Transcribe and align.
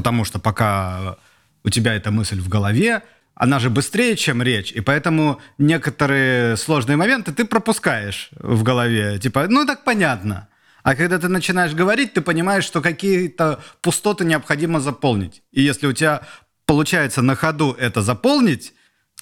потому 0.00 0.24
что 0.24 0.38
пока 0.38 1.16
у 1.62 1.68
тебя 1.68 1.94
эта 1.94 2.10
мысль 2.10 2.40
в 2.40 2.48
голове, 2.48 3.02
она 3.34 3.58
же 3.58 3.68
быстрее, 3.68 4.16
чем 4.16 4.42
речь, 4.42 4.72
и 4.72 4.80
поэтому 4.80 5.42
некоторые 5.58 6.56
сложные 6.56 6.96
моменты 6.96 7.32
ты 7.32 7.44
пропускаешь 7.44 8.30
в 8.38 8.62
голове. 8.62 9.18
Типа, 9.18 9.46
ну 9.46 9.66
так 9.66 9.84
понятно. 9.84 10.48
А 10.82 10.94
когда 10.94 11.18
ты 11.18 11.28
начинаешь 11.28 11.74
говорить, 11.74 12.14
ты 12.14 12.22
понимаешь, 12.22 12.64
что 12.64 12.80
какие-то 12.80 13.60
пустоты 13.82 14.24
необходимо 14.24 14.80
заполнить. 14.80 15.42
И 15.52 15.60
если 15.60 15.86
у 15.86 15.92
тебя 15.92 16.22
получается 16.64 17.20
на 17.20 17.36
ходу 17.36 17.76
это 17.78 18.00
заполнить, 18.00 18.72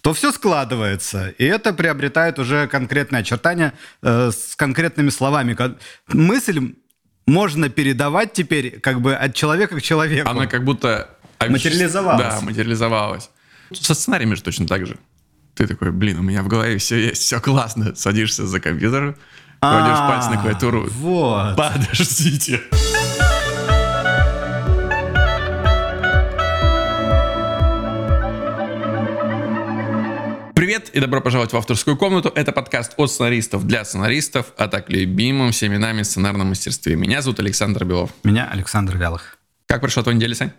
то 0.01 0.13
все 0.13 0.31
складывается, 0.31 1.35
и 1.39 1.45
это 1.45 1.73
приобретает 1.73 2.39
уже 2.39 2.69
конкретные 2.69 3.23
очертания 3.23 3.73
э, 4.03 4.31
с 4.31 4.55
конкретными 4.55 5.11
словами. 5.11 5.57
Мысль 6.07 6.61
можно 7.29 7.69
передавать 7.69 8.33
теперь 8.33 8.81
как 8.81 9.01
бы 9.01 9.15
от 9.15 9.35
человека 9.35 9.77
к 9.77 9.83
человеку. 9.83 10.29
Она 10.29 10.47
как 10.47 10.65
будто... 10.65 11.11
Материализовалась. 11.47 12.35
Да, 12.35 12.41
материализовалась. 12.41 13.31
Со 13.73 13.95
сценариями 13.95 14.35
же 14.35 14.43
точно 14.43 14.67
так 14.67 14.87
же. 14.87 14.99
Ты 15.55 15.67
такой, 15.67 15.93
блин, 15.93 16.19
у 16.19 16.23
меня 16.23 16.43
в 16.43 16.49
голове 16.49 16.79
все 16.79 16.97
есть, 16.97 17.23
все 17.23 17.41
классно. 17.41 17.95
Садишься 17.95 18.47
за 18.47 18.61
компьютер, 18.61 19.17
кладешь 19.61 19.99
пальцы 19.99 20.31
на 20.31 20.39
клавиатуру. 20.39 20.89
Вот. 20.89 21.57
Подождите. 21.57 22.63
Привет 30.69 30.91
и 30.91 31.01
добро 31.01 31.23
пожаловать 31.23 31.55
в 31.55 31.57
авторскую 31.57 31.97
комнату. 31.97 32.31
Это 32.35 32.53
подкаст 32.53 32.93
от 32.99 33.11
сценаристов 33.11 33.67
для 33.67 33.87
сценаристов, 33.87 34.53
а 34.59 34.69
так 34.69 34.91
любимым 34.91 35.51
всеми 35.51 35.79
нами 35.79 36.03
сценарном 36.03 36.49
мастерстве. 36.49 36.95
Меня 36.95 37.23
зовут 37.23 37.41
Александр 37.41 37.87
Белов. 37.87 38.11
Меня 38.23 38.51
Александр 38.53 38.99
Вялых. 38.99 39.39
Как 39.65 39.81
прошла 39.81 40.03
твоя 40.03 40.19
неделя, 40.19 40.35
Сань? 40.35 40.53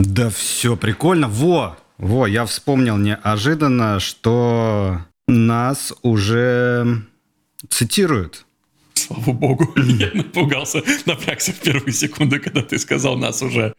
Да 0.00 0.30
все 0.30 0.76
прикольно. 0.76 1.28
Во, 1.28 1.76
во, 1.96 2.26
я 2.26 2.44
вспомнил 2.44 2.96
неожиданно, 2.96 4.00
что 4.00 5.02
нас 5.28 5.94
уже 6.02 7.02
цитируют. 7.70 8.46
Слава 8.94 9.30
богу, 9.30 9.72
я 9.76 10.10
напугался, 10.12 10.82
напрягся 11.04 11.52
в 11.52 11.60
первые 11.60 11.92
секунды, 11.92 12.40
когда 12.40 12.62
ты 12.62 12.80
сказал 12.80 13.16
нас 13.16 13.42
уже. 13.42 13.74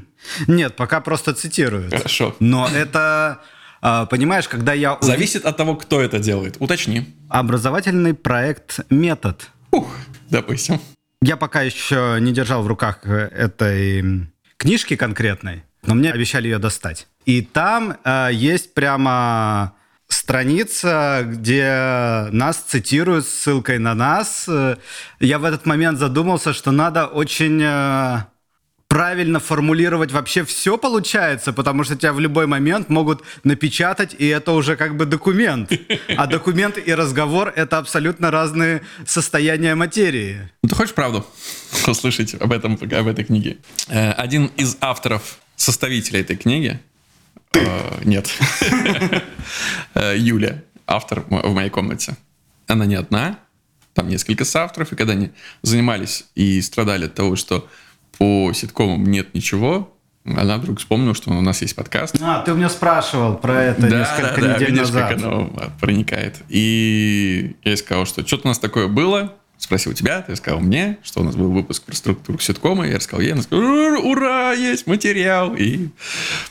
Нет, 0.48 0.74
пока 0.74 1.00
просто 1.00 1.32
цитируют. 1.32 1.94
Хорошо. 1.94 2.34
Но 2.40 2.66
это, 2.66 3.40
понимаешь, 3.82 4.48
когда 4.48 4.72
я... 4.72 4.96
Зависит 5.00 5.44
от 5.44 5.56
того, 5.56 5.76
кто 5.76 6.00
это 6.00 6.18
делает. 6.18 6.56
Уточни. 6.60 7.14
Образовательный 7.28 8.14
проект 8.14 8.80
«Метод». 8.90 9.50
Ух, 9.72 9.94
допустим. 10.30 10.80
Я 11.20 11.36
пока 11.36 11.62
еще 11.62 12.18
не 12.20 12.32
держал 12.32 12.62
в 12.62 12.66
руках 12.66 13.04
этой 13.06 14.28
книжки 14.56 14.96
конкретной, 14.96 15.64
но 15.84 15.94
мне 15.94 16.10
обещали 16.12 16.48
ее 16.48 16.58
достать. 16.58 17.08
И 17.24 17.42
там 17.42 17.96
э, 18.04 18.30
есть 18.32 18.74
прямо 18.74 19.74
страница, 20.08 21.22
где 21.24 22.28
нас 22.30 22.58
цитируют 22.58 23.26
с 23.26 23.30
ссылкой 23.30 23.78
на 23.78 23.94
нас. 23.94 24.48
Я 25.20 25.38
в 25.38 25.44
этот 25.44 25.66
момент 25.66 25.98
задумался, 25.98 26.52
что 26.52 26.70
надо 26.70 27.06
очень 27.06 27.60
э, 27.62 28.18
правильно 28.92 29.40
формулировать 29.40 30.12
вообще 30.12 30.44
все 30.44 30.76
получается, 30.76 31.54
потому 31.54 31.82
что 31.82 31.96
тебя 31.96 32.12
в 32.12 32.20
любой 32.20 32.46
момент 32.46 32.90
могут 32.90 33.22
напечатать, 33.42 34.14
и 34.18 34.26
это 34.26 34.52
уже 34.52 34.76
как 34.76 34.98
бы 34.98 35.06
документ. 35.06 35.72
А 36.16 36.26
документ 36.26 36.76
и 36.76 36.94
разговор— 36.94 37.50
это 37.56 37.78
абсолютно 37.78 38.30
разные 38.30 38.82
состояния 39.06 39.74
материи. 39.74 40.50
Ну, 40.62 40.68
ты 40.68 40.74
хочешь 40.74 40.94
правду 40.94 41.24
услышать 41.86 42.34
об 42.34 42.52
этом, 42.52 42.74
об 42.74 43.06
этой 43.06 43.24
книге? 43.24 43.56
Э, 43.88 44.12
один 44.12 44.50
из 44.58 44.76
авторов, 44.80 45.38
составителей 45.56 46.20
этой 46.20 46.36
книги, 46.36 46.78
Э, 47.54 48.00
нет. 48.04 48.30
Э, 49.94 50.16
Юля, 50.16 50.62
автор 50.86 51.24
в 51.28 51.52
моей 51.52 51.70
комнате. 51.70 52.16
Она 52.66 52.86
не 52.86 52.94
одна, 52.94 53.38
там 53.94 54.08
несколько 54.08 54.44
соавторов, 54.44 54.92
и 54.92 54.96
когда 54.96 55.12
они 55.12 55.30
занимались 55.62 56.24
и 56.34 56.62
страдали 56.62 57.06
от 57.06 57.14
того, 57.14 57.36
что 57.36 57.68
по 58.22 58.52
ситкомам 58.52 59.02
нет 59.02 59.34
ничего, 59.34 59.92
она 60.24 60.58
вдруг 60.58 60.78
вспомнила, 60.78 61.12
что 61.12 61.32
у 61.32 61.40
нас 61.40 61.60
есть 61.60 61.74
подкаст. 61.74 62.14
А, 62.22 62.40
ты 62.42 62.52
у 62.52 62.54
меня 62.54 62.68
спрашивал 62.68 63.34
про 63.34 63.64
это 63.64 63.80
да, 63.80 63.98
несколько 63.98 64.40
да, 64.40 64.54
недель 64.54 64.76
да, 64.76 64.80
назад. 64.82 65.08
как 65.08 65.18
оно 65.18 65.52
проникает. 65.80 66.36
И 66.48 67.56
я 67.64 67.72
ей 67.72 67.76
сказал, 67.76 68.06
что 68.06 68.24
что-то 68.24 68.42
у 68.44 68.48
нас 68.50 68.60
такое 68.60 68.86
было, 68.86 69.34
спросил 69.58 69.92
тебя, 69.92 70.22
ты 70.22 70.36
сказал 70.36 70.60
мне, 70.60 70.98
что 71.02 71.22
у 71.22 71.24
нас 71.24 71.34
был 71.34 71.50
выпуск 71.50 71.82
про 71.82 71.96
структуру 71.96 72.38
ситкома, 72.38 72.86
я 72.86 72.98
рассказал 72.98 73.22
ей, 73.22 73.32
она 73.32 73.42
сказала, 73.42 73.98
ура, 73.98 74.52
есть 74.52 74.86
материал, 74.86 75.56
и 75.56 75.88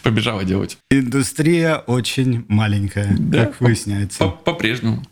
побежала 0.03 0.43
делать. 0.43 0.77
Индустрия 0.89 1.77
очень 1.77 2.43
маленькая, 2.49 3.15
да, 3.17 3.45
как 3.45 3.61
выясняется. 3.61 4.27
По-прежнему, 4.27 5.05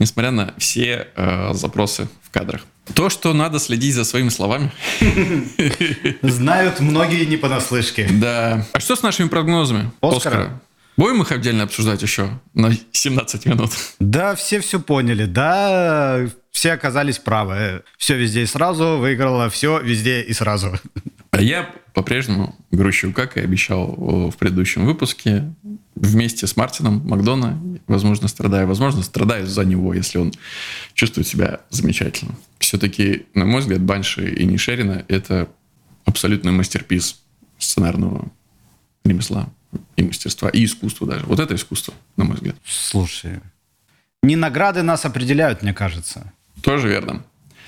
несмотря 0.00 0.32
на 0.32 0.52
все 0.58 1.06
э, 1.14 1.54
запросы 1.54 2.08
в 2.24 2.30
кадрах. 2.30 2.66
То, 2.94 3.10
что 3.10 3.32
надо 3.32 3.58
следить 3.58 3.94
за 3.94 4.04
своими 4.04 4.28
словами. 4.28 4.72
Знают 6.22 6.80
многие 6.80 7.24
не 7.24 7.36
понаслышке. 7.36 8.08
Да. 8.10 8.66
А 8.72 8.80
что 8.80 8.96
с 8.96 9.02
нашими 9.02 9.28
прогнозами? 9.28 9.90
Оскара. 10.00 10.60
Будем 10.96 11.22
их 11.22 11.32
отдельно 11.32 11.62
обсуждать 11.62 12.02
еще 12.02 12.40
на 12.54 12.72
17 12.92 13.46
минут? 13.46 13.70
Да, 13.98 14.34
все 14.34 14.60
все 14.60 14.78
поняли. 14.78 15.24
Да, 15.24 16.26
все 16.50 16.72
оказались 16.72 17.18
правы. 17.18 17.82
Все 17.96 18.16
везде 18.16 18.42
и 18.42 18.46
сразу 18.46 18.98
выиграло, 18.98 19.48
все 19.48 19.80
везде 19.80 20.20
и 20.20 20.32
сразу. 20.32 20.78
А 21.30 21.40
я 21.40 21.70
по-прежнему 21.94 22.54
грущу, 22.70 23.12
как 23.12 23.36
и 23.36 23.40
обещал 23.40 23.86
в 24.30 24.36
предыдущем 24.36 24.84
выпуске, 24.84 25.52
вместе 25.94 26.46
с 26.46 26.56
Мартином 26.56 27.02
Макдона, 27.06 27.60
возможно, 27.86 28.28
страдаю, 28.28 28.66
возможно, 28.66 29.02
страдаю 29.02 29.46
за 29.46 29.64
него, 29.64 29.94
если 29.94 30.18
он 30.18 30.32
чувствует 30.94 31.26
себя 31.26 31.60
замечательно. 31.70 32.34
Все-таки, 32.72 33.26
на 33.34 33.44
мой 33.44 33.60
взгляд, 33.60 33.82
Банши 33.82 34.32
и 34.32 34.46
Нишерина— 34.46 35.04
это 35.08 35.50
абсолютный 36.06 36.52
мастерпис 36.52 37.20
сценарного 37.58 38.32
ремесла 39.04 39.50
и 39.96 40.02
мастерства, 40.02 40.48
и 40.48 40.64
искусства 40.64 41.06
даже. 41.06 41.26
Вот 41.26 41.38
это 41.38 41.54
искусство, 41.54 41.92
на 42.16 42.24
мой 42.24 42.36
взгляд. 42.36 42.56
Слушай, 42.64 43.40
не 44.22 44.36
награды 44.36 44.80
нас 44.80 45.04
определяют, 45.04 45.60
мне 45.60 45.74
кажется. 45.74 46.32
Тоже 46.62 46.88
верно. 46.88 47.22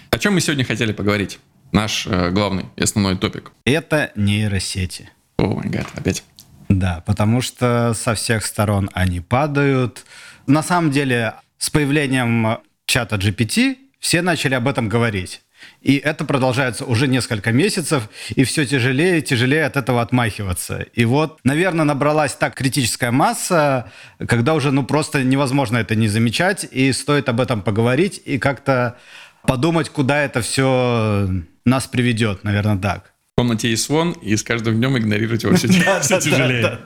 О 0.09 0.19
чем 0.19 0.33
мы 0.33 0.41
сегодня 0.41 0.65
хотели 0.65 0.95
поговорить? 0.95 1.39
Наш 1.71 2.07
э, 2.07 2.31
главный 2.31 2.65
и 2.77 2.83
основной 2.83 3.19
топик. 3.19 3.53
Это 3.67 4.11
нейросети. 4.17 5.11
О 5.37 5.49
май 5.49 5.69
гад, 5.69 5.87
опять. 5.95 6.25
Да, 6.71 7.03
потому 7.05 7.43
что 7.43 7.93
со 7.93 8.15
всех 8.15 8.47
сторон 8.47 8.89
они 8.95 9.21
падают. 9.21 10.07
На 10.47 10.63
самом 10.63 10.91
деле, 10.91 11.35
с 11.59 11.69
появлением 11.69 12.57
чата 12.87 13.17
GPT 13.17 13.84
все 14.05 14.21
начали 14.21 14.53
об 14.53 14.69
этом 14.69 14.91
говорить. 14.91 15.41
И 15.81 15.97
это 15.97 16.27
продолжается 16.27 16.85
уже 16.85 17.09
несколько 17.09 17.53
месяцев, 17.53 18.11
и 18.37 18.45
все 18.45 18.67
тяжелее 18.67 19.21
и 19.21 19.23
тяжелее 19.23 19.65
от 19.65 19.79
этого 19.79 20.03
отмахиваться. 20.03 20.85
И 20.93 21.07
вот, 21.07 21.39
наверное, 21.43 21.87
набралась 21.87 22.35
так 22.35 22.55
критическая 22.55 23.11
масса, 23.11 23.91
когда 24.29 24.53
уже 24.53 24.73
ну 24.73 24.85
просто 24.85 25.25
невозможно 25.25 25.79
это 25.79 25.95
не 25.95 26.09
замечать, 26.09 26.67
и 26.71 26.93
стоит 26.93 27.31
об 27.31 27.41
этом 27.41 27.63
поговорить 27.63 28.21
и 28.27 28.39
как-то 28.39 28.99
подумать, 29.47 29.89
куда 29.89 30.23
это 30.23 30.43
все 30.43 31.27
нас 31.65 31.87
приведет, 31.87 32.45
наверное, 32.45 32.77
так. 32.77 33.15
В 33.33 33.41
комнате 33.41 33.71
есть 33.71 33.85
слон, 33.85 34.13
и 34.13 34.37
с 34.37 34.43
каждым 34.43 34.77
днем 34.77 34.99
игнорировать 34.99 35.45
его 35.45 35.57
все 35.57 35.69
тяжелее. 36.21 36.81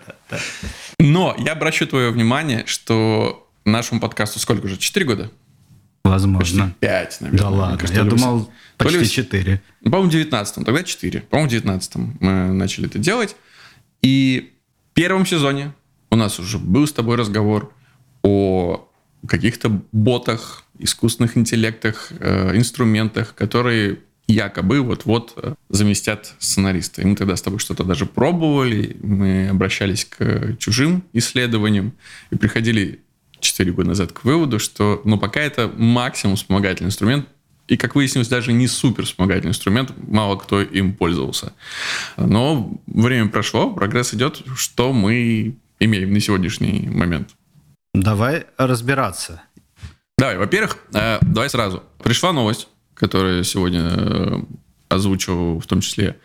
Но 1.00 1.35
я 1.37 1.50
обращу 1.50 1.85
твое 1.85 2.12
внимание, 2.12 2.62
что 2.67 3.50
нашему 3.65 4.00
подкасту 4.00 4.39
сколько 4.39 4.67
уже? 4.67 4.77
Четыре 4.77 5.05
года? 5.05 5.31
Возможно. 6.08 6.64
Почти 6.64 6.80
5, 6.80 7.20
наверное. 7.20 7.41
Да 7.41 7.48
ладно, 7.50 7.78
кажется, 7.78 8.02
я 8.02 8.08
думал 8.08 8.50
почти 8.76 9.08
4. 9.08 9.62
Ну, 9.82 9.91
по-моему, 9.91 10.10
в 10.10 10.12
19 10.12 10.64
тогда 10.64 10.82
4. 10.82 11.20
По-моему, 11.22 11.48
в 11.48 11.52
19 11.52 11.94
мы 12.20 12.52
начали 12.52 12.86
это 12.86 12.98
делать. 12.98 13.36
И 14.02 14.52
в 14.90 14.94
первом 14.94 15.26
сезоне 15.26 15.72
у 16.10 16.16
нас 16.16 16.38
уже 16.38 16.58
был 16.58 16.87
с 16.87 16.93
тобой 16.93 17.16
разговор 17.16 17.72
о 18.22 18.88
каких-то 19.26 19.81
ботах, 19.93 20.64
искусственных 20.78 21.37
интеллектах, 21.37 22.12
э, 22.19 22.56
инструментах, 22.56 23.34
которые 23.34 23.99
якобы 24.28 24.82
вот-вот 24.82 25.32
э, 25.37 25.54
заместят 25.70 26.34
сценариста. 26.38 27.02
И 27.02 27.04
мы 27.04 27.16
тогда 27.16 27.34
с 27.34 27.43
тобой 27.43 27.58
что-то 27.58 27.82
даже 27.82 28.06
пробовали, 28.06 28.96
мы 29.02 29.49
обращались 29.49 30.04
к 30.04 30.56
чужим 30.58 31.02
исследованиям 31.12 31.94
и 32.31 32.37
приходили 32.37 33.00
4 33.40 33.73
года 33.73 33.88
назад 33.88 34.12
к 34.12 34.25
выводу, 34.25 34.58
что 34.58 35.00
ну, 35.05 35.19
пока 35.19 35.40
это 35.40 35.70
максимум 35.76 36.37
вспомогательный 36.37 36.88
инструмент, 36.88 37.26
и, 37.69 37.76
как 37.76 37.94
выяснилось, 37.94 38.29
даже 38.29 38.52
не 38.52 38.67
супер 38.67 39.05
вспомогательный 39.05 39.50
инструмент, 39.50 39.93
мало 40.08 40.37
кто 40.37 40.62
им 40.62 40.94
пользовался. 40.94 41.52
Но 42.17 42.73
время 42.87 43.29
прошло, 43.29 43.70
прогресс 43.70 44.14
идет, 44.14 44.43
что 44.56 44.93
мы 44.93 45.56
имеем 45.79 46.12
на 46.12 46.20
сегодняшний 46.20 46.88
момент. 46.88 47.31
Давай 47.93 48.46
разбираться. 48.56 49.43
Давай, 50.17 50.38
во-первых, 50.38 50.79
э, 50.94 51.19
давай 51.20 51.50
сразу. 51.50 51.82
Пришла 52.02 52.32
новость, 52.32 52.69
которую 52.94 53.44
сегодня 53.44 53.82
э, 53.82 54.43
озвучил 54.88 55.61
в 55.61 55.67
том 55.67 55.81
числе 55.81 56.19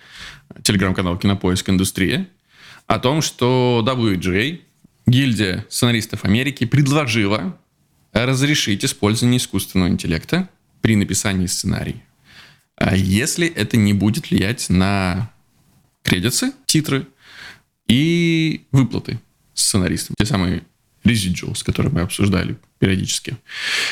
телеграм-канал 0.63 1.17
«Кинопоиск 1.17 1.69
Индустрия», 1.69 2.27
о 2.87 2.99
том, 2.99 3.21
что 3.21 3.83
WGA, 3.85 4.59
гильдия 5.05 5.65
сценаристов 5.69 6.25
Америки, 6.25 6.65
предложила 6.65 7.57
разрешить 8.11 8.85
использование 8.85 9.37
искусственного 9.37 9.89
интеллекта 9.89 10.49
при 10.81 10.95
написании 10.95 11.47
сценария, 11.47 12.03
если 12.93 13.47
это 13.47 13.77
не 13.77 13.93
будет 13.93 14.29
влиять 14.29 14.69
на 14.69 15.31
кредиты, 16.03 16.51
титры 16.65 17.07
и 17.87 18.65
выплаты 18.71 19.19
сценаристам. 19.53 20.15
Те 20.17 20.25
самые 20.25 20.63
residuals, 21.03 21.63
которые 21.63 21.91
мы 21.91 22.01
обсуждали 22.01 22.57
периодически, 22.79 23.37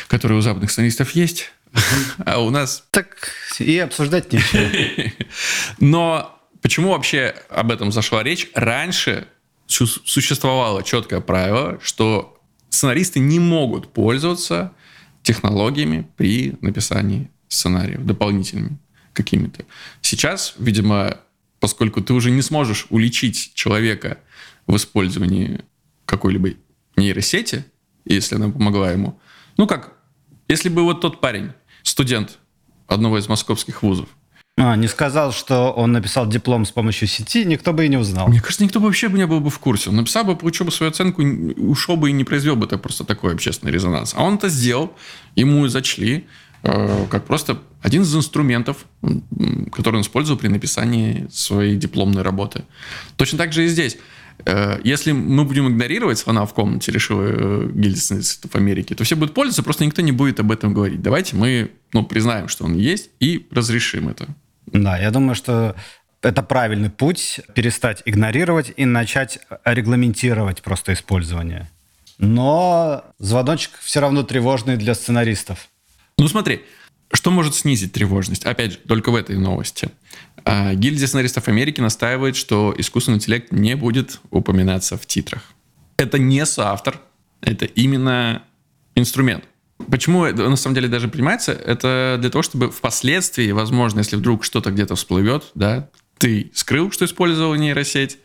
которые 0.07 0.37
у 0.37 0.41
западных 0.41 0.71
сценаристов 0.71 1.11
есть, 1.11 1.51
а 2.25 2.41
у 2.41 2.49
нас... 2.49 2.85
Так 2.91 3.33
и 3.59 3.77
обсуждать 3.79 4.31
нечего. 4.31 4.69
Но 5.79 6.39
почему 6.61 6.89
вообще 6.89 7.35
об 7.49 7.71
этом 7.71 7.91
зашла 7.91 8.23
речь? 8.23 8.49
Раньше 8.53 9.27
существовало 9.71 10.83
четкое 10.83 11.21
правило, 11.21 11.79
что 11.81 12.41
сценаристы 12.69 13.19
не 13.19 13.39
могут 13.39 13.91
пользоваться 13.93 14.73
технологиями 15.23 16.07
при 16.17 16.57
написании 16.61 17.29
сценариев 17.47 18.03
дополнительными 18.05 18.77
какими-то. 19.13 19.65
Сейчас, 20.01 20.55
видимо, 20.57 21.17
поскольку 21.59 22.01
ты 22.01 22.13
уже 22.13 22.31
не 22.31 22.41
сможешь 22.41 22.87
уличить 22.89 23.53
человека 23.53 24.17
в 24.67 24.75
использовании 24.75 25.61
какой-либо 26.05 26.51
нейросети, 26.95 27.65
если 28.05 28.35
она 28.35 28.49
помогла 28.49 28.91
ему. 28.91 29.19
Ну 29.57 29.67
как, 29.67 29.93
если 30.47 30.69
бы 30.69 30.83
вот 30.83 31.01
тот 31.01 31.21
парень, 31.21 31.51
студент 31.83 32.39
одного 32.87 33.17
из 33.17 33.27
московских 33.29 33.83
вузов, 33.83 34.09
а, 34.63 34.75
не 34.75 34.87
сказал, 34.87 35.31
что 35.31 35.71
он 35.71 35.91
написал 35.91 36.27
диплом 36.27 36.65
с 36.65 36.71
помощью 36.71 37.07
сети, 37.07 37.45
никто 37.45 37.73
бы 37.73 37.85
и 37.85 37.89
не 37.89 37.97
узнал. 37.97 38.27
Мне 38.27 38.41
кажется, 38.41 38.63
никто 38.63 38.79
бы 38.79 38.85
вообще 38.85 39.09
не 39.09 39.25
был 39.25 39.39
бы 39.39 39.49
в 39.49 39.57
курсе. 39.57 39.89
Он 39.89 39.95
написал 39.95 40.23
бы, 40.23 40.35
получил 40.35 40.67
бы 40.67 40.71
свою 40.71 40.91
оценку, 40.91 41.23
ушел 41.23 41.97
бы 41.97 42.11
и 42.11 42.13
не 42.13 42.23
произвел 42.23 42.55
бы 42.55 42.67
так 42.67 42.79
просто 42.79 43.03
такой 43.03 43.33
общественный 43.33 43.71
резонанс. 43.71 44.13
А 44.15 44.23
он 44.23 44.35
это 44.35 44.49
сделал, 44.49 44.93
ему 45.35 45.67
зачли, 45.67 46.27
э, 46.61 47.07
как 47.09 47.25
просто 47.25 47.57
один 47.81 48.03
из 48.03 48.15
инструментов, 48.15 48.85
который 49.71 49.95
он 49.95 50.01
использовал 50.01 50.39
при 50.39 50.47
написании 50.47 51.27
своей 51.31 51.75
дипломной 51.75 52.21
работы. 52.21 52.63
Точно 53.15 53.39
так 53.39 53.53
же 53.53 53.65
и 53.65 53.67
здесь. 53.67 53.97
Э, 54.45 54.79
если 54.83 55.11
мы 55.11 55.43
будем 55.43 55.69
игнорировать 55.69 56.19
слона 56.19 56.45
в 56.45 56.53
комнате, 56.53 56.91
решила 56.91 57.23
э, 57.23 57.69
гильдия 57.73 58.21
в 58.21 58.55
Америке, 58.55 58.93
то 58.93 59.03
все 59.03 59.15
будут 59.15 59.33
пользоваться, 59.33 59.63
просто 59.63 59.85
никто 59.85 60.03
не 60.03 60.11
будет 60.11 60.39
об 60.39 60.51
этом 60.51 60.71
говорить. 60.71 61.01
Давайте 61.01 61.35
мы 61.35 61.71
ну, 61.93 62.03
признаем, 62.03 62.47
что 62.47 62.65
он 62.65 62.75
есть, 62.75 63.09
и 63.19 63.47
разрешим 63.51 64.09
это. 64.09 64.27
Да, 64.67 64.97
я 64.97 65.11
думаю, 65.11 65.35
что 65.35 65.75
это 66.21 66.43
правильный 66.43 66.89
путь 66.89 67.41
перестать 67.55 68.01
игнорировать 68.05 68.73
и 68.75 68.85
начать 68.85 69.39
регламентировать 69.65 70.61
просто 70.61 70.93
использование. 70.93 71.69
Но 72.17 73.03
звоночек 73.17 73.71
все 73.81 73.99
равно 73.99 74.23
тревожный 74.23 74.77
для 74.77 74.93
сценаристов. 74.93 75.69
Ну 76.17 76.27
смотри, 76.27 76.61
что 77.11 77.31
может 77.31 77.55
снизить 77.55 77.93
тревожность? 77.93 78.45
Опять 78.45 78.73
же, 78.73 78.77
только 78.77 79.11
в 79.11 79.15
этой 79.15 79.37
новости. 79.37 79.89
А, 80.45 80.73
гильдия 80.75 81.07
сценаристов 81.07 81.47
Америки 81.47 81.81
настаивает, 81.81 82.35
что 82.35 82.73
искусственный 82.77 83.17
интеллект 83.17 83.51
не 83.51 83.75
будет 83.75 84.21
упоминаться 84.29 84.97
в 84.97 85.05
титрах. 85.05 85.53
Это 85.97 86.19
не 86.19 86.45
соавтор, 86.45 87.01
это 87.41 87.65
именно 87.65 88.43
инструмент. 88.95 89.45
Почему 89.89 90.25
на 90.25 90.55
самом 90.55 90.75
деле 90.75 90.87
даже 90.87 91.07
принимается? 91.07 91.51
Это 91.51 92.17
для 92.19 92.29
того, 92.29 92.41
чтобы 92.41 92.71
впоследствии, 92.71 93.51
возможно, 93.51 93.99
если 93.99 94.15
вдруг 94.15 94.43
что-то 94.43 94.71
где-то 94.71 94.95
всплывет, 94.95 95.45
да, 95.55 95.89
ты 96.17 96.51
скрыл, 96.53 96.91
что 96.91 97.05
использовал 97.05 97.55
нейросеть, 97.55 98.19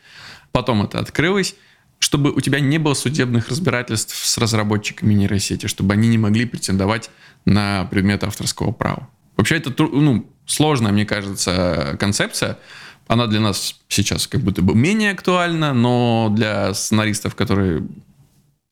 потом 0.53 0.83
это 0.83 0.99
открылось, 0.99 1.55
чтобы 1.99 2.31
у 2.31 2.41
тебя 2.41 2.61
не 2.61 2.79
было 2.79 2.95
судебных 2.95 3.49
разбирательств 3.49 4.15
с 4.15 4.39
разработчиками 4.39 5.15
нейросети, 5.15 5.67
чтобы 5.67 5.95
они 5.95 6.09
не 6.09 6.19
могли 6.19 6.45
претендовать 6.45 7.11
на 7.45 7.85
предмет 7.87 8.23
авторского 8.25 8.73
права. 8.73 9.09
Вообще 9.37 9.57
это 9.57 9.73
ну, 9.79 10.31
сложная, 10.47 10.93
мне 10.93 11.07
кажется, 11.07 11.97
концепция. 11.99 12.59
Она 13.07 13.27
для 13.27 13.41
нас 13.41 13.81
сейчас 13.89 14.27
как 14.27 14.41
будто 14.41 14.63
бы 14.63 14.75
менее 14.75 15.13
актуальна, 15.13 15.73
но 15.73 16.33
для 16.35 16.75
сценаристов, 16.75 17.35
которые 17.35 17.87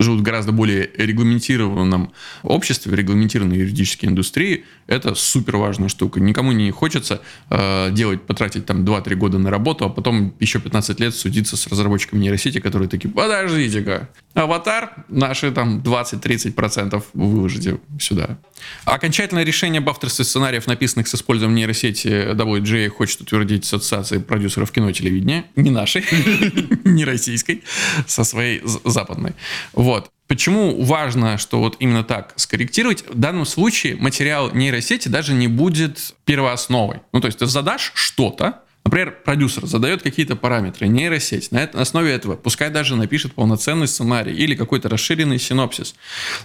живут 0.04 0.20
в 0.20 0.22
гораздо 0.22 0.52
более 0.52 0.90
регламентированном 0.96 2.12
обществе, 2.42 2.94
регламентированной 2.94 3.56
юридической 3.56 4.06
индустрии, 4.06 4.64
это 4.86 5.14
супер 5.14 5.56
важная 5.56 5.88
штука. 5.88 6.20
Никому 6.20 6.52
не 6.52 6.70
хочется 6.70 7.22
э, 7.50 7.90
делать, 7.90 8.22
потратить 8.22 8.66
там 8.66 8.84
2-3 8.84 9.14
года 9.14 9.38
на 9.38 9.50
работу, 9.50 9.84
а 9.86 9.88
потом 9.88 10.34
еще 10.40 10.60
15 10.60 11.00
лет 11.00 11.14
судиться 11.14 11.56
с 11.56 11.66
разработчиками 11.66 12.20
нейросети, 12.20 12.60
которые 12.60 12.88
такие, 12.88 13.10
подождите-ка, 13.10 14.08
аватар 14.34 15.04
наши 15.08 15.50
там 15.52 15.80
20-30% 15.80 17.02
выложите 17.14 17.78
сюда. 17.98 18.38
Окончательное 18.84 19.44
решение 19.44 19.78
об 19.78 19.88
авторстве 19.88 20.24
сценариев, 20.24 20.66
написанных 20.66 21.08
с 21.08 21.14
использованием 21.14 21.56
нейросети 21.56 22.32
WGA, 22.32 22.88
хочет 22.88 23.20
утвердить 23.22 23.64
Ассоциация 23.64 24.20
продюсеров 24.20 24.70
кино 24.72 24.90
и 24.90 24.92
телевидения, 24.92 25.44
не 25.56 25.70
нашей, 25.70 26.04
не 26.84 27.04
российской, 27.04 27.62
со 28.06 28.24
своей 28.24 28.62
западной. 28.84 29.32
Вот. 29.72 29.93
Почему 30.34 30.82
важно, 30.82 31.38
что 31.38 31.60
вот 31.60 31.76
именно 31.78 32.02
так 32.02 32.32
скорректировать? 32.34 33.04
В 33.08 33.16
данном 33.16 33.46
случае 33.46 33.94
материал 33.94 34.50
нейросети 34.52 35.06
даже 35.06 35.32
не 35.32 35.46
будет 35.46 36.16
первоосновой. 36.24 37.02
Ну, 37.12 37.20
то 37.20 37.26
есть 37.26 37.38
ты 37.38 37.46
задашь 37.46 37.92
что-то, 37.94 38.62
Например, 38.84 39.16
продюсер 39.24 39.64
задает 39.64 40.02
какие-то 40.02 40.34
параметры, 40.34 40.88
нейросеть. 40.88 41.52
На, 41.52 41.62
основе 41.62 42.12
этого 42.12 42.34
пускай 42.34 42.68
даже 42.68 42.96
напишет 42.96 43.32
полноценный 43.32 43.86
сценарий 43.86 44.34
или 44.34 44.56
какой-то 44.56 44.88
расширенный 44.88 45.38
синопсис. 45.38 45.94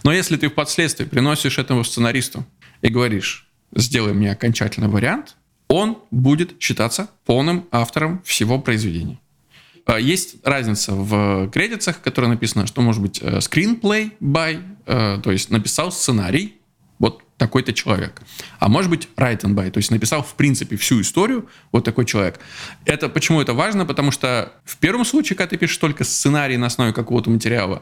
Но 0.04 0.14
если 0.14 0.38
ты 0.38 0.50
впоследствии 0.50 1.06
приносишь 1.06 1.58
этому 1.58 1.84
сценаристу 1.84 2.46
и 2.84 2.90
говоришь, 2.90 3.50
сделай 3.76 4.14
мне 4.14 4.32
окончательный 4.32 4.88
вариант, 4.88 5.36
он 5.68 5.98
будет 6.12 6.62
считаться 6.62 7.10
полным 7.26 7.68
автором 7.72 8.22
всего 8.24 8.60
произведения. 8.60 9.20
А, 9.90 10.00
есть 10.00 10.36
разница 10.44 10.94
в 10.94 11.50
кредитах, 11.50 12.00
которая 12.02 12.30
написано, 12.30 12.68
что 12.68 12.82
может 12.82 13.02
быть 13.02 13.20
э, 13.24 13.40
screenplay 13.40 14.12
by, 14.22 14.62
э, 14.86 15.20
то 15.24 15.32
есть 15.32 15.50
написал 15.50 15.92
сценарий, 15.92 16.60
вот 17.00 17.24
такой-то 17.38 17.74
человек. 17.74 18.22
А 18.60 18.70
может 18.70 18.92
быть 18.92 19.08
write 19.16 19.42
and 19.42 19.56
by, 19.56 19.72
то 19.72 19.80
есть 19.80 19.90
написал 19.90 20.22
в 20.22 20.36
принципе 20.36 20.76
всю 20.76 21.02
историю 21.02 21.50
вот 21.72 21.86
такой 21.86 22.06
человек. 22.06 22.40
Это 22.86 23.10
почему 23.10 23.42
это 23.42 23.54
важно? 23.54 23.86
Потому 23.86 24.12
что 24.12 24.54
в 24.64 24.78
первом 24.78 25.06
случае, 25.06 25.38
когда 25.38 25.50
ты 25.50 25.58
пишешь 25.58 25.78
только 25.78 26.04
сценарий 26.04 26.58
на 26.58 26.68
основе 26.68 26.94
какого-то 26.94 27.31
материала, 27.31 27.81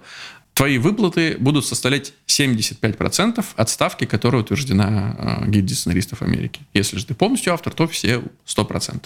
твои 0.58 0.80
выплаты 0.80 1.38
будут 1.40 1.68
составлять 1.68 2.14
75% 2.26 3.46
от 3.56 3.70
ставки, 3.70 4.06
которая 4.06 4.42
утверждена 4.42 5.16
э, 5.46 5.50
гильдией 5.52 5.78
сценаристов 5.78 6.24
Америки. 6.24 6.62
Если 6.74 6.98
же 6.98 7.06
ты 7.06 7.14
полностью 7.14 7.54
автор, 7.54 7.74
то 7.74 7.88
все 7.88 8.24
100%. 8.48 9.06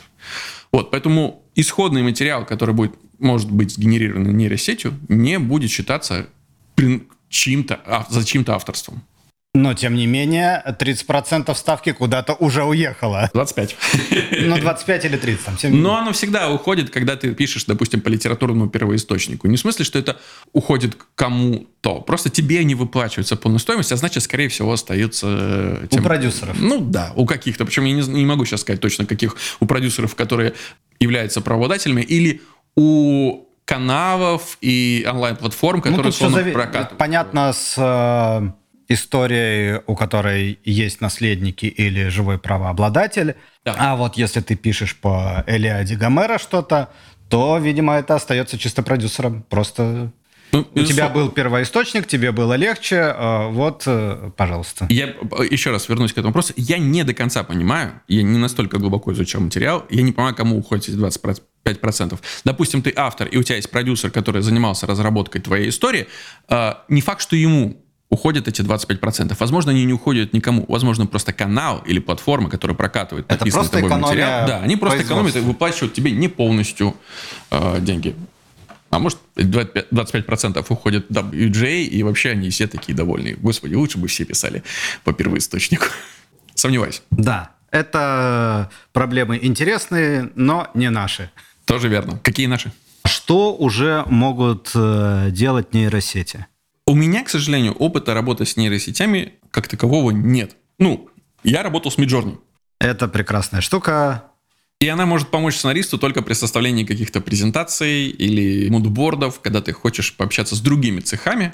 Вот, 0.72 0.92
поэтому 0.92 1.44
исходный 1.56 2.04
материал, 2.04 2.46
который 2.46 2.74
будет, 2.74 2.94
может 3.20 3.52
быть 3.52 3.72
сгенерирован 3.72 4.36
нейросетью, 4.36 4.98
не 5.10 5.40
будет 5.40 5.70
считаться 5.70 6.28
чьим-то, 7.28 7.82
а, 7.86 8.08
за 8.10 8.24
чьим-то 8.24 8.56
авторством. 8.56 9.04
Но, 9.54 9.74
тем 9.74 9.96
не 9.96 10.08
менее, 10.08 10.64
30% 10.66 11.54
ставки 11.56 11.92
куда-то 11.92 12.34
уже 12.36 12.64
уехало. 12.64 13.30
25. 13.34 13.76
Ну, 14.44 14.58
25 14.58 15.06
или 15.06 15.18
30. 15.18 15.62
Там, 15.62 15.82
Но 15.82 15.98
оно 15.98 16.14
всегда 16.14 16.50
уходит, 16.50 16.90
когда 16.90 17.18
ты 17.18 17.36
пишешь, 17.36 17.66
допустим, 17.66 18.00
по 18.00 18.08
литературному 18.08 18.70
первоисточнику. 18.70 19.48
Не 19.48 19.58
в 19.58 19.60
смысле, 19.60 19.84
что 19.84 20.00
это 20.00 20.18
уходит 20.54 20.98
кому-то. 21.16 22.00
Просто 22.00 22.30
тебе 22.30 22.64
не 22.64 22.76
выплачивается 22.76 23.36
полная 23.36 23.60
стоимость, 23.60 23.92
а 23.92 23.98
значит, 23.98 24.24
скорее 24.24 24.48
всего, 24.48 24.72
остается... 24.72 25.28
Э, 25.28 25.88
тем... 25.90 26.00
У 26.00 26.04
продюсеров. 26.04 26.58
Ну, 26.58 26.80
да, 26.80 27.12
у 27.18 27.26
каких-то. 27.26 27.66
Причем 27.66 27.84
я 27.84 27.94
не, 27.94 28.08
не 28.08 28.26
могу 28.26 28.46
сейчас 28.46 28.62
сказать 28.62 28.80
точно, 28.80 29.06
каких 29.06 29.36
у 29.60 29.66
продюсеров, 29.66 30.16
которые 30.16 30.54
являются 31.02 31.42
правообладателями, 31.42 32.04
или 32.04 32.42
у 32.78 33.48
каналов 33.66 34.58
и 34.62 35.06
онлайн-платформ, 35.10 35.80
ну, 35.80 35.82
которые 35.84 36.04
ну, 36.04 36.10
условно 36.10 36.42
прокатывают. 36.54 36.98
Понятно 36.98 37.52
с 37.52 38.54
э, 38.92 38.94
историей, 38.94 39.82
у 39.88 39.96
которой 39.96 40.60
есть 40.64 41.02
наследники 41.02 41.66
или 41.66 42.10
живой 42.10 42.38
правообладатель. 42.38 43.36
Да. 43.66 43.76
А 43.78 43.96
вот 43.96 44.18
если 44.18 44.42
ты 44.42 44.56
пишешь 44.56 44.96
по 44.96 45.44
Элиаде 45.48 45.96
Гомера 45.96 46.38
что-то, 46.38 46.90
то, 47.30 47.58
видимо, 47.58 47.94
это 47.94 48.16
остается 48.16 48.58
чисто 48.58 48.84
продюсером. 48.84 49.44
Просто 49.50 50.12
ну, 50.52 50.68
У 50.76 50.84
тебя 50.84 51.08
был 51.08 51.30
первоисточник, 51.30 52.08
тебе 52.08 52.32
было 52.32 52.56
легче, 52.56 52.96
э, 52.96 53.48
вот, 53.50 53.84
э, 53.86 54.32
пожалуйста. 54.36 54.86
Я 54.90 55.14
еще 55.50 55.72
раз 55.72 55.88
вернусь 55.88 56.12
к 56.12 56.18
этому 56.18 56.28
вопросу. 56.28 56.54
Я 56.58 56.78
не 56.78 57.04
до 57.04 57.14
конца 57.14 57.44
понимаю, 57.44 58.02
я 58.08 58.24
не 58.24 58.38
настолько 58.38 58.78
глубоко 58.78 59.14
изучал 59.14 59.42
материал, 59.42 59.86
я 59.90 60.02
не 60.02 60.12
понимаю, 60.12 60.36
кому 60.36 60.58
уходит 60.58 60.90
эти 60.90 60.98
25%. 60.98 62.20
Допустим, 62.44 62.82
ты 62.82 62.94
автор, 62.96 63.28
и 63.28 63.38
у 63.38 63.44
тебя 63.44 63.56
есть 63.56 63.72
продюсер, 63.72 64.12
который 64.12 64.42
занимался 64.42 64.88
разработкой 64.88 65.42
твоей 65.42 65.70
истории, 65.70 66.08
э, 66.50 66.74
не 66.90 67.02
факт, 67.02 67.22
что 67.22 67.36
ему 67.36 67.78
уходят 68.12 68.48
эти 68.48 68.62
25%. 68.62 69.36
Возможно, 69.40 69.72
они 69.72 69.86
не 69.86 69.94
уходят 69.94 70.34
никому. 70.34 70.66
Возможно, 70.68 71.08
просто 71.08 71.34
канал 71.34 71.82
или 71.88 72.00
платформа, 72.00 72.50
которая 72.50 72.76
прокатывает 72.76 73.26
Это 73.28 73.46
тобой 73.72 73.90
материал. 73.90 74.48
Да, 74.48 74.60
они 74.60 74.76
просто 74.76 75.02
экономят 75.02 75.36
и 75.36 75.40
выплачивают 75.40 75.94
тебе 75.94 76.12
не 76.12 76.28
полностью 76.28 76.96
э, 77.50 77.80
деньги. 77.80 78.16
А 78.92 79.00
может, 79.00 79.20
25% 79.38 80.66
уходит 80.68 81.10
WJ, 81.10 81.84
и 81.84 82.04
вообще 82.04 82.32
они 82.32 82.50
все 82.50 82.68
такие 82.68 82.94
довольные. 82.94 83.36
Господи, 83.36 83.74
лучше 83.74 83.98
бы 83.98 84.10
все 84.10 84.26
писали 84.26 84.64
по 85.06 85.14
первоисточнику. 85.14 85.86
Сомневаюсь. 86.56 87.02
Да, 87.10 87.52
это 87.72 88.70
проблемы 88.92 89.40
интересные, 89.42 90.30
но 90.36 90.70
не 90.74 90.90
наши. 90.90 91.32
Тоже 91.64 91.88
верно. 91.88 92.20
Какие 92.22 92.48
наши? 92.48 92.74
Что 93.06 93.56
уже 93.56 94.04
могут 94.08 94.72
э, 94.76 95.30
делать 95.32 95.74
нейросети? 95.74 96.46
У 96.88 96.96
меня, 96.96 97.24
к 97.24 97.30
сожалению, 97.30 97.74
опыта 97.74 98.14
работы 98.14 98.46
с 98.46 98.58
нейросетями 98.58 99.34
как 99.52 99.68
такового 99.68 100.12
нет. 100.12 100.56
Ну, 100.80 101.10
я 101.44 101.64
работал 101.64 101.92
с 101.92 101.98
Midjourney. 101.98 102.38
Это 102.80 103.08
прекрасная 103.08 103.62
штука. 103.62 104.32
И 104.80 104.88
она 104.88 105.06
может 105.06 105.30
помочь 105.30 105.58
сценаристу 105.58 106.00
только 106.00 106.24
при 106.24 106.34
составлении 106.34 106.84
каких-то 106.84 107.22
презентаций 107.22 108.08
или 108.08 108.68
мудбордов, 108.70 109.40
когда 109.40 109.62
ты 109.62 109.74
хочешь 109.74 110.18
пообщаться 110.18 110.56
с 110.56 110.60
другими 110.60 111.02
цехами, 111.02 111.54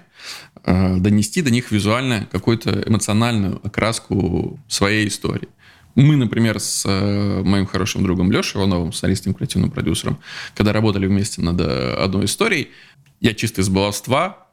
э, 0.63 0.95
донести 0.95 1.41
до 1.41 1.51
них 1.51 1.71
визуально 1.71 2.25
какую-то 2.31 2.83
эмоциональную 2.87 3.59
окраску 3.65 4.57
своей 4.69 5.09
истории. 5.09 5.49
Мы, 5.95 6.15
например, 6.15 6.61
с 6.61 6.85
э, 6.85 7.43
моим 7.43 7.65
хорошим 7.65 8.03
другом 8.03 8.31
Лешей 8.31 8.61
Ивановым, 8.61 8.93
сценаристом, 8.93 9.33
креативным 9.33 9.71
продюсером, 9.71 10.19
когда 10.55 10.71
работали 10.71 11.05
вместе 11.05 11.41
над 11.41 11.59
э, 11.59 11.95
одной 11.95 12.25
историей, 12.25 12.69
я 13.19 13.33
чисто 13.33 13.59
из 13.59 13.67
баловства 13.67 14.46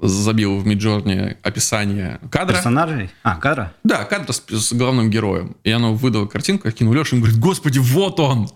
забил 0.00 0.58
в 0.58 0.66
Миджорне 0.66 1.36
описание 1.42 2.20
кадра. 2.30 2.54
Персонажей? 2.54 3.10
А, 3.22 3.36
кадра? 3.36 3.72
Да, 3.84 4.04
кадр 4.04 4.32
с, 4.32 4.42
с 4.48 4.72
главным 4.72 5.10
героем. 5.10 5.56
И 5.64 5.70
оно 5.70 5.94
выдало 5.94 6.26
картинку, 6.26 6.68
я 6.68 6.72
кинул 6.72 6.94
Лешу, 6.94 7.14
и 7.14 7.18
он 7.18 7.22
говорит, 7.22 7.40
господи, 7.40 7.78
вот 7.78 8.20
он! 8.20 8.48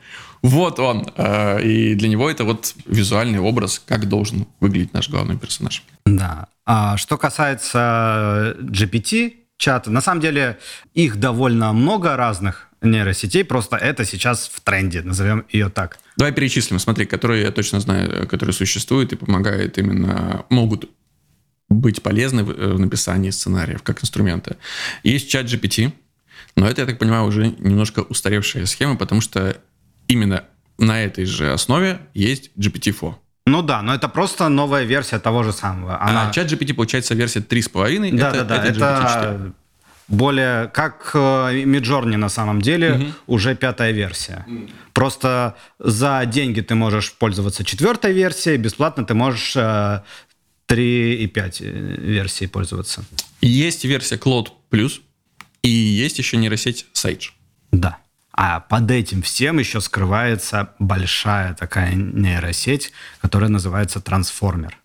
Вот 0.42 0.78
он! 0.78 1.06
А, 1.16 1.58
и 1.58 1.94
для 1.94 2.08
него 2.08 2.30
это 2.30 2.44
вот 2.44 2.74
визуальный 2.86 3.40
образ, 3.40 3.82
как 3.84 4.08
должен 4.08 4.46
выглядеть 4.60 4.92
наш 4.92 5.08
главный 5.08 5.36
персонаж. 5.36 5.82
Да. 6.04 6.46
А 6.64 6.96
что 6.96 7.16
касается 7.18 8.56
GPT, 8.60 9.34
чата, 9.56 9.90
на 9.90 10.00
самом 10.00 10.20
деле 10.20 10.58
их 10.94 11.18
довольно 11.18 11.72
много 11.72 12.16
разных 12.16 12.68
нейросетей, 12.82 13.44
просто 13.44 13.76
это 13.76 14.04
сейчас 14.04 14.50
в 14.52 14.60
тренде, 14.60 15.02
назовем 15.02 15.44
ее 15.50 15.68
так. 15.68 15.98
Давай 16.16 16.32
перечислим, 16.32 16.78
смотри, 16.78 17.06
которые 17.06 17.42
я 17.42 17.50
точно 17.50 17.80
знаю, 17.80 18.26
которые 18.28 18.54
существуют 18.54 19.12
и 19.12 19.16
помогают 19.16 19.78
именно, 19.78 20.44
могут 20.50 20.90
быть 21.72 22.02
полезны 22.02 22.44
в 22.44 22.78
написании 22.78 23.30
сценариев 23.30 23.82
как 23.82 24.02
инструмента. 24.02 24.56
Есть 25.02 25.30
чат 25.30 25.46
GPT, 25.46 25.92
но 26.56 26.68
это, 26.68 26.82
я 26.82 26.86
так 26.86 26.98
понимаю, 26.98 27.24
уже 27.24 27.48
немножко 27.58 28.00
устаревшая 28.00 28.66
схема, 28.66 28.96
потому 28.96 29.20
что 29.20 29.56
именно 30.08 30.44
на 30.78 31.02
этой 31.02 31.24
же 31.24 31.52
основе 31.52 32.00
есть 32.14 32.50
GPT-4. 32.56 33.14
Ну 33.46 33.62
да, 33.62 33.82
но 33.82 33.94
это 33.94 34.08
просто 34.08 34.48
новая 34.48 34.84
версия 34.84 35.18
того 35.18 35.42
же 35.42 35.52
самого. 35.52 36.00
Она... 36.00 36.28
А 36.28 36.32
чат 36.32 36.52
GPT, 36.52 36.74
получается, 36.74 37.14
версия 37.14 37.40
3.5. 37.40 38.16
Да, 38.16 38.28
это, 38.28 38.44
да, 38.44 38.58
да, 38.58 38.64
это, 38.64 38.70
это 38.70 39.52
более 40.08 40.68
как 40.68 41.12
Midjourney 41.14 42.16
на 42.16 42.28
самом 42.28 42.60
деле, 42.60 42.92
угу. 42.92 43.04
уже 43.26 43.54
пятая 43.54 43.92
версия. 43.92 44.44
Угу. 44.46 44.70
Просто 44.92 45.56
за 45.78 46.22
деньги 46.26 46.60
ты 46.60 46.74
можешь 46.74 47.12
пользоваться 47.12 47.64
четвертой 47.64 48.12
версией, 48.12 48.58
бесплатно 48.58 49.04
ты 49.04 49.14
можешь 49.14 49.56
э, 49.56 50.02
3.5 50.68 51.56
э, 51.60 51.96
версии 52.00 52.46
пользоваться. 52.46 53.04
Есть 53.40 53.84
версия 53.84 54.16
Cloud 54.16 54.48
Plus, 54.70 55.00
и 55.62 55.68
есть 55.68 56.18
еще 56.18 56.36
нейросеть 56.36 56.86
Sage. 56.94 57.30
Да. 57.70 57.98
А 58.32 58.60
под 58.60 58.90
этим 58.90 59.22
всем 59.22 59.58
еще 59.58 59.80
скрывается 59.80 60.70
большая 60.78 61.54
такая 61.54 61.94
нейросеть, 61.94 62.92
которая 63.20 63.50
называется 63.50 64.00
трансформер. 64.00 64.78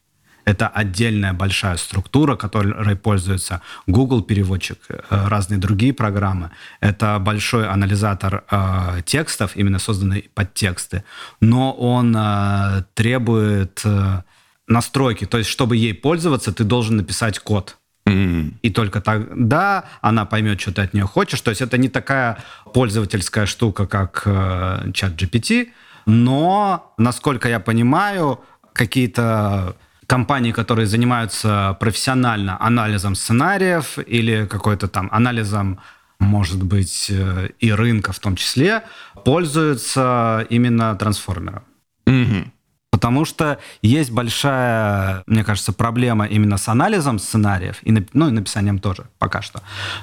Это 0.47 0.69
отдельная 0.69 1.33
большая 1.33 1.75
структура, 1.75 2.37
которой 2.37 2.95
пользуется 2.95 3.61
Google 3.85 4.21
переводчик, 4.21 4.77
э, 4.87 4.99
разные 5.09 5.57
другие 5.57 5.93
программы. 5.93 6.51
Это 6.79 7.19
большой 7.19 7.67
анализатор 7.67 8.45
э, 8.49 9.01
текстов, 9.05 9.57
именно 9.57 9.79
созданный 9.79 10.29
под 10.33 10.53
тексты, 10.53 11.03
но 11.41 11.73
он 11.73 12.15
э, 12.17 12.83
требует 12.93 13.81
э, 13.83 14.21
настройки. 14.67 15.25
То 15.25 15.37
есть, 15.37 15.49
чтобы 15.49 15.77
ей 15.77 15.93
пользоваться, 15.93 16.51
ты 16.51 16.63
должен 16.63 16.97
написать 16.97 17.39
код. 17.39 17.77
Mm-hmm. 18.07 18.53
И 18.61 18.69
только 18.69 19.01
тогда 19.01 19.85
она 20.01 20.25
поймет, 20.25 20.61
что 20.61 20.71
ты 20.71 20.81
от 20.81 20.93
нее 20.93 21.05
хочешь. 21.05 21.41
То 21.41 21.51
есть 21.51 21.61
это 21.61 21.77
не 21.77 21.89
такая 21.89 22.37
пользовательская 22.73 23.45
штука, 23.45 23.85
как 23.85 24.23
э, 24.25 24.91
чат 24.93 25.21
GPT, 25.21 25.69
но, 26.05 26.93
насколько 26.97 27.49
я 27.49 27.59
понимаю, 27.59 28.39
какие-то 28.73 29.75
компании, 30.05 30.53
которые 30.53 30.87
занимаются 30.87 31.75
профессионально 31.79 32.57
анализом 32.61 33.15
сценариев 33.15 33.97
или 33.99 34.45
какой-то 34.45 34.87
там 34.87 35.09
анализом, 35.11 35.79
может 36.19 36.63
быть, 36.63 37.07
э, 37.09 37.49
и 37.59 37.71
рынка 37.73 38.13
в 38.13 38.19
том 38.19 38.37
числе, 38.37 38.83
пользуются 39.25 40.45
именно 40.49 40.95
трансформером. 40.95 41.63
Mm-hmm. 42.05 42.51
Потому 42.97 43.25
что 43.25 43.59
есть 43.83 44.09
большая, 44.09 45.23
мне 45.27 45.43
кажется, 45.43 45.71
проблема 45.71 46.25
именно 46.25 46.57
с 46.57 46.67
анализом 46.67 47.19
сценариев, 47.19 47.77
и, 47.83 47.91
ну, 48.13 48.29
и 48.29 48.31
написанием 48.31 48.79
тоже 48.79 49.05
пока 49.19 49.43
что, 49.43 49.61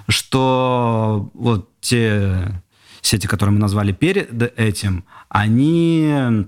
что 0.09 1.29
вот 1.35 1.69
те 1.81 2.63
сети, 3.03 3.27
которые 3.27 3.53
мы 3.53 3.59
назвали 3.59 3.91
перед 3.91 4.31
этим, 4.57 5.05
они 5.29 6.47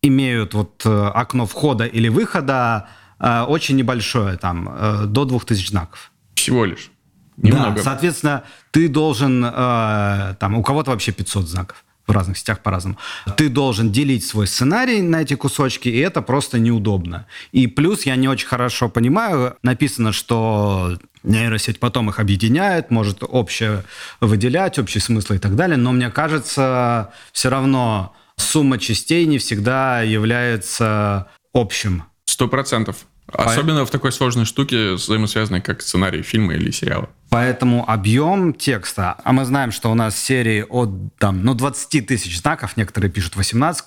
имеют 0.00 0.54
вот 0.54 0.86
э, 0.86 1.10
окно 1.14 1.44
входа 1.44 1.84
или 1.84 2.08
выхода 2.08 2.88
э, 3.20 3.42
очень 3.42 3.76
небольшое, 3.76 4.38
там, 4.38 4.70
э, 4.72 5.04
до 5.04 5.26
2000 5.26 5.68
знаков. 5.68 6.12
Всего 6.34 6.64
лишь. 6.64 6.90
Немного. 7.36 7.76
Да, 7.76 7.82
соответственно, 7.82 8.42
ты 8.70 8.88
должен, 8.88 9.42
там, 9.42 10.54
у 10.54 10.62
кого-то 10.62 10.92
вообще 10.92 11.12
500 11.12 11.46
знаков 11.46 11.84
в 12.06 12.12
разных 12.12 12.38
сетях 12.38 12.60
по-разному. 12.60 12.98
Ты 13.36 13.48
должен 13.48 13.90
делить 13.90 14.26
свой 14.26 14.46
сценарий 14.46 15.00
на 15.02 15.22
эти 15.22 15.34
кусочки, 15.34 15.88
и 15.88 15.98
это 15.98 16.22
просто 16.22 16.58
неудобно. 16.58 17.26
И 17.52 17.66
плюс 17.66 18.04
я 18.06 18.16
не 18.16 18.28
очень 18.28 18.46
хорошо 18.46 18.88
понимаю, 18.88 19.56
написано, 19.62 20.12
что 20.12 20.98
нейросеть 21.22 21.80
потом 21.80 22.10
их 22.10 22.20
объединяет, 22.20 22.90
может 22.90 23.22
общее 23.22 23.84
выделять, 24.20 24.78
общий 24.78 25.00
смысл 25.00 25.34
и 25.34 25.38
так 25.38 25.56
далее, 25.56 25.76
но 25.76 25.92
мне 25.92 26.10
кажется, 26.10 27.12
все 27.32 27.48
равно 27.48 28.14
сумма 28.36 28.78
частей 28.78 29.24
не 29.26 29.38
всегда 29.38 30.02
является 30.02 31.28
общим. 31.52 32.04
Сто 32.26 32.48
процентов. 32.48 33.06
Особенно 33.32 33.86
в 33.86 33.90
такой 33.90 34.12
сложной 34.12 34.44
штуке, 34.44 34.92
взаимосвязанной 34.92 35.60
как 35.60 35.82
сценарий 35.82 36.22
фильма 36.22 36.54
или 36.54 36.70
сериала. 36.70 37.08
Поэтому 37.30 37.90
объем 37.90 38.54
текста, 38.54 39.16
а 39.24 39.32
мы 39.32 39.44
знаем, 39.44 39.72
что 39.72 39.90
у 39.90 39.94
нас 39.94 40.16
серии 40.16 40.64
от 40.68 40.90
там, 41.18 41.42
ну, 41.42 41.54
20 41.54 42.06
тысяч 42.06 42.38
знаков, 42.38 42.76
некоторые 42.76 43.10
пишут 43.10 43.34
18, 43.34 43.86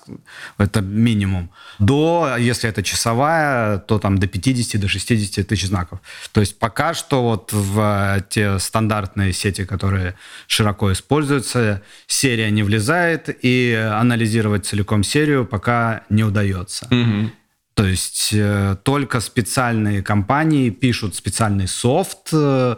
это 0.58 0.80
минимум, 0.82 1.50
до, 1.78 2.36
если 2.38 2.68
это 2.68 2.82
часовая, 2.82 3.78
то 3.78 3.98
там 3.98 4.18
до 4.18 4.26
50, 4.26 4.78
до 4.78 4.88
60 4.88 5.46
тысяч 5.46 5.68
знаков. 5.68 6.00
То 6.32 6.40
есть 6.40 6.58
пока 6.58 6.92
что 6.92 7.22
вот 7.22 7.50
в 7.52 8.22
те 8.28 8.58
стандартные 8.58 9.32
сети, 9.32 9.64
которые 9.64 10.14
широко 10.46 10.92
используются, 10.92 11.80
серия 12.06 12.50
не 12.50 12.62
влезает, 12.62 13.34
и 13.40 13.72
анализировать 13.72 14.66
целиком 14.66 15.02
серию 15.02 15.46
пока 15.46 16.02
не 16.10 16.22
удается. 16.22 16.86
Угу. 16.90 17.30
То 17.78 17.86
есть 17.86 18.30
э, 18.32 18.76
только 18.82 19.20
специальные 19.20 20.02
компании 20.02 20.70
пишут 20.70 21.14
специальный 21.14 21.68
софт. 21.68 22.30
Э, 22.32 22.74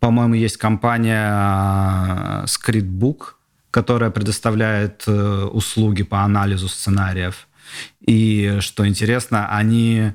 по-моему, 0.00 0.34
есть 0.34 0.58
компания 0.58 1.30
э, 1.30 2.44
Scriptbook, 2.44 3.36
которая 3.70 4.10
предоставляет 4.10 5.08
услуги 5.08 6.02
по 6.02 6.18
анализу 6.24 6.68
сценариев. 6.68 7.48
И 8.06 8.58
что 8.60 8.86
интересно, 8.86 9.48
они 9.48 10.12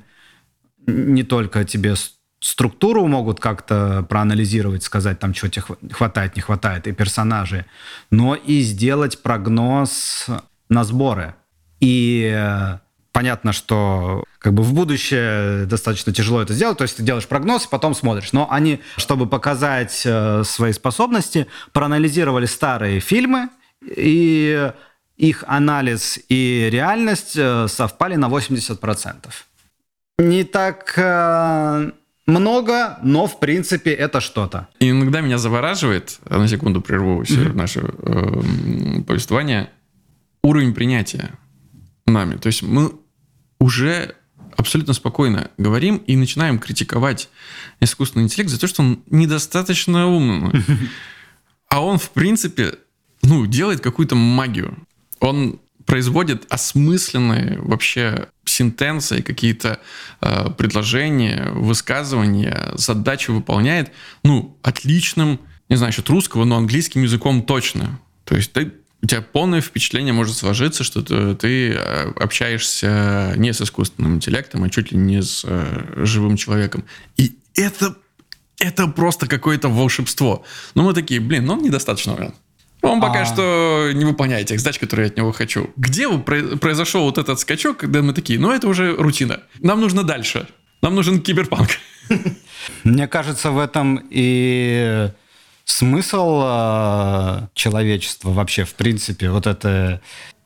не 0.86 1.24
только 1.24 1.64
тебе 1.64 1.96
структуру 2.38 3.08
могут 3.08 3.40
как-то 3.40 4.06
проанализировать, 4.08 4.84
сказать 4.84 5.18
там, 5.18 5.34
что 5.34 5.48
тебе 5.48 5.64
хватает, 5.90 6.36
не 6.36 6.42
хватает, 6.42 6.86
и 6.86 6.92
персонажи, 6.92 7.66
но 8.12 8.36
и 8.36 8.60
сделать 8.60 9.24
прогноз 9.24 10.26
на 10.68 10.84
сборы. 10.84 11.34
И 11.80 12.78
понятно, 13.12 13.52
что 13.52 14.24
как 14.38 14.54
бы 14.54 14.62
в 14.62 14.72
будущее 14.72 15.66
достаточно 15.66 16.12
тяжело 16.12 16.42
это 16.42 16.54
сделать, 16.54 16.78
то 16.78 16.82
есть 16.82 16.96
ты 16.96 17.02
делаешь 17.02 17.26
прогноз, 17.26 17.66
потом 17.66 17.94
смотришь. 17.94 18.32
Но 18.32 18.50
они, 18.50 18.80
чтобы 18.96 19.26
показать 19.26 20.02
э, 20.04 20.42
свои 20.44 20.72
способности, 20.72 21.46
проанализировали 21.72 22.46
старые 22.46 23.00
фильмы, 23.00 23.48
и 23.84 24.70
их 25.16 25.44
анализ 25.46 26.18
и 26.28 26.68
реальность 26.70 27.36
э, 27.36 27.66
совпали 27.68 28.16
на 28.16 28.28
80%. 28.28 29.28
Не 30.18 30.44
так, 30.44 30.94
э, 30.96 31.90
много, 32.26 32.98
но 33.02 33.26
в 33.26 33.40
принципе 33.40 33.92
это 33.92 34.20
что-то. 34.20 34.68
И 34.78 34.90
иногда 34.90 35.20
меня 35.20 35.38
завораживает, 35.38 36.18
на 36.28 36.48
секунду 36.48 36.80
прерву 36.80 37.22
mm-hmm. 37.22 37.52
наше 37.54 37.80
э, 37.80 39.02
повествование, 39.02 39.70
уровень 40.42 40.74
принятия 40.74 41.32
нами. 42.06 42.36
То 42.36 42.48
есть 42.48 42.62
мы 42.62 42.92
уже 43.60 44.16
абсолютно 44.56 44.94
спокойно 44.94 45.50
говорим 45.58 45.96
и 45.98 46.16
начинаем 46.16 46.58
критиковать 46.58 47.28
искусственный 47.78 48.24
интеллект 48.24 48.50
за 48.50 48.58
то, 48.58 48.66
что 48.66 48.82
он 48.82 49.02
недостаточно 49.10 50.08
умный. 50.08 50.64
А 51.68 51.84
он, 51.84 51.98
в 51.98 52.10
принципе, 52.10 52.74
ну, 53.22 53.46
делает 53.46 53.80
какую-то 53.80 54.16
магию. 54.16 54.76
Он 55.20 55.60
производит 55.86 56.46
осмысленные 56.48 57.60
вообще 57.60 58.28
сентенции, 58.44 59.20
какие-то 59.20 59.80
э, 60.20 60.50
предложения, 60.50 61.50
высказывания, 61.52 62.72
задачи 62.74 63.30
выполняет, 63.30 63.92
ну, 64.24 64.58
отличным, 64.62 65.40
не 65.68 65.76
знаю, 65.76 65.90
насчет 65.90 66.08
русского, 66.08 66.44
но 66.44 66.56
английским 66.56 67.02
языком 67.02 67.42
точно. 67.42 68.00
То 68.24 68.36
есть 68.36 68.52
ты 68.52 68.72
у 69.02 69.06
тебя 69.06 69.22
полное 69.22 69.60
впечатление 69.60 70.12
может 70.12 70.36
сложиться, 70.36 70.84
что 70.84 71.02
ты, 71.02 71.34
ты 71.34 71.72
э, 71.72 72.12
общаешься 72.16 73.32
не 73.36 73.52
с 73.52 73.60
искусственным 73.60 74.16
интеллектом, 74.16 74.62
а 74.64 74.70
чуть 74.70 74.92
ли 74.92 74.98
не 74.98 75.22
с 75.22 75.42
э, 75.44 76.04
живым 76.04 76.36
человеком. 76.36 76.84
И 77.16 77.36
это, 77.54 77.96
это 78.58 78.86
просто 78.88 79.26
какое-то 79.26 79.68
волшебство. 79.68 80.44
Но 80.74 80.82
мы 80.82 80.92
такие, 80.92 81.20
блин, 81.20 81.46
ну 81.46 81.54
он 81.54 81.62
недостаточно 81.62 82.14
умен. 82.14 82.34
Он 82.82 83.00
пока 83.00 83.22
а... 83.22 83.24
что 83.24 83.90
не 83.92 84.04
выполняет 84.04 84.48
тех 84.48 84.60
задач, 84.60 84.78
которые 84.78 85.06
я 85.06 85.10
от 85.10 85.16
него 85.16 85.32
хочу. 85.32 85.70
Где 85.76 86.08
произошел 86.18 87.04
вот 87.04 87.18
этот 87.18 87.38
скачок, 87.40 87.78
когда 87.78 88.02
мы 88.02 88.12
такие, 88.12 88.38
ну 88.38 88.52
это 88.52 88.68
уже 88.68 88.94
рутина. 88.96 89.40
Нам 89.60 89.80
нужно 89.80 90.02
дальше. 90.02 90.46
Нам 90.82 90.94
нужен 90.94 91.20
киберпанк. 91.20 91.70
Мне 92.84 93.06
кажется, 93.06 93.50
в 93.50 93.58
этом 93.58 94.00
и 94.10 95.10
смысл 95.70 96.42
э, 96.44 97.46
человечества 97.54 98.30
вообще, 98.30 98.64
в 98.64 98.74
принципе, 98.74 99.30
вот 99.30 99.46
это 99.46 100.00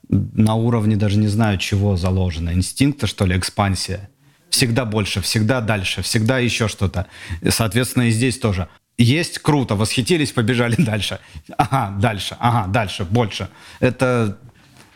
на 0.08 0.54
уровне 0.54 0.96
даже 0.96 1.18
не 1.18 1.28
знаю 1.28 1.58
чего 1.58 1.96
заложено. 1.96 2.52
Инстинкта, 2.52 3.06
что 3.06 3.24
ли, 3.24 3.36
экспансия. 3.36 4.10
Всегда 4.50 4.84
больше, 4.84 5.20
всегда 5.20 5.60
дальше, 5.60 6.02
всегда 6.02 6.38
еще 6.38 6.68
что-то. 6.68 7.06
Соответственно, 7.48 8.04
и 8.04 8.10
здесь 8.10 8.38
тоже. 8.38 8.68
Есть 8.96 9.38
круто, 9.40 9.74
восхитились, 9.74 10.30
побежали 10.30 10.76
дальше. 10.78 11.18
Ага, 11.56 11.96
дальше, 11.98 12.36
ага, 12.38 12.68
дальше, 12.68 13.04
больше. 13.04 13.48
Это 13.80 14.38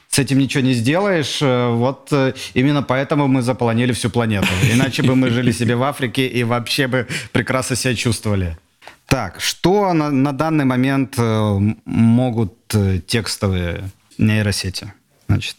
с 0.08 0.18
этим 0.18 0.38
ничего 0.38 0.62
не 0.62 0.74
сделаешь. 0.74 1.38
Э, 1.40 1.70
вот 1.70 2.08
э, 2.12 2.34
именно 2.54 2.82
поэтому 2.82 3.28
мы 3.28 3.42
заполонили 3.42 3.92
всю 3.92 4.10
планету. 4.10 4.48
Иначе 4.72 5.02
бы 5.02 5.16
мы 5.16 5.30
жили 5.30 5.52
себе 5.52 5.74
в 5.74 5.82
Африке 5.82 6.26
и 6.26 6.44
вообще 6.44 6.86
бы 6.86 7.06
прекрасно 7.32 7.76
себя 7.76 7.94
чувствовали. 7.94 8.56
Так, 9.08 9.40
что 9.40 9.94
на, 9.94 10.10
на 10.10 10.32
данный 10.32 10.66
момент 10.66 11.14
э, 11.18 11.58
могут 11.86 12.74
э, 12.74 12.98
текстовые 12.98 13.88
нейросети? 14.18 14.92
Значит, 15.28 15.56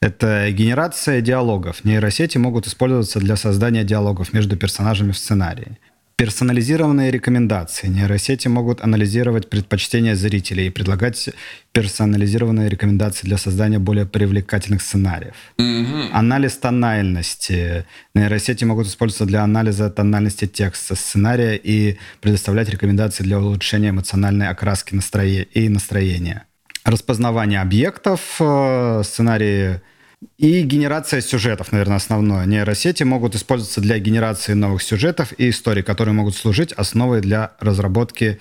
это 0.00 0.48
генерация 0.52 1.20
диалогов. 1.20 1.84
Нейросети 1.84 2.38
могут 2.38 2.68
использоваться 2.68 3.18
для 3.18 3.34
создания 3.34 3.82
диалогов 3.82 4.32
между 4.32 4.56
персонажами 4.56 5.10
в 5.10 5.18
сценарии. 5.18 5.76
Персонализированные 6.16 7.10
рекомендации. 7.10 7.88
Нейросети 7.88 8.46
могут 8.46 8.82
анализировать 8.82 9.50
предпочтения 9.50 10.14
зрителей 10.14 10.68
и 10.68 10.70
предлагать 10.70 11.30
персонализированные 11.72 12.68
рекомендации 12.68 13.26
для 13.26 13.36
создания 13.36 13.80
более 13.80 14.06
привлекательных 14.06 14.80
сценариев. 14.80 15.34
Mm-hmm. 15.58 16.10
Анализ 16.12 16.56
тональности. 16.56 17.84
Нейросети 18.14 18.64
могут 18.64 18.86
использоваться 18.86 19.26
для 19.26 19.42
анализа 19.42 19.90
тональности 19.90 20.46
текста, 20.46 20.94
сценария 20.94 21.56
и 21.56 21.98
предоставлять 22.20 22.68
рекомендации 22.68 23.24
для 23.24 23.40
улучшения 23.40 23.90
эмоциональной 23.90 24.48
окраски 24.48 24.94
настроения 24.94 25.48
и 25.52 25.68
настроения. 25.68 26.44
Распознавание 26.84 27.60
объектов. 27.60 28.20
Э, 28.38 29.02
сценарии 29.04 29.80
и 30.38 30.62
генерация 30.62 31.20
сюжетов, 31.20 31.72
наверное, 31.72 31.96
основное. 31.96 32.46
Нейросети 32.46 33.02
могут 33.02 33.34
использоваться 33.34 33.80
для 33.80 33.98
генерации 33.98 34.54
новых 34.54 34.82
сюжетов 34.82 35.32
и 35.38 35.50
историй, 35.50 35.82
которые 35.82 36.14
могут 36.14 36.36
служить 36.36 36.72
основой 36.72 37.20
для 37.20 37.52
разработки 37.60 38.38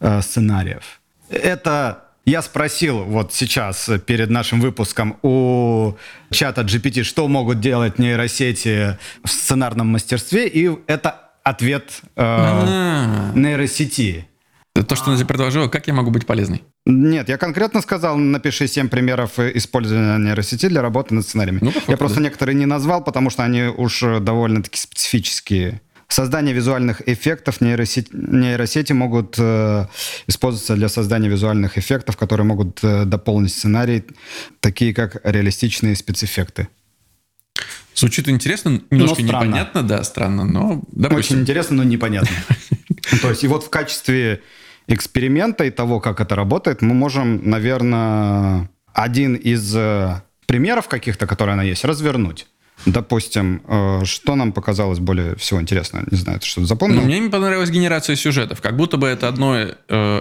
э, 0.00 0.22
сценариев. 0.22 1.00
Это 1.28 2.04
я 2.24 2.42
спросил 2.42 3.04
вот 3.04 3.32
сейчас 3.32 3.88
перед 4.04 4.30
нашим 4.30 4.60
выпуском 4.60 5.16
у 5.22 5.94
чата 6.30 6.62
GPT, 6.62 7.04
что 7.04 7.28
могут 7.28 7.60
делать 7.60 7.98
нейросети 7.98 8.98
в 9.22 9.28
сценарном 9.28 9.86
мастерстве, 9.88 10.48
и 10.48 10.70
это 10.88 11.30
ответ 11.44 12.00
э, 12.16 13.32
нейросети. 13.34 14.28
То, 14.82 14.96
что 14.96 15.06
она 15.06 15.16
тебе 15.16 15.26
предложила, 15.26 15.68
как 15.68 15.86
я 15.86 15.94
могу 15.94 16.10
быть 16.10 16.26
полезной? 16.26 16.62
Нет, 16.84 17.28
я 17.28 17.38
конкретно 17.38 17.80
сказал, 17.80 18.16
напиши 18.16 18.66
7 18.68 18.88
примеров 18.88 19.38
использования 19.38 20.18
нейросети 20.18 20.68
для 20.68 20.82
работы 20.82 21.14
над 21.14 21.24
сценариями. 21.24 21.60
Ну, 21.62 21.72
я 21.88 21.96
просто 21.96 22.20
некоторые 22.20 22.54
не 22.54 22.66
назвал, 22.66 23.02
потому 23.02 23.30
что 23.30 23.44
они 23.44 23.62
уж 23.62 24.02
довольно-таки 24.20 24.78
специфические. 24.78 25.80
Создание 26.08 26.54
визуальных 26.54 27.02
эффектов 27.08 27.60
нейросети, 27.60 28.10
нейросети 28.12 28.92
могут 28.92 29.34
э, 29.38 29.86
использоваться 30.28 30.76
для 30.76 30.88
создания 30.88 31.28
визуальных 31.28 31.78
эффектов, 31.78 32.16
которые 32.16 32.46
могут 32.46 32.78
э, 32.84 33.04
дополнить 33.04 33.52
сценарий, 33.52 34.04
такие 34.60 34.94
как 34.94 35.20
реалистичные 35.24 35.96
спецэффекты. 35.96 36.68
Звучит 37.96 38.28
интересно, 38.28 38.82
немножко 38.90 39.22
непонятно, 39.22 39.82
да, 39.82 40.04
странно, 40.04 40.44
но... 40.44 40.82
Допустим. 40.92 41.18
Очень 41.18 41.40
интересно, 41.42 41.76
но 41.76 41.82
непонятно. 41.82 42.36
То 43.22 43.30
есть 43.30 43.42
и 43.42 43.48
вот 43.48 43.64
в 43.64 43.70
качестве 43.70 44.42
эксперимента 44.88 45.64
и 45.64 45.70
того, 45.70 46.00
как 46.00 46.20
это 46.20 46.34
работает, 46.34 46.82
мы 46.82 46.94
можем, 46.94 47.48
наверное, 47.48 48.70
один 48.92 49.34
из 49.34 49.74
э, 49.74 50.22
примеров 50.46 50.88
каких-то, 50.88 51.26
которые 51.26 51.54
она 51.54 51.62
есть, 51.62 51.84
развернуть. 51.84 52.46
Допустим, 52.84 53.62
э, 53.66 54.04
что 54.04 54.36
нам 54.36 54.52
показалось 54.52 54.98
более 54.98 55.34
всего 55.36 55.60
интересно? 55.60 56.04
Не 56.10 56.16
знаю, 56.16 56.38
ты 56.40 56.46
что-то 56.46 56.66
запомнил? 56.66 57.00
Ну, 57.00 57.06
мне 57.06 57.18
не 57.18 57.28
понравилась 57.28 57.70
генерация 57.70 58.16
сюжетов. 58.16 58.60
Как 58.60 58.76
будто 58.76 58.96
бы 58.96 59.08
это 59.08 59.28
одно 59.28 59.56
э, 59.56 59.72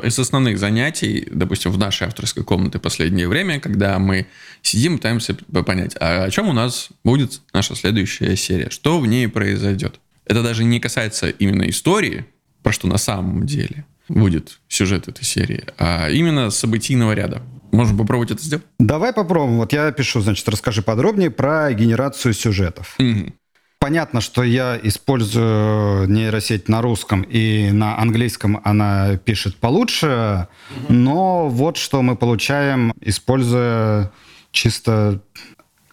из 0.03 0.17
основных 0.17 0.57
занятий, 0.57 1.27
допустим, 1.31 1.71
в 1.71 1.77
нашей 1.77 2.07
авторской 2.07 2.43
комнате 2.43 2.79
последнее 2.79 3.27
время, 3.27 3.59
когда 3.59 3.99
мы 3.99 4.27
сидим, 4.61 4.97
пытаемся 4.97 5.35
понять, 5.65 5.95
а 5.99 6.23
о 6.23 6.31
чем 6.31 6.49
у 6.49 6.53
нас 6.53 6.89
будет 7.03 7.41
наша 7.53 7.75
следующая 7.75 8.35
серия, 8.35 8.69
что 8.69 8.99
в 8.99 9.05
ней 9.05 9.27
произойдет. 9.27 9.99
Это 10.25 10.41
даже 10.41 10.63
не 10.63 10.79
касается 10.79 11.29
именно 11.29 11.69
истории, 11.69 12.25
про 12.63 12.71
что 12.71 12.87
на 12.87 12.97
самом 12.97 13.45
деле 13.45 13.85
будет 14.07 14.59
сюжет 14.67 15.07
этой 15.07 15.23
серии, 15.23 15.65
а 15.77 16.09
именно 16.09 16.49
событийного 16.49 17.13
ряда. 17.13 17.41
Можем 17.71 17.97
попробовать 17.97 18.31
это 18.31 18.43
сделать? 18.43 18.65
Давай 18.79 19.11
попробуем. 19.11 19.57
Вот 19.57 19.73
я 19.73 19.91
пишу, 19.91 20.21
значит, 20.21 20.47
расскажи 20.47 20.81
подробнее 20.81 21.29
про 21.29 21.73
генерацию 21.73 22.33
сюжетов. 22.33 22.95
Угу. 22.99 23.33
Понятно, 23.79 24.21
что 24.21 24.43
я 24.43 24.79
использую 24.81 26.09
нейросеть 26.09 26.69
на 26.69 26.81
русском 26.81 27.21
и 27.21 27.71
на 27.71 27.99
английском 27.99 28.61
она 28.63 29.17
пишет 29.17 29.57
получше, 29.57 30.47
угу. 30.75 30.93
но 30.93 31.49
вот 31.49 31.77
что 31.77 32.01
мы 32.01 32.15
получаем, 32.15 32.93
используя 33.01 34.11
чисто 34.51 35.21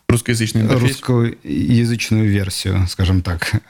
русскоязычную 0.08 0.78
русскоязычную 0.78 2.28
версию, 2.28 2.86
скажем 2.88 3.22
так. 3.22 3.60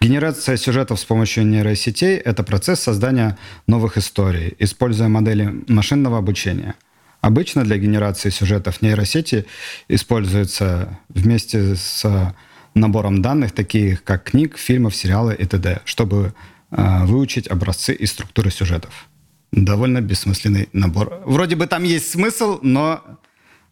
Генерация 0.00 0.56
сюжетов 0.56 1.00
с 1.00 1.04
помощью 1.04 1.46
нейросетей– 1.46 2.16
это 2.24 2.42
процесс 2.42 2.80
создания 2.80 3.38
новых 3.66 3.98
историй, 3.98 4.54
используя 4.58 5.08
модели 5.08 5.64
машинного 5.68 6.18
обучения. 6.18 6.74
Обычно 7.20 7.64
для 7.64 7.78
генерации 7.78 8.30
сюжетов 8.30 8.80
нейросети 8.80 9.44
используются 9.88 10.98
вместе 11.08 11.74
с 11.74 12.34
набором 12.74 13.22
данных, 13.22 13.52
таких 13.52 14.04
как 14.04 14.24
книг, 14.24 14.56
фильмов, 14.56 14.94
сериалы 14.94 15.34
и 15.34 15.44
т.д., 15.44 15.80
чтобы 15.84 16.32
э, 16.70 17.04
выучить 17.04 17.48
образцы 17.48 17.92
и 17.92 18.06
структуры 18.06 18.50
сюжетов. 18.50 19.08
Довольно 19.52 20.00
бессмысленный 20.00 20.68
набор. 20.72 21.22
Вроде 21.24 21.56
бы 21.56 21.66
там 21.66 21.82
есть 21.82 22.10
смысл, 22.10 22.58
но... 22.62 23.02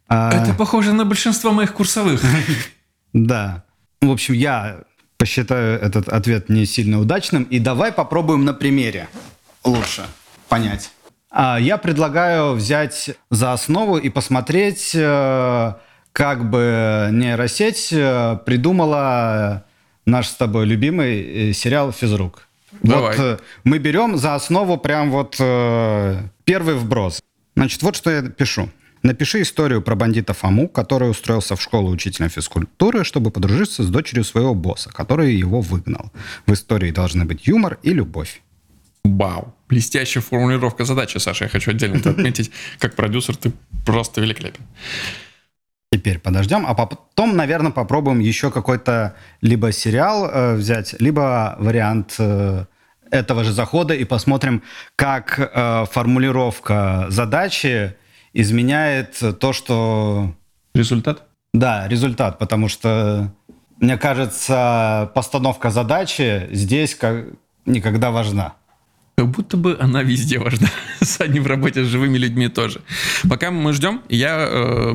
Э, 0.08 0.30
Это 0.30 0.54
похоже 0.54 0.92
на 0.92 1.04
большинство 1.04 1.52
моих 1.52 1.72
курсовых. 1.72 2.22
Да. 3.12 3.64
В 4.02 4.10
общем, 4.10 4.34
я 4.34 4.82
посчитаю 5.18 5.80
этот 5.80 6.08
ответ 6.08 6.48
не 6.48 6.66
сильно 6.66 7.00
удачным. 7.00 7.44
И 7.44 7.58
давай 7.58 7.92
попробуем 7.92 8.44
на 8.44 8.54
примере 8.54 9.08
лучше 9.64 10.06
понять. 10.48 10.90
А, 11.30 11.58
я 11.58 11.76
предлагаю 11.76 12.54
взять 12.54 13.10
за 13.30 13.52
основу 13.52 13.98
и 13.98 14.08
посмотреть, 14.08 14.92
э, 14.94 15.72
как 16.12 16.48
бы 16.48 17.10
нейросеть 17.12 17.92
э, 17.92 18.38
придумала 18.46 19.64
наш 20.06 20.28
с 20.28 20.34
тобой 20.34 20.66
любимый 20.66 21.50
э, 21.50 21.52
сериал 21.52 21.92
«Физрук». 21.92 22.48
Давай. 22.82 23.16
Вот 23.16 23.42
мы 23.64 23.78
берем 23.78 24.16
за 24.16 24.34
основу 24.34 24.76
прям 24.76 25.10
вот 25.10 25.36
первый 26.44 26.74
вброс. 26.74 27.22
Значит, 27.54 27.82
вот 27.82 27.96
что 27.96 28.10
я 28.10 28.22
пишу. 28.22 28.70
Напиши 29.06 29.42
историю 29.42 29.82
про 29.82 29.94
бандита 29.94 30.34
Фому, 30.34 30.66
который 30.68 31.08
устроился 31.08 31.54
в 31.54 31.62
школу 31.62 31.90
учителем 31.90 32.28
физкультуры, 32.28 33.04
чтобы 33.04 33.30
подружиться 33.30 33.84
с 33.84 33.88
дочерью 33.88 34.24
своего 34.24 34.52
босса, 34.52 34.90
который 34.90 35.32
его 35.32 35.60
выгнал. 35.60 36.10
В 36.44 36.52
истории 36.52 36.90
должны 36.90 37.24
быть 37.24 37.46
юмор 37.46 37.78
и 37.84 37.92
любовь. 37.92 38.42
Вау. 39.04 39.54
Блестящая 39.68 40.24
формулировка 40.24 40.84
задачи, 40.84 41.18
Саша. 41.18 41.44
Я 41.44 41.50
хочу 41.50 41.70
отдельно 41.70 41.98
это 41.98 42.10
отметить. 42.10 42.50
Как 42.80 42.96
продюсер 42.96 43.36
ты 43.36 43.52
просто 43.84 44.20
великолепен. 44.20 44.64
Теперь 45.92 46.18
подождем, 46.18 46.66
а 46.66 46.74
потом, 46.74 47.36
наверное, 47.36 47.70
попробуем 47.70 48.18
еще 48.18 48.50
какой-то 48.50 49.14
либо 49.40 49.70
сериал 49.70 50.28
э, 50.28 50.54
взять, 50.56 50.96
либо 51.00 51.54
вариант 51.60 52.16
э, 52.18 52.64
этого 53.12 53.44
же 53.44 53.52
захода 53.52 53.94
и 53.94 54.04
посмотрим, 54.04 54.64
как 54.96 55.38
э, 55.38 55.84
формулировка 55.92 57.06
задачи 57.08 57.94
изменяет 58.36 59.18
то, 59.40 59.52
что... 59.52 60.34
Результат? 60.74 61.24
Да, 61.54 61.88
результат, 61.88 62.38
потому 62.38 62.68
что, 62.68 63.32
мне 63.80 63.96
кажется, 63.96 65.10
постановка 65.14 65.70
задачи 65.70 66.48
здесь 66.52 66.94
как 66.94 67.26
никогда 67.64 68.10
важна. 68.10 68.54
Как 69.16 69.28
будто 69.28 69.56
бы 69.56 69.78
она 69.80 70.02
везде 70.02 70.38
важна. 70.38 70.68
С 71.00 71.18
одним 71.22 71.44
в 71.44 71.46
работе 71.46 71.82
с 71.82 71.86
живыми 71.86 72.18
людьми 72.18 72.48
тоже. 72.48 72.82
Пока 73.28 73.50
мы 73.50 73.72
ждем, 73.72 74.02
я 74.10 74.46
э, 74.46 74.92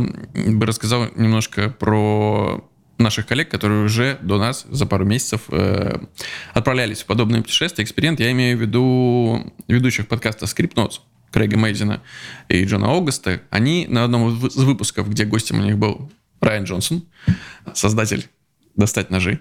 бы 0.52 0.68
рассказал 0.68 1.08
немножко 1.16 1.72
про 1.72 2.64
наших 3.00 3.26
коллег, 3.26 3.50
которые 3.50 3.84
уже 3.84 4.20
до 4.22 4.38
нас 4.38 4.68
за 4.70 4.86
пару 4.86 5.06
месяцев 5.06 5.42
э, 5.50 5.98
отправлялись 6.54 7.02
в 7.02 7.08
подобные 7.08 7.42
путешествия, 7.42 7.84
эксперимент. 7.84 8.20
Я 8.20 8.32
имею 8.32 8.56
в 8.60 8.62
виду 8.62 9.52
ведущих 9.68 10.08
подкаста 10.08 10.46
Script 10.46 10.76
Notes, 10.76 11.00
Крейга 11.32 11.58
Мейзина 11.58 12.02
и 12.50 12.64
Джона 12.64 12.96
Огуста. 12.96 13.42
Они 13.50 13.88
на 13.88 14.04
одном 14.04 14.30
из 14.30 14.56
выпусков, 14.56 15.10
где 15.10 15.26
гостем 15.26 15.60
у 15.60 15.64
них 15.64 15.78
был 15.78 16.12
Райан 16.40 16.66
Джонсон, 16.66 17.04
создатель 17.74 18.30
«Достать 18.76 19.10
ножи», 19.10 19.40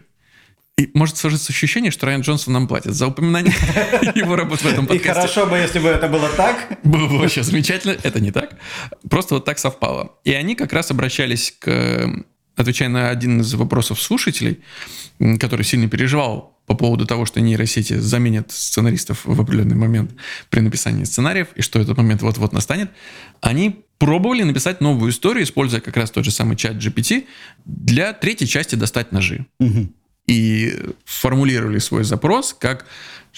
и 0.80 0.90
может 0.94 1.18
сложиться 1.18 1.52
ощущение, 1.52 1.90
что 1.90 2.06
Райан 2.06 2.22
Джонсон 2.22 2.54
нам 2.54 2.66
платит 2.66 2.94
за 2.94 3.06
упоминание 3.06 3.52
его 4.14 4.34
работы 4.34 4.64
в 4.64 4.66
этом 4.66 4.86
подкасте. 4.86 5.10
И 5.10 5.14
хорошо 5.14 5.46
бы, 5.46 5.58
если 5.58 5.78
бы 5.78 5.88
это 5.88 6.08
было 6.08 6.28
так. 6.30 6.78
Было 6.84 7.06
бы 7.06 7.18
вообще 7.18 7.42
замечательно. 7.42 7.98
Это 8.02 8.18
не 8.18 8.30
так. 8.30 8.56
Просто 9.10 9.34
вот 9.34 9.44
так 9.44 9.58
совпало. 9.58 10.14
И 10.24 10.32
они 10.32 10.54
как 10.54 10.72
раз 10.72 10.90
обращались 10.90 11.54
к 11.58 12.24
отвечая 12.56 12.88
на 12.88 13.10
один 13.10 13.40
из 13.40 13.52
вопросов 13.54 14.00
слушателей, 14.00 14.60
который 15.38 15.64
сильно 15.64 15.88
переживал 15.88 16.58
по 16.70 16.76
поводу 16.76 17.04
того, 17.04 17.26
что 17.26 17.40
нейросети 17.40 17.94
заменят 17.94 18.52
сценаристов 18.52 19.24
в 19.24 19.40
определенный 19.40 19.74
момент 19.74 20.12
при 20.50 20.60
написании 20.60 21.02
сценариев, 21.02 21.48
и 21.56 21.62
что 21.62 21.80
этот 21.80 21.96
момент 21.96 22.22
вот-вот 22.22 22.52
настанет, 22.52 22.92
они 23.40 23.84
пробовали 23.98 24.44
написать 24.44 24.80
новую 24.80 25.10
историю, 25.10 25.42
используя 25.42 25.80
как 25.80 25.96
раз 25.96 26.12
тот 26.12 26.24
же 26.24 26.30
самый 26.30 26.54
чат 26.54 26.76
GPT, 26.76 27.26
для 27.64 28.12
третьей 28.12 28.46
части 28.46 28.76
«Достать 28.76 29.10
ножи». 29.10 29.46
Угу 29.58 29.88
и 30.26 30.78
формулировали 31.04 31.78
свой 31.78 32.04
запрос 32.04 32.54
как 32.56 32.86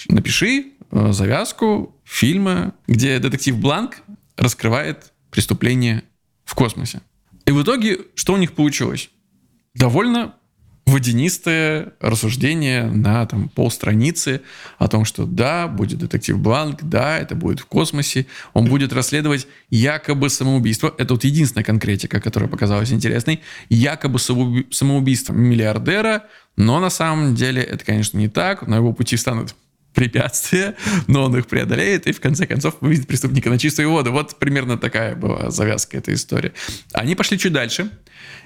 «напиши 0.09 0.73
э, 0.91 1.11
завязку 1.11 1.95
фильма, 2.03 2.75
где 2.85 3.17
детектив 3.17 3.57
Бланк 3.57 4.03
раскрывает 4.37 5.11
преступление 5.31 6.03
в 6.45 6.53
космосе». 6.53 7.01
И 7.47 7.51
в 7.51 7.63
итоге 7.63 7.97
что 8.13 8.33
у 8.33 8.37
них 8.37 8.53
получилось? 8.53 9.09
Довольно 9.73 10.35
водянистое 10.85 11.93
рассуждение 12.01 12.83
на 12.83 13.25
там, 13.25 13.49
полстраницы 13.49 14.41
о 14.77 14.87
том, 14.87 15.05
что 15.05 15.25
да, 15.25 15.67
будет 15.67 15.99
детектив 15.99 16.37
Бланк, 16.37 16.83
да, 16.83 17.17
это 17.17 17.35
будет 17.35 17.61
в 17.61 17.65
космосе, 17.65 18.27
он 18.53 18.65
будет 18.65 18.91
расследовать 18.91 19.47
якобы 19.69 20.29
самоубийство. 20.29 20.93
Это 20.97 21.13
вот 21.13 21.23
единственная 21.23 21.63
конкретика, 21.63 22.19
которая 22.19 22.49
показалась 22.49 22.91
интересной. 22.91 23.41
Якобы 23.69 24.19
самоубийство 24.19 25.33
миллиардера, 25.33 26.25
но 26.57 26.79
на 26.79 26.89
самом 26.89 27.33
деле 27.33 27.63
это, 27.63 27.85
конечно, 27.85 28.17
не 28.17 28.27
так. 28.27 28.67
На 28.67 28.75
его 28.75 28.91
пути 28.93 29.15
станут 29.15 29.55
препятствия, 29.93 30.75
но 31.07 31.23
он 31.25 31.37
их 31.37 31.47
преодолеет 31.47 32.07
и 32.07 32.11
в 32.11 32.19
конце 32.19 32.45
концов 32.45 32.75
выведет 32.81 33.07
преступника 33.07 33.49
на 33.49 33.57
чистую 33.57 33.89
воду. 33.89 34.11
Вот 34.11 34.37
примерно 34.37 34.77
такая 34.77 35.15
была 35.15 35.49
завязка 35.49 35.97
этой 35.97 36.15
истории. 36.15 36.51
Они 36.91 37.15
пошли 37.15 37.37
чуть 37.37 37.53
дальше 37.53 37.89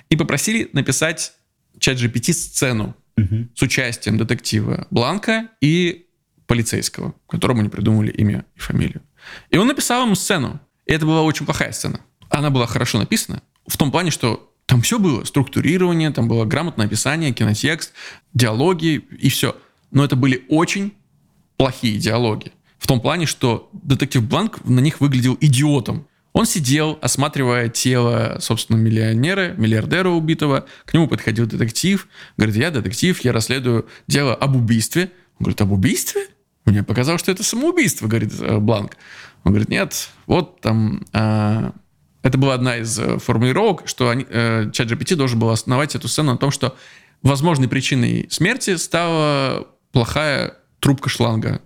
и 0.09 0.15
попросили 0.15 0.69
написать 0.73 1.33
чат 1.79 1.97
GPT 1.97 2.33
сцену 2.33 2.95
угу. 3.17 3.47
с 3.55 3.61
участием 3.61 4.17
детектива 4.17 4.87
Бланка 4.89 5.49
и 5.61 6.07
полицейского, 6.45 7.13
которому 7.27 7.61
не 7.61 7.69
придумали 7.69 8.11
имя 8.11 8.45
и 8.55 8.59
фамилию. 8.59 9.01
И 9.49 9.57
он 9.57 9.67
написал 9.67 10.05
ему 10.05 10.15
сцену. 10.15 10.59
И 10.85 10.93
это 10.93 11.05
была 11.05 11.21
очень 11.23 11.45
плохая 11.45 11.71
сцена. 11.71 11.99
Она 12.29 12.49
была 12.49 12.67
хорошо 12.67 12.99
написана 12.99 13.41
в 13.67 13.77
том 13.77 13.91
плане, 13.91 14.11
что 14.11 14.53
там 14.65 14.81
все 14.81 14.99
было. 14.99 15.23
Структурирование, 15.23 16.11
там 16.11 16.27
было 16.27 16.45
грамотное 16.45 16.87
описание, 16.87 17.33
кинотекст, 17.33 17.93
диалоги 18.33 19.05
и 19.19 19.29
все. 19.29 19.55
Но 19.91 20.03
это 20.03 20.15
были 20.15 20.45
очень 20.49 20.93
плохие 21.57 21.97
диалоги. 21.97 22.51
В 22.77 22.87
том 22.87 23.01
плане, 23.01 23.25
что 23.25 23.69
детектив 23.73 24.23
Бланк 24.23 24.63
на 24.65 24.79
них 24.79 25.01
выглядел 25.01 25.37
идиотом. 25.41 26.06
Он 26.37 26.45
сидел, 26.45 26.99
осматривая 27.01 27.67
тело, 27.67 28.37
собственно, 28.39 28.77
миллионера, 28.77 29.55
миллиардера 29.57 30.09
убитого. 30.09 30.67
К 30.85 30.93
нему 30.93 31.07
подходил 31.07 31.47
детектив. 31.47 32.07
Говорит, 32.37 32.57
я 32.57 32.69
детектив, 32.69 33.19
я 33.21 33.33
расследую 33.33 33.87
дело 34.05 34.35
об 34.35 34.55
убийстве. 34.55 35.11
Он 35.39 35.45
говорит, 35.45 35.61
об 35.61 35.71
убийстве? 35.71 36.27
Мне 36.65 36.83
показалось, 36.83 37.21
что 37.21 37.31
это 37.31 37.41
самоубийство, 37.41 38.05
говорит 38.07 38.39
э, 38.39 38.59
Бланк. 38.59 38.97
Он 39.45 39.51
говорит, 39.51 39.69
нет, 39.69 40.09
вот 40.27 40.61
там... 40.61 41.03
А... 41.11 41.73
Это 42.21 42.37
была 42.37 42.53
одна 42.53 42.77
из 42.77 42.99
э, 42.99 43.17
формулировок, 43.17 43.87
что 43.87 44.09
они, 44.09 44.23
э, 44.29 44.69
чат 44.73 44.91
GPT 44.91 45.15
должен 45.15 45.39
был 45.39 45.49
основать 45.49 45.95
эту 45.95 46.07
сцену 46.07 46.33
на 46.33 46.37
том, 46.37 46.51
что 46.51 46.77
возможной 47.23 47.67
причиной 47.67 48.27
смерти 48.29 48.75
стала 48.75 49.67
плохая 49.91 50.53
трубка 50.81 51.09
шланга 51.09 51.61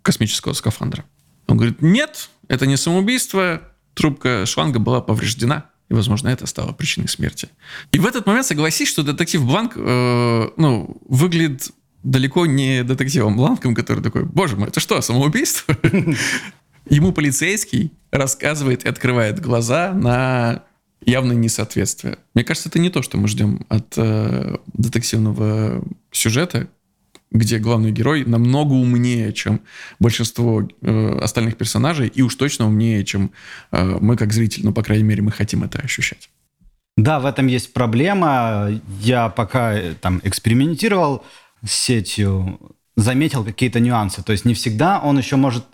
космического 0.00 0.54
скафандра. 0.54 1.04
Он 1.46 1.58
говорит, 1.58 1.82
нет, 1.82 2.30
это 2.48 2.64
не 2.64 2.78
самоубийство, 2.78 3.60
трубка 3.94 4.46
шланга 4.46 4.78
была 4.78 5.00
повреждена, 5.00 5.70
и, 5.88 5.94
возможно, 5.94 6.28
это 6.28 6.46
стало 6.46 6.72
причиной 6.72 7.08
смерти. 7.08 7.48
И 7.92 7.98
в 7.98 8.06
этот 8.06 8.26
момент 8.26 8.46
согласись, 8.46 8.88
что 8.88 9.02
детектив 9.02 9.44
Бланк, 9.44 9.74
э, 9.76 10.48
ну, 10.56 10.96
выглядит 11.08 11.70
далеко 12.02 12.46
не 12.46 12.82
детективом 12.84 13.36
Бланком, 13.36 13.74
который 13.74 14.02
такой, 14.02 14.24
боже 14.24 14.56
мой, 14.56 14.68
это 14.68 14.80
что, 14.80 15.00
самоубийство? 15.00 15.76
Ему 16.88 17.12
полицейский 17.12 17.92
рассказывает 18.10 18.84
и 18.84 18.88
открывает 18.88 19.40
глаза 19.40 19.92
на 19.92 20.64
явное 21.04 21.36
несоответствие. 21.36 22.18
Мне 22.34 22.44
кажется, 22.44 22.68
это 22.68 22.78
не 22.78 22.90
то, 22.90 23.02
что 23.02 23.16
мы 23.16 23.28
ждем 23.28 23.64
от 23.68 23.94
э, 23.96 24.56
детективного 24.72 25.82
сюжета, 26.10 26.68
где 27.34 27.58
главный 27.58 27.90
герой 27.90 28.24
намного 28.24 28.72
умнее, 28.72 29.32
чем 29.32 29.60
большинство 29.98 30.62
э, 30.62 31.18
остальных 31.20 31.56
персонажей, 31.56 32.06
и 32.06 32.22
уж 32.22 32.36
точно 32.36 32.66
умнее, 32.66 33.04
чем 33.04 33.32
э, 33.72 33.98
мы 34.00 34.16
как 34.16 34.32
зрители. 34.32 34.64
Ну, 34.64 34.72
по 34.72 34.82
крайней 34.82 35.04
мере, 35.04 35.20
мы 35.20 35.32
хотим 35.32 35.64
это 35.64 35.80
ощущать. 35.80 36.30
Да, 36.96 37.18
в 37.18 37.26
этом 37.26 37.48
есть 37.48 37.72
проблема. 37.72 38.70
Я 39.00 39.28
пока 39.28 39.74
э, 39.74 39.94
там 40.00 40.20
экспериментировал 40.22 41.24
с 41.64 41.72
сетью, 41.72 42.60
заметил 42.96 43.44
какие-то 43.44 43.80
нюансы. 43.80 44.22
То 44.22 44.30
есть 44.30 44.44
не 44.44 44.54
всегда 44.54 45.00
он 45.00 45.18
еще 45.18 45.34
может 45.34 45.64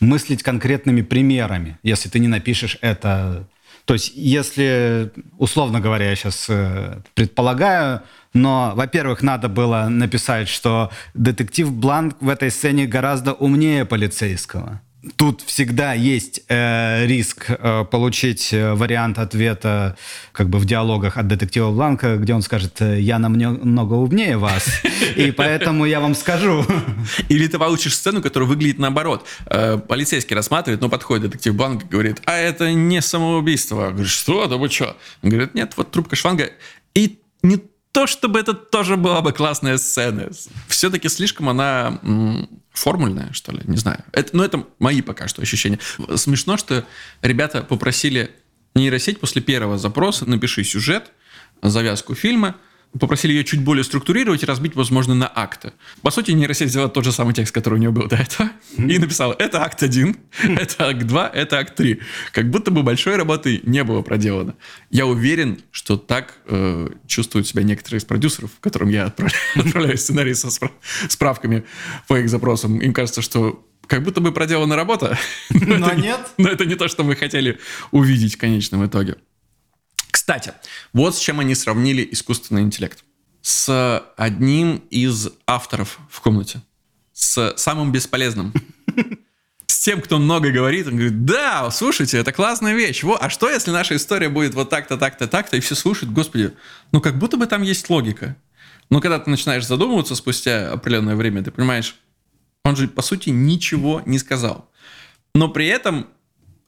мыслить 0.00 0.42
конкретными 0.42 1.02
примерами, 1.02 1.78
если 1.84 2.08
ты 2.08 2.18
не 2.18 2.28
напишешь 2.28 2.78
это. 2.80 3.48
То 3.86 3.94
есть 3.94 4.12
если, 4.14 5.12
условно 5.38 5.80
говоря, 5.80 6.10
я 6.10 6.16
сейчас 6.16 6.46
э, 6.48 6.98
предполагаю, 7.14 8.02
но, 8.34 8.72
во-первых, 8.74 9.22
надо 9.22 9.48
было 9.48 9.86
написать, 9.88 10.48
что 10.48 10.90
детектив 11.14 11.72
Бланк 11.72 12.16
в 12.20 12.28
этой 12.28 12.50
сцене 12.50 12.86
гораздо 12.86 13.32
умнее 13.32 13.84
полицейского. 13.84 14.82
Тут 15.14 15.42
всегда 15.42 15.92
есть 15.92 16.42
э, 16.48 17.06
риск 17.06 17.46
э, 17.48 17.84
получить 17.84 18.52
э, 18.52 18.74
вариант 18.74 19.18
ответа 19.18 19.96
как 20.32 20.48
бы 20.48 20.58
в 20.58 20.64
диалогах 20.64 21.16
от 21.16 21.28
детектива 21.28 21.70
Бланка, 21.70 22.16
где 22.16 22.34
он 22.34 22.42
скажет, 22.42 22.80
э, 22.80 23.00
я 23.00 23.18
намного 23.18 23.94
умнее 23.94 24.36
вас, 24.36 24.82
и 25.16 25.30
поэтому 25.30 25.84
я 25.84 26.00
вам 26.00 26.14
скажу. 26.14 26.64
Или 27.28 27.46
ты 27.46 27.58
получишь 27.58 27.94
сцену, 27.94 28.20
которая 28.20 28.48
выглядит 28.48 28.78
наоборот. 28.78 29.26
Э, 29.46 29.78
полицейский 29.78 30.34
рассматривает, 30.34 30.80
но 30.80 30.88
подходит 30.88 31.30
детектив 31.30 31.54
Бланк 31.54 31.84
и 31.84 31.86
говорит, 31.86 32.20
а 32.24 32.36
это 32.36 32.72
не 32.72 33.00
самоубийство. 33.00 33.90
Говорит, 33.90 34.08
что, 34.08 34.46
да 34.46 34.56
вы 34.56 34.68
что? 34.68 34.96
Говорит, 35.22 35.54
нет, 35.54 35.74
вот 35.76 35.92
трубка 35.92 36.16
шланга. 36.16 36.50
И 36.94 37.20
не 37.42 37.62
то, 37.92 38.06
чтобы 38.06 38.40
это 38.40 38.52
тоже 38.52 38.96
была 38.96 39.22
бы 39.22 39.32
классная 39.32 39.78
сцена. 39.78 40.28
Все-таки 40.68 41.08
слишком 41.08 41.48
она 41.48 41.98
формульная, 42.76 43.32
что 43.32 43.52
ли, 43.52 43.62
не 43.64 43.76
знаю. 43.76 44.04
Это, 44.12 44.36
ну, 44.36 44.42
это 44.42 44.66
мои 44.78 45.00
пока 45.00 45.28
что 45.28 45.42
ощущения. 45.42 45.78
Смешно, 46.14 46.56
что 46.56 46.84
ребята 47.22 47.62
попросили 47.62 48.30
нейросеть 48.74 49.18
после 49.18 49.40
первого 49.42 49.78
запроса 49.78 50.28
«напиши 50.28 50.62
сюжет», 50.62 51.10
завязку 51.62 52.14
фильма, 52.14 52.56
попросили 52.98 53.32
ее 53.32 53.44
чуть 53.44 53.62
более 53.62 53.84
структурировать 53.84 54.42
и 54.42 54.46
разбить, 54.46 54.74
возможно, 54.74 55.14
на 55.14 55.30
акты. 55.32 55.72
По 56.02 56.10
сути, 56.10 56.32
нейросеть 56.32 56.68
взяла 56.68 56.88
тот 56.88 57.04
же 57.04 57.12
самый 57.12 57.34
текст, 57.34 57.54
который 57.54 57.74
у 57.74 57.78
нее 57.78 57.90
был 57.90 58.06
до 58.06 58.16
этого, 58.16 58.50
mm-hmm. 58.76 58.92
и 58.92 58.98
написала, 58.98 59.34
это 59.38 59.62
акт 59.62 59.82
1, 59.82 60.16
это 60.42 60.88
акт 60.88 61.02
2, 61.06 61.28
это 61.28 61.58
акт 61.58 61.74
3. 61.76 62.00
Как 62.32 62.50
будто 62.50 62.70
бы 62.70 62.82
большой 62.82 63.16
работы 63.16 63.60
не 63.64 63.84
было 63.84 64.02
проделано. 64.02 64.54
Я 64.90 65.06
уверен, 65.06 65.60
что 65.70 65.96
так 65.96 66.34
э, 66.46 66.88
чувствуют 67.06 67.46
себя 67.46 67.62
некоторые 67.62 67.98
из 67.98 68.04
продюсеров, 68.04 68.50
которым 68.60 68.88
я 68.88 69.06
отправляю, 69.06 69.40
отправляю 69.54 69.98
сценарий 69.98 70.34
со 70.34 70.48
справками 71.08 71.64
по 72.08 72.18
их 72.18 72.28
запросам. 72.28 72.78
Им 72.80 72.92
кажется, 72.92 73.22
что 73.22 73.64
как 73.86 74.02
будто 74.02 74.20
бы 74.20 74.32
проделана 74.32 74.76
работа. 74.76 75.18
Но, 75.50 75.78
но 75.78 75.92
нет. 75.92 76.20
Но 76.38 76.48
это 76.48 76.64
не 76.64 76.74
то, 76.74 76.88
что 76.88 77.04
мы 77.04 77.16
хотели 77.16 77.58
увидеть 77.90 78.34
в 78.34 78.38
конечном 78.38 78.84
итоге. 78.86 79.16
Кстати, 80.16 80.54
вот 80.94 81.14
с 81.14 81.18
чем 81.18 81.40
они 81.40 81.54
сравнили 81.54 82.08
искусственный 82.10 82.62
интеллект. 82.62 83.04
С 83.42 84.02
одним 84.16 84.76
из 84.88 85.28
авторов 85.46 85.98
в 86.10 86.22
комнате. 86.22 86.62
С 87.12 87.52
самым 87.58 87.92
бесполезным. 87.92 88.54
С 89.66 89.78
тем, 89.80 90.00
кто 90.00 90.18
много 90.18 90.50
говорит, 90.50 90.86
он 90.86 90.94
говорит, 90.94 91.26
да, 91.26 91.70
слушайте, 91.70 92.16
это 92.16 92.32
классная 92.32 92.72
вещь. 92.72 93.02
Во, 93.02 93.18
а 93.20 93.28
что, 93.28 93.50
если 93.50 93.70
наша 93.72 93.94
история 93.94 94.30
будет 94.30 94.54
вот 94.54 94.70
так-то, 94.70 94.96
так-то, 94.96 95.28
так-то, 95.28 95.58
и 95.58 95.60
все 95.60 95.74
слушают, 95.74 96.14
господи, 96.14 96.54
ну 96.92 97.02
как 97.02 97.18
будто 97.18 97.36
бы 97.36 97.46
там 97.46 97.60
есть 97.60 97.90
логика. 97.90 98.38
Но 98.88 99.02
когда 99.02 99.18
ты 99.18 99.28
начинаешь 99.28 99.66
задумываться 99.66 100.14
спустя 100.14 100.72
определенное 100.72 101.14
время, 101.14 101.44
ты 101.44 101.50
понимаешь, 101.50 101.94
он 102.64 102.74
же, 102.74 102.88
по 102.88 103.02
сути, 103.02 103.28
ничего 103.28 104.02
не 104.06 104.18
сказал. 104.18 104.70
Но 105.34 105.50
при 105.50 105.66
этом 105.66 106.08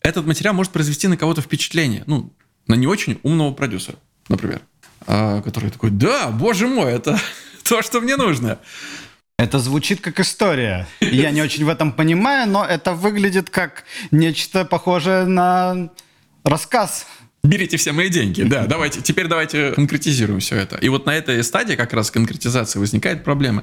этот 0.02 0.26
материал 0.26 0.52
может 0.52 0.70
произвести 0.70 1.08
на 1.08 1.16
кого-то 1.16 1.40
впечатление. 1.40 2.04
Ну, 2.06 2.30
на 2.68 2.74
не 2.74 2.86
очень 2.86 3.18
умного 3.22 3.52
продюсера, 3.52 3.96
например, 4.28 4.60
а, 5.06 5.42
который 5.42 5.70
такой, 5.70 5.90
да, 5.90 6.28
боже 6.28 6.68
мой, 6.68 6.92
это 6.92 7.18
то, 7.64 7.82
что 7.82 8.00
мне 8.00 8.16
нужно. 8.16 8.58
Это 9.38 9.60
звучит 9.60 10.00
как 10.00 10.18
история. 10.18 10.86
Я 11.00 11.30
не 11.30 11.42
очень 11.42 11.64
в 11.64 11.68
этом 11.68 11.92
понимаю, 11.92 12.48
но 12.48 12.64
это 12.64 12.92
выглядит 12.92 13.50
как 13.50 13.84
нечто 14.10 14.64
похожее 14.64 15.26
на 15.26 15.90
рассказ. 16.44 17.06
Берите 17.44 17.76
все 17.76 17.92
мои 17.92 18.08
деньги, 18.08 18.42
да, 18.42 18.66
давайте, 18.66 19.00
теперь 19.00 19.28
давайте 19.28 19.70
конкретизируем 19.70 20.40
все 20.40 20.56
это. 20.56 20.76
И 20.76 20.88
вот 20.88 21.06
на 21.06 21.14
этой 21.14 21.42
стадии 21.44 21.74
как 21.74 21.92
раз 21.92 22.10
конкретизации 22.10 22.80
возникает 22.80 23.22
проблема. 23.22 23.62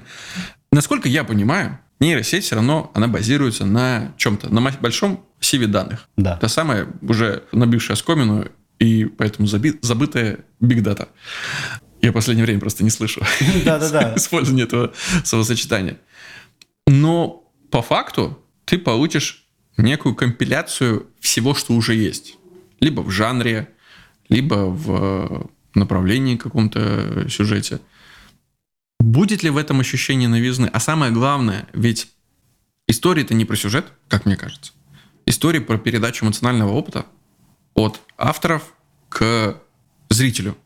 Насколько 0.72 1.10
я 1.10 1.26
понимаю, 1.26 1.78
нейросеть 2.00 2.46
все 2.46 2.56
равно, 2.56 2.89
она 2.94 3.10
базируется 3.10 3.65
на 3.65 4.13
чем-то, 4.18 4.54
на 4.54 4.62
большом 4.62 5.26
сиве 5.41 5.68
данных. 5.68 6.08
Да. 6.15 6.38
Та 6.38 6.48
самая 6.48 6.88
уже 7.02 7.44
набившая 7.52 7.98
скомину 7.98 8.48
и 8.79 9.05
поэтому 9.05 9.47
заби- 9.47 9.77
забытая 9.81 10.45
Big 10.61 10.81
Data. 10.81 11.07
Я 12.01 12.11
в 12.11 12.13
последнее 12.13 12.45
время 12.45 12.59
просто 12.59 12.83
не 12.83 12.89
слышу 12.89 13.21
использования 14.15 14.63
этого 14.63 14.93
словосочетания. 15.23 15.99
Но 16.88 17.51
по 17.71 17.81
факту 17.81 18.43
ты 18.65 18.77
получишь 18.77 19.47
некую 19.77 20.15
компиляцию 20.15 21.07
всего, 21.19 21.53
что 21.53 21.73
уже 21.73 21.95
есть. 21.95 22.38
Либо 22.79 23.01
в 23.01 23.09
жанре, 23.09 23.69
либо 24.29 24.69
в 24.69 25.49
направлении 25.73 26.38
каком-то 26.38 27.27
сюжете. 27.29 27.79
Будет 28.99 29.43
ли 29.43 29.49
в 29.49 29.57
этом 29.57 29.79
ощущение 29.79 30.29
новизны? 30.29 30.67
А 30.67 30.79
самое 30.79 31.11
главное, 31.11 31.67
ведь 31.73 32.07
история 32.88 33.23
это 33.23 33.33
не 33.33 33.45
про 33.45 33.55
сюжет, 33.55 33.88
как 34.07 34.25
мне 34.25 34.35
кажется. 34.38 34.73
История 35.25 35.61
про 35.61 35.77
передачу 35.77 36.25
эмоционального 36.25 36.71
опыта 36.71 37.05
от 37.75 38.01
авторов 38.17 38.73
к 39.09 39.57
зрителю. 40.09 40.57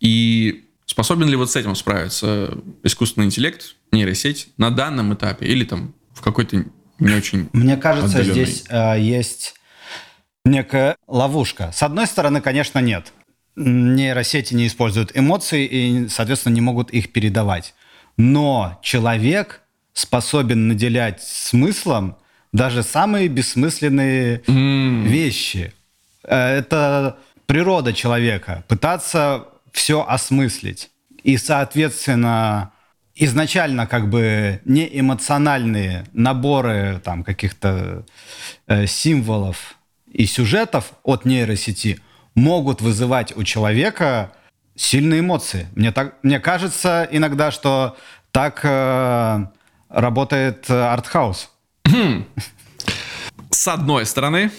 И 0.00 0.64
способен 0.86 1.28
ли 1.28 1.36
вот 1.36 1.50
с 1.50 1.56
этим 1.56 1.74
справиться 1.74 2.56
искусственный 2.82 3.26
интеллект, 3.26 3.76
нейросеть 3.92 4.48
на 4.56 4.70
данном 4.70 5.12
этапе 5.14 5.46
или 5.46 5.64
там 5.64 5.94
в 6.14 6.22
какой-то 6.22 6.64
не 6.98 7.14
очень 7.14 7.48
Мне 7.52 7.76
кажется, 7.76 8.18
отдаленной... 8.18 8.44
здесь 8.44 8.64
э, 8.68 9.00
есть 9.00 9.54
некая 10.44 10.96
ловушка. 11.06 11.70
С 11.72 11.82
одной 11.82 12.06
стороны, 12.06 12.40
конечно, 12.40 12.78
нет. 12.78 13.12
Нейросети 13.56 14.54
не 14.54 14.66
используют 14.66 15.10
эмоции 15.14 15.66
и, 15.66 16.08
соответственно, 16.08 16.54
не 16.54 16.60
могут 16.60 16.90
их 16.90 17.12
передавать. 17.12 17.74
Но 18.16 18.78
человек 18.82 19.62
способен 19.92 20.68
наделять 20.68 21.22
смыслом 21.22 22.16
даже 22.52 22.82
самые 22.82 23.28
бессмысленные 23.28 24.38
mm. 24.46 25.02
вещи. 25.02 25.72
Э, 26.24 26.58
это 26.58 27.18
природа 27.46 27.92
человека 27.92 28.64
пытаться 28.68 29.46
все 29.72 30.04
осмыслить. 30.06 30.90
И, 31.22 31.36
соответственно, 31.36 32.72
изначально 33.14 33.86
как 33.86 34.08
бы 34.08 34.60
не 34.64 34.88
эмоциональные 34.98 36.06
наборы 36.12 37.00
там 37.04 37.24
каких-то 37.24 38.04
э, 38.66 38.86
символов 38.86 39.76
и 40.10 40.26
сюжетов 40.26 40.92
от 41.02 41.24
нейросети 41.24 42.00
могут 42.34 42.80
вызывать 42.80 43.36
у 43.36 43.44
человека 43.44 44.32
сильные 44.74 45.20
эмоции. 45.20 45.68
Мне, 45.74 45.92
так, 45.92 46.16
мне 46.22 46.40
кажется 46.40 47.06
иногда, 47.10 47.50
что 47.50 47.96
так 48.30 48.60
э, 48.62 49.46
работает 49.88 50.70
артхаус. 50.70 51.50
С 53.50 53.68
одной 53.68 54.06
стороны, 54.06 54.50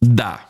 да. 0.00 0.40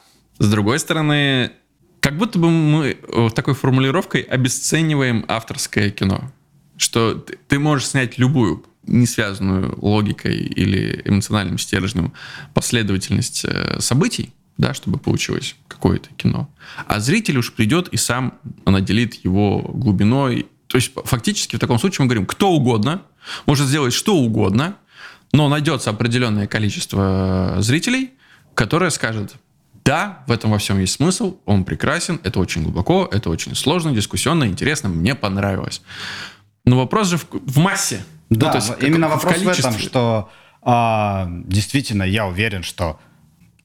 С 0.41 0.49
другой 0.49 0.79
стороны, 0.79 1.53
как 2.01 2.17
будто 2.17 2.39
бы 2.39 2.49
мы 2.49 2.97
э, 3.01 3.29
такой 3.35 3.53
формулировкой 3.53 4.23
обесцениваем 4.23 5.27
авторское 5.29 5.91
кино. 5.91 6.33
Что 6.79 7.15
ты 7.15 7.59
можешь 7.59 7.89
снять 7.89 8.17
любую 8.17 8.65
не 8.87 9.07
связанную 9.07 9.79
логикой 9.83 10.39
или 10.39 11.03
эмоциональным 11.05 11.59
стержнем 11.59 12.15
последовательность 12.55 13.45
э, 13.45 13.81
событий, 13.81 14.33
да, 14.57 14.73
чтобы 14.73 14.99
получилось 14.99 15.57
какое-то 15.69 16.09
кино. 16.17 16.49
А 16.87 17.01
зритель 17.01 17.37
уж 17.37 17.53
придет 17.53 17.89
и 17.89 17.99
сам 17.99 18.39
наделит 18.65 19.23
его 19.23 19.61
глубиной. 19.61 20.47
То 20.69 20.77
есть 20.77 20.93
фактически 21.05 21.57
в 21.57 21.59
таком 21.59 21.79
случае 21.79 22.05
мы 22.05 22.07
говорим, 22.07 22.25
кто 22.25 22.51
угодно 22.51 23.03
может 23.45 23.67
сделать 23.67 23.93
что 23.93 24.17
угодно, 24.17 24.79
но 25.33 25.51
найдется 25.51 25.91
определенное 25.91 26.47
количество 26.47 27.57
зрителей, 27.59 28.13
которое 28.55 28.89
скажет, 28.89 29.35
да, 29.91 30.23
в 30.29 30.31
этом 30.31 30.53
во 30.53 30.59
всем 30.59 30.79
есть 30.79 30.93
смысл, 30.93 31.39
он 31.47 31.65
прекрасен, 31.65 32.21
это 32.23 32.39
очень 32.39 32.63
глубоко, 32.63 33.09
это 33.11 33.29
очень 33.29 33.57
сложно, 33.57 33.91
дискуссионно, 33.91 34.45
интересно, 34.45 34.89
мне 34.89 35.17
понравилось. 35.17 35.83
Но 36.65 36.79
вопрос 36.79 37.09
же 37.09 37.17
в, 37.19 37.27
в 37.33 37.59
массе. 37.59 38.05
Да, 38.29 38.47
ну, 38.47 38.53
то 38.53 38.59
есть, 38.59 38.73
именно 38.83 39.09
как, 39.09 39.17
вопрос 39.17 39.43
в, 39.43 39.45
в 39.45 39.49
этом, 39.49 39.79
что 39.81 40.31
а, 40.63 41.27
действительно 41.29 42.05
я 42.05 42.29
уверен, 42.29 42.63
что 42.63 43.01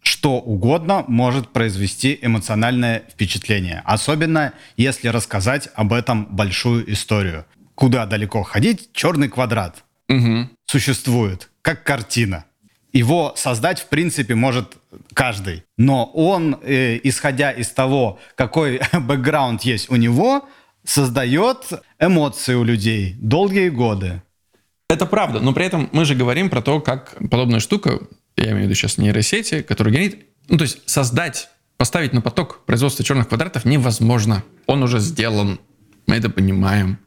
что 0.02 0.40
угодно 0.40 1.06
может 1.08 1.50
произвести 1.50 2.18
эмоциональное 2.20 3.04
впечатление. 3.12 3.84
Особенно, 3.86 4.54
если 4.78 5.10
рассказать 5.10 5.70
об 5.76 5.94
этом 5.94 6.26
большую 6.26 6.92
историю. 6.92 7.46
Куда 7.76 8.08
далеко 8.08 8.42
ходить, 8.42 8.90
черный 8.94 9.30
квадрат 9.30 9.84
угу. 10.10 10.50
существует, 10.66 11.52
как 11.62 11.84
картина. 11.84 12.46
Его 12.96 13.34
создать, 13.36 13.82
в 13.82 13.88
принципе, 13.88 14.36
может 14.36 14.78
каждый. 15.14 15.66
Но 15.78 16.06
он, 16.14 16.58
э, 16.64 16.98
исходя 17.04 17.52
из 17.52 17.68
того, 17.68 18.20
какой 18.36 18.80
бэкграунд 18.94 19.64
есть 19.64 19.92
у 19.92 19.98
него, 19.98 20.48
создает 20.86 21.74
эмоции 22.00 22.54
у 22.56 22.64
людей 22.64 23.18
долгие 23.20 23.68
годы. 23.68 24.22
Это 24.90 25.06
правда, 25.06 25.42
но 25.42 25.52
при 25.52 25.66
этом 25.66 25.90
мы 25.92 26.06
же 26.06 26.16
говорим 26.16 26.50
про 26.50 26.62
то, 26.62 26.80
как 26.80 27.18
подобная 27.30 27.60
штука, 27.60 28.00
я 28.38 28.52
имею 28.52 28.60
в 28.60 28.64
виду 28.64 28.76
сейчас 28.76 28.98
нейросети, 28.98 29.62
которая 29.62 29.94
генерит, 29.94 30.28
ну 30.48 30.58
то 30.58 30.64
есть 30.64 30.78
создать, 30.86 31.50
поставить 31.76 32.14
на 32.14 32.22
поток 32.22 32.64
производства 32.66 33.04
черных 33.04 33.28
квадратов 33.28 33.66
невозможно. 33.66 34.46
Он 34.68 34.84
уже 34.84 35.00
сделан, 35.00 35.60
мы 36.08 36.16
это 36.16 36.30
понимаем. 36.30 37.00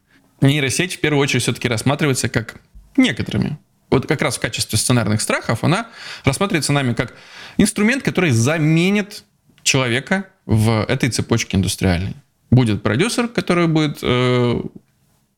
Нейросеть 0.43 0.97
в 0.97 1.01
первую 1.01 1.23
очередь 1.23 1.45
все-таки 1.45 1.67
рассматривается 1.67 2.29
как 2.29 2.61
некоторыми 2.99 3.57
вот 3.91 4.07
как 4.07 4.23
раз 4.23 4.37
в 4.37 4.41
качестве 4.41 4.79
сценарных 4.79 5.21
страхов, 5.21 5.65
она 5.65 5.89
рассматривается 6.25 6.73
нами 6.73 6.95
как 6.95 7.15
инструмент, 7.57 8.03
который 8.03 8.31
заменит 8.31 9.25
человека 9.63 10.27
в 10.47 10.85
этой 10.89 11.11
цепочке 11.11 11.57
индустриальной. 11.57 12.15
Будет 12.51 12.83
продюсер, 12.83 13.29
который 13.29 13.67
будет 13.67 13.99
э, 14.03 14.61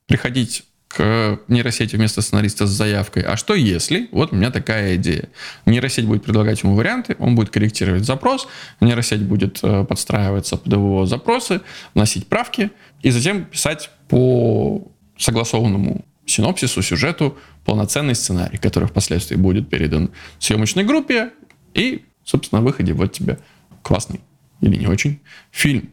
приходить 0.07 0.63
к 0.87 1.39
нейросети 1.47 1.95
вместо 1.95 2.21
сценариста 2.21 2.65
с 2.65 2.69
заявкой. 2.69 3.23
А 3.23 3.37
что 3.37 3.53
если? 3.53 4.09
Вот 4.11 4.33
у 4.33 4.35
меня 4.35 4.51
такая 4.51 4.95
идея. 4.95 5.29
Нейросеть 5.65 6.05
будет 6.05 6.23
предлагать 6.23 6.63
ему 6.63 6.75
варианты, 6.75 7.15
он 7.19 7.35
будет 7.35 7.49
корректировать 7.49 8.03
запрос, 8.03 8.47
нейросеть 8.81 9.21
будет 9.21 9.59
э, 9.63 9.85
подстраиваться 9.85 10.57
под 10.57 10.71
его 10.71 11.05
запросы, 11.05 11.61
вносить 11.93 12.27
правки 12.27 12.71
и 13.01 13.09
затем 13.11 13.45
писать 13.45 13.89
по 14.09 14.91
согласованному 15.17 16.03
синопсису, 16.31 16.81
сюжету 16.81 17.37
полноценный 17.65 18.15
сценарий, 18.15 18.57
который 18.57 18.87
впоследствии 18.87 19.35
будет 19.35 19.69
передан 19.69 20.11
съемочной 20.39 20.83
группе, 20.83 21.31
и, 21.73 22.03
собственно, 22.23 22.61
на 22.61 22.65
выходе 22.65 22.93
вот 22.93 23.11
тебе 23.13 23.39
классный 23.83 24.21
или 24.61 24.75
не 24.75 24.87
очень 24.87 25.19
фильм. 25.51 25.89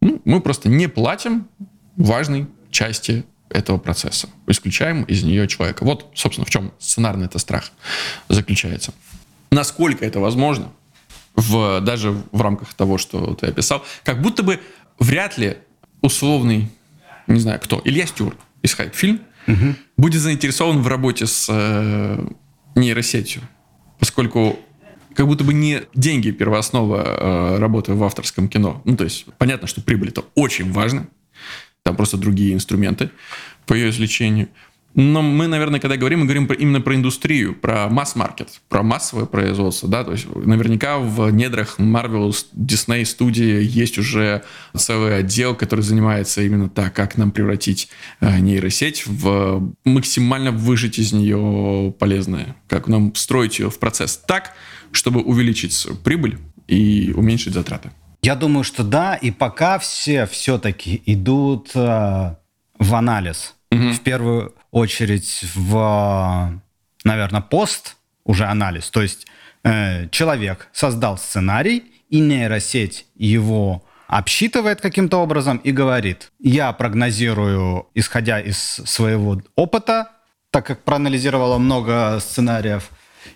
Ну, 0.00 0.20
мы 0.24 0.40
просто 0.40 0.68
не 0.68 0.88
платим 0.88 1.48
важный 1.96 2.46
части 2.70 3.24
этого 3.48 3.78
процесса. 3.78 4.28
Исключаем 4.46 5.02
из 5.04 5.22
нее 5.22 5.48
человека. 5.48 5.84
Вот, 5.84 6.10
собственно, 6.14 6.44
в 6.44 6.50
чем 6.50 6.72
сценарный 6.78 7.26
это 7.26 7.38
страх 7.38 7.70
заключается. 8.28 8.92
Насколько 9.50 10.04
это 10.04 10.20
возможно, 10.20 10.72
в, 11.34 11.80
даже 11.80 12.10
в 12.32 12.40
рамках 12.40 12.74
того, 12.74 12.98
что 12.98 13.34
ты 13.34 13.46
описал, 13.46 13.84
как 14.04 14.20
будто 14.20 14.42
бы 14.42 14.60
вряд 14.98 15.38
ли 15.38 15.58
условный, 16.00 16.70
не 17.26 17.40
знаю 17.40 17.60
кто, 17.60 17.80
Илья 17.84 18.06
Стюарт 18.06 18.38
из 18.62 18.74
Фильм 18.94 19.20
угу. 19.46 19.74
будет 19.96 20.20
заинтересован 20.20 20.82
в 20.82 20.88
работе 20.88 21.26
с 21.26 21.46
э, 21.48 22.28
нейросетью, 22.74 23.42
поскольку 23.98 24.58
как 25.14 25.26
будто 25.26 25.44
бы 25.44 25.54
не 25.54 25.82
деньги 25.94 26.30
первооснова 26.30 27.02
э, 27.02 27.58
работы 27.58 27.94
в 27.94 28.04
авторском 28.04 28.48
кино. 28.48 28.82
Ну, 28.84 28.96
то 28.96 29.04
есть, 29.04 29.26
понятно, 29.38 29.66
что 29.66 29.80
прибыль 29.80 30.10
это 30.10 30.24
очень 30.34 30.70
важно, 30.72 31.08
там 31.82 31.96
просто 31.96 32.16
другие 32.18 32.52
инструменты 32.52 33.10
по 33.64 33.74
ее 33.74 33.90
извлечению. 33.90 34.48
Но 34.96 35.20
мы, 35.20 35.46
наверное, 35.46 35.78
когда 35.78 35.98
говорим, 35.98 36.20
мы 36.20 36.24
говорим 36.24 36.46
именно 36.46 36.80
про 36.80 36.94
индустрию, 36.94 37.54
про 37.54 37.86
масс-маркет, 37.90 38.62
про 38.70 38.82
массовое 38.82 39.26
производство, 39.26 39.90
да, 39.90 40.04
то 40.04 40.12
есть 40.12 40.26
наверняка 40.34 40.98
в 40.98 41.30
недрах 41.30 41.78
Marvel, 41.78 42.34
Disney 42.54 43.04
студии 43.04 43.62
есть 43.62 43.98
уже 43.98 44.42
целый 44.74 45.18
отдел, 45.18 45.54
который 45.54 45.82
занимается 45.82 46.40
именно 46.40 46.70
так, 46.70 46.94
как 46.94 47.18
нам 47.18 47.30
превратить 47.30 47.90
э, 48.20 48.38
нейросеть 48.38 49.06
в 49.06 49.70
максимально 49.84 50.50
выжить 50.50 50.98
из 50.98 51.12
нее 51.12 51.94
полезное, 51.98 52.56
как 52.66 52.88
нам 52.88 53.12
встроить 53.12 53.58
ее 53.58 53.68
в 53.70 53.78
процесс 53.78 54.16
так, 54.16 54.54
чтобы 54.92 55.20
увеличить 55.20 55.86
прибыль 56.04 56.38
и 56.68 57.12
уменьшить 57.14 57.52
затраты. 57.52 57.90
Я 58.22 58.34
думаю, 58.34 58.64
что 58.64 58.82
да, 58.82 59.14
и 59.14 59.30
пока 59.30 59.78
все 59.78 60.24
все-таки 60.24 61.02
идут 61.04 61.72
э, 61.74 62.34
в 62.78 62.94
анализ. 62.94 63.54
Угу. 63.70 63.92
В 63.92 64.00
первую 64.00 64.54
очередь 64.76 65.42
в, 65.54 66.60
наверное, 67.02 67.40
пост, 67.40 67.96
уже 68.24 68.44
анализ. 68.44 68.90
То 68.90 69.00
есть 69.00 69.26
э, 69.64 70.08
человек 70.10 70.68
создал 70.72 71.16
сценарий, 71.16 71.82
и 72.10 72.20
нейросеть 72.20 73.06
его 73.16 73.82
обсчитывает 74.06 74.80
каким-то 74.80 75.16
образом 75.16 75.56
и 75.56 75.72
говорит, 75.72 76.30
я 76.38 76.72
прогнозирую, 76.72 77.88
исходя 77.94 78.38
из 78.38 78.58
своего 78.58 79.42
опыта, 79.54 80.10
так 80.50 80.66
как 80.66 80.84
проанализировала 80.84 81.58
много 81.58 82.18
сценариев 82.20 82.90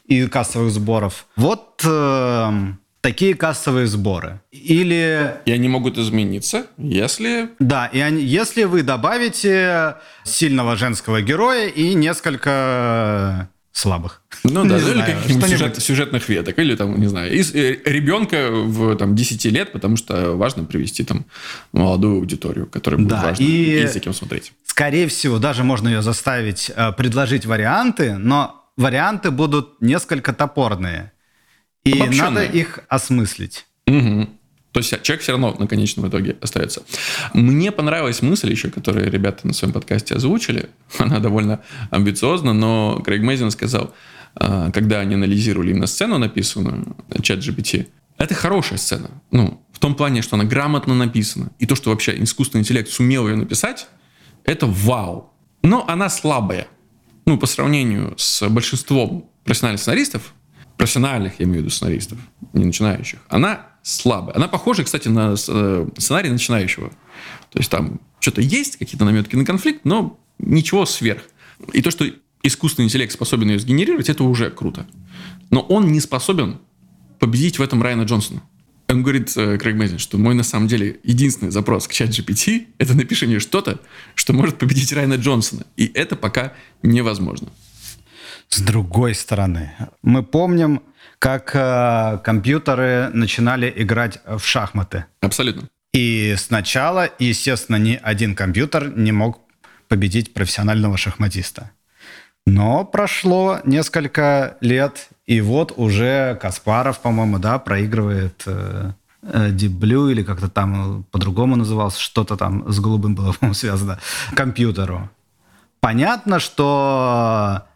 и 0.04 0.26
кассовых 0.26 0.70
сборов, 0.70 1.26
вот 1.36 1.82
э, 1.84 2.50
такие 3.00 3.34
кассовые 3.34 3.86
сборы. 3.86 4.40
Или... 4.50 5.34
И 5.44 5.52
они 5.52 5.68
могут 5.68 5.98
измениться, 5.98 6.66
если... 6.76 7.50
Да, 7.58 7.86
и 7.86 8.00
они, 8.00 8.22
если 8.22 8.64
вы 8.64 8.82
добавите 8.82 9.96
сильного 10.24 10.76
женского 10.76 11.22
героя 11.22 11.68
и 11.68 11.94
несколько 11.94 13.48
слабых. 13.72 14.22
Ну 14.44 14.64
да, 14.64 14.78
или 14.78 15.00
каких-нибудь 15.00 15.48
сюжет, 15.48 15.82
сюжетных 15.82 16.28
веток, 16.28 16.58
или 16.58 16.74
там, 16.74 17.00
не 17.00 17.06
знаю, 17.06 17.32
из, 17.32 17.54
э, 17.54 17.78
ребенка 17.84 18.50
в 18.50 18.96
там, 18.96 19.14
10 19.14 19.44
лет, 19.46 19.72
потому 19.72 19.96
что 19.96 20.32
важно 20.36 20.64
привести 20.64 21.04
там 21.04 21.24
молодую 21.72 22.16
аудиторию, 22.16 22.66
которая 22.66 22.98
будет 22.98 23.10
да, 23.10 23.22
важна, 23.22 23.44
и, 23.44 23.82
и 23.82 23.86
за 23.86 24.00
кем 24.00 24.12
смотреть. 24.12 24.52
Скорее 24.64 25.06
всего, 25.08 25.38
даже 25.38 25.64
можно 25.64 25.88
ее 25.88 26.02
заставить 26.02 26.70
э, 26.74 26.92
предложить 26.92 27.46
варианты, 27.46 28.16
но 28.16 28.66
варианты 28.76 29.30
будут 29.30 29.80
несколько 29.80 30.32
топорные. 30.32 31.12
И 31.84 31.92
Обобщенные. 31.92 32.30
надо 32.30 32.44
их 32.44 32.80
осмыслить. 32.88 33.66
Угу. 33.86 34.28
То 34.72 34.78
есть 34.78 35.02
человек 35.02 35.22
все 35.22 35.32
равно 35.32 35.56
на 35.58 35.66
конечном 35.66 36.08
итоге 36.08 36.36
остается. 36.40 36.82
Мне 37.34 37.72
понравилась 37.72 38.22
мысль 38.22 38.50
еще, 38.50 38.70
которую 38.70 39.10
ребята 39.10 39.46
на 39.46 39.52
своем 39.52 39.72
подкасте 39.72 40.14
озвучили. 40.14 40.70
Она 40.98 41.18
довольно 41.18 41.60
амбициозна, 41.90 42.52
но 42.52 43.02
Крейг 43.04 43.22
Мейзен 43.22 43.50
сказал, 43.50 43.94
а, 44.36 44.70
когда 44.70 45.00
они 45.00 45.14
анализировали 45.14 45.70
именно 45.70 45.86
сцену, 45.86 46.18
написанную 46.18 46.96
чат 47.22 47.40
GPT, 47.40 47.88
это 48.16 48.34
хорошая 48.34 48.78
сцена. 48.78 49.10
Ну, 49.32 49.60
в 49.72 49.78
том 49.78 49.94
плане, 49.94 50.22
что 50.22 50.36
она 50.36 50.44
грамотно 50.44 50.94
написана. 50.94 51.50
И 51.58 51.66
то, 51.66 51.74
что 51.74 51.90
вообще 51.90 52.22
искусственный 52.22 52.60
интеллект 52.60 52.88
сумел 52.88 53.26
ее 53.26 53.36
написать, 53.36 53.88
это 54.44 54.66
вау. 54.66 55.32
Но 55.62 55.84
она 55.88 56.08
слабая. 56.08 56.68
Ну, 57.26 57.38
по 57.38 57.46
сравнению 57.46 58.14
с 58.18 58.46
большинством 58.48 59.30
профессиональных 59.44 59.80
сценаристов, 59.80 60.34
профессиональных, 60.80 61.38
я 61.38 61.44
имею 61.44 61.58
в 61.58 61.60
виду 61.64 61.70
сценаристов, 61.70 62.18
не 62.54 62.64
начинающих, 62.64 63.18
она 63.28 63.66
слабая. 63.82 64.34
Она 64.34 64.48
похожа, 64.48 64.82
кстати, 64.82 65.08
на 65.08 65.34
э, 65.34 65.88
сценарий 65.98 66.30
начинающего. 66.30 66.88
То 67.50 67.58
есть 67.58 67.70
там 67.70 68.00
что-то 68.18 68.40
есть, 68.40 68.78
какие-то 68.78 69.04
наметки 69.04 69.36
на 69.36 69.44
конфликт, 69.44 69.84
но 69.84 70.18
ничего 70.38 70.86
сверх. 70.86 71.22
И 71.74 71.82
то, 71.82 71.90
что 71.90 72.06
искусственный 72.42 72.86
интеллект 72.86 73.12
способен 73.12 73.50
ее 73.50 73.58
сгенерировать, 73.58 74.08
это 74.08 74.24
уже 74.24 74.48
круто. 74.50 74.86
Но 75.50 75.60
он 75.60 75.92
не 75.92 76.00
способен 76.00 76.58
победить 77.18 77.58
в 77.58 77.62
этом 77.62 77.82
Райана 77.82 78.04
Джонсона. 78.04 78.42
Он 78.88 79.02
говорит, 79.02 79.36
э, 79.36 79.58
Крейг 79.58 79.76
Мэйзен, 79.76 79.98
что 79.98 80.16
мой 80.16 80.34
на 80.34 80.44
самом 80.44 80.66
деле 80.66 80.98
единственный 81.04 81.50
запрос 81.50 81.88
к 81.88 81.92
чат 81.92 82.08
GPT– 82.08 82.68
это 82.78 82.94
напиши 82.94 83.26
мне 83.26 83.38
что-то, 83.38 83.80
что 84.14 84.32
может 84.32 84.58
победить 84.58 84.94
Райана 84.94 85.16
Джонсона. 85.16 85.66
И 85.76 85.90
это 85.92 86.16
пока 86.16 86.54
невозможно. 86.82 87.50
С 88.50 88.60
другой 88.60 89.14
стороны, 89.14 89.72
мы 90.02 90.22
помним, 90.22 90.82
как 91.18 91.52
э, 91.54 92.18
компьютеры 92.24 93.10
начинали 93.12 93.72
играть 93.76 94.18
в 94.26 94.40
шахматы. 94.40 95.06
Абсолютно. 95.20 95.68
И 95.92 96.34
сначала, 96.36 97.08
естественно, 97.18 97.76
ни 97.76 97.98
один 98.02 98.34
компьютер 98.34 98.96
не 98.96 99.12
мог 99.12 99.40
победить 99.88 100.34
профессионального 100.34 100.96
шахматиста. 100.96 101.70
Но 102.46 102.84
прошло 102.84 103.58
несколько 103.64 104.56
лет, 104.60 105.08
и 105.26 105.40
вот 105.40 105.72
уже 105.76 106.36
Каспаров, 106.40 107.00
по-моему, 107.00 107.38
да, 107.38 107.58
проигрывает 107.58 108.42
э, 108.46 108.92
э 109.22 109.50
или 109.50 110.22
как-то 110.22 110.48
там 110.48 111.04
по-другому 111.10 111.56
назывался, 111.56 112.00
что-то 112.00 112.36
там 112.36 112.72
с 112.72 112.80
голубым 112.80 113.14
было, 113.14 113.32
по-моему, 113.40 113.54
связано, 113.54 113.98
компьютеру. 114.34 115.08
Понятно, 115.80 116.40
что 116.40 117.66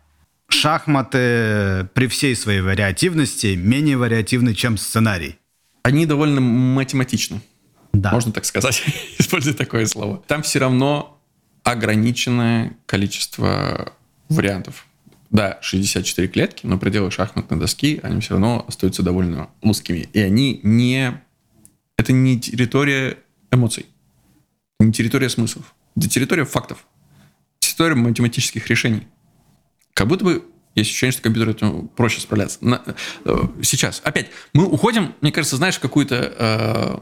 шахматы 0.55 1.89
при 1.95 2.07
всей 2.07 2.35
своей 2.37 2.61
вариативности 2.61 3.55
менее 3.55 3.97
вариативны, 3.97 4.55
чем 4.55 4.79
сценарий. 4.79 5.39
Они 5.83 6.07
довольно 6.07 6.41
математичны. 6.41 7.41
Да. 7.93 8.13
Можно 8.13 8.33
так 8.33 8.45
сказать, 8.45 8.83
используя 9.19 9.55
такое 9.55 9.87
слово. 9.87 10.23
Там 10.27 10.43
все 10.43 10.59
равно 10.59 11.21
ограниченное 11.63 12.77
количество 12.87 13.93
вариантов. 14.29 14.87
Да, 15.31 15.59
64 15.63 16.29
клетки, 16.29 16.67
но 16.67 16.79
пределы 16.79 17.11
шахматной 17.11 17.59
доски, 17.59 17.99
они 18.03 18.21
все 18.21 18.35
равно 18.35 18.65
остаются 18.69 19.03
довольно 19.03 19.51
узкими. 19.63 20.09
И 20.13 20.21
они 20.21 20.61
не... 20.63 21.21
Это 21.97 22.13
не 22.13 22.39
территория 22.41 23.19
эмоций, 23.51 23.87
не 24.79 24.93
территория 24.93 25.29
смыслов. 25.29 25.75
Это 25.97 26.09
территория 26.09 26.45
фактов. 26.45 26.87
Территория 27.59 27.95
математических 27.95 28.67
решений. 28.69 29.07
Как 29.95 30.09
будто 30.09 30.25
бы 30.25 30.45
есть 30.75 30.91
ощущение, 30.91 31.13
что 31.13 31.23
компьютер 31.23 31.51
этим 31.51 31.89
проще 31.89 32.21
справляться. 32.21 32.59
На, 32.61 32.83
э, 33.25 33.37
сейчас, 33.63 34.01
опять, 34.05 34.31
мы 34.53 34.67
уходим, 34.67 35.15
мне 35.21 35.33
кажется, 35.33 35.57
знаешь, 35.57 35.79
какую-то... 35.79 36.35
Э, 36.37 36.99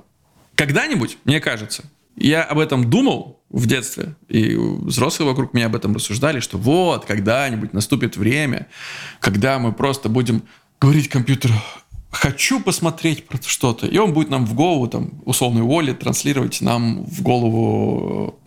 когда-нибудь, 0.54 1.16
мне 1.24 1.40
кажется, 1.40 1.84
я 2.16 2.44
об 2.44 2.58
этом 2.58 2.90
думал 2.90 3.40
в 3.48 3.66
детстве, 3.66 4.14
и 4.28 4.54
взрослые 4.54 5.30
вокруг 5.30 5.54
меня 5.54 5.66
об 5.66 5.76
этом 5.76 5.94
рассуждали, 5.94 6.40
что 6.40 6.58
вот, 6.58 7.06
когда-нибудь 7.06 7.72
наступит 7.72 8.16
время, 8.18 8.68
когда 9.20 9.58
мы 9.58 9.72
просто 9.72 10.10
будем 10.10 10.42
говорить 10.78 11.08
компьютеру, 11.08 11.54
хочу 12.10 12.60
посмотреть 12.60 13.24
что-то, 13.46 13.86
и 13.86 13.96
он 13.96 14.12
будет 14.12 14.28
нам 14.28 14.44
в 14.44 14.54
голову, 14.54 14.86
там, 14.88 15.22
условной 15.24 15.62
воли, 15.62 15.92
транслировать 15.92 16.60
нам 16.60 17.04
в 17.04 17.22
голову 17.22 18.38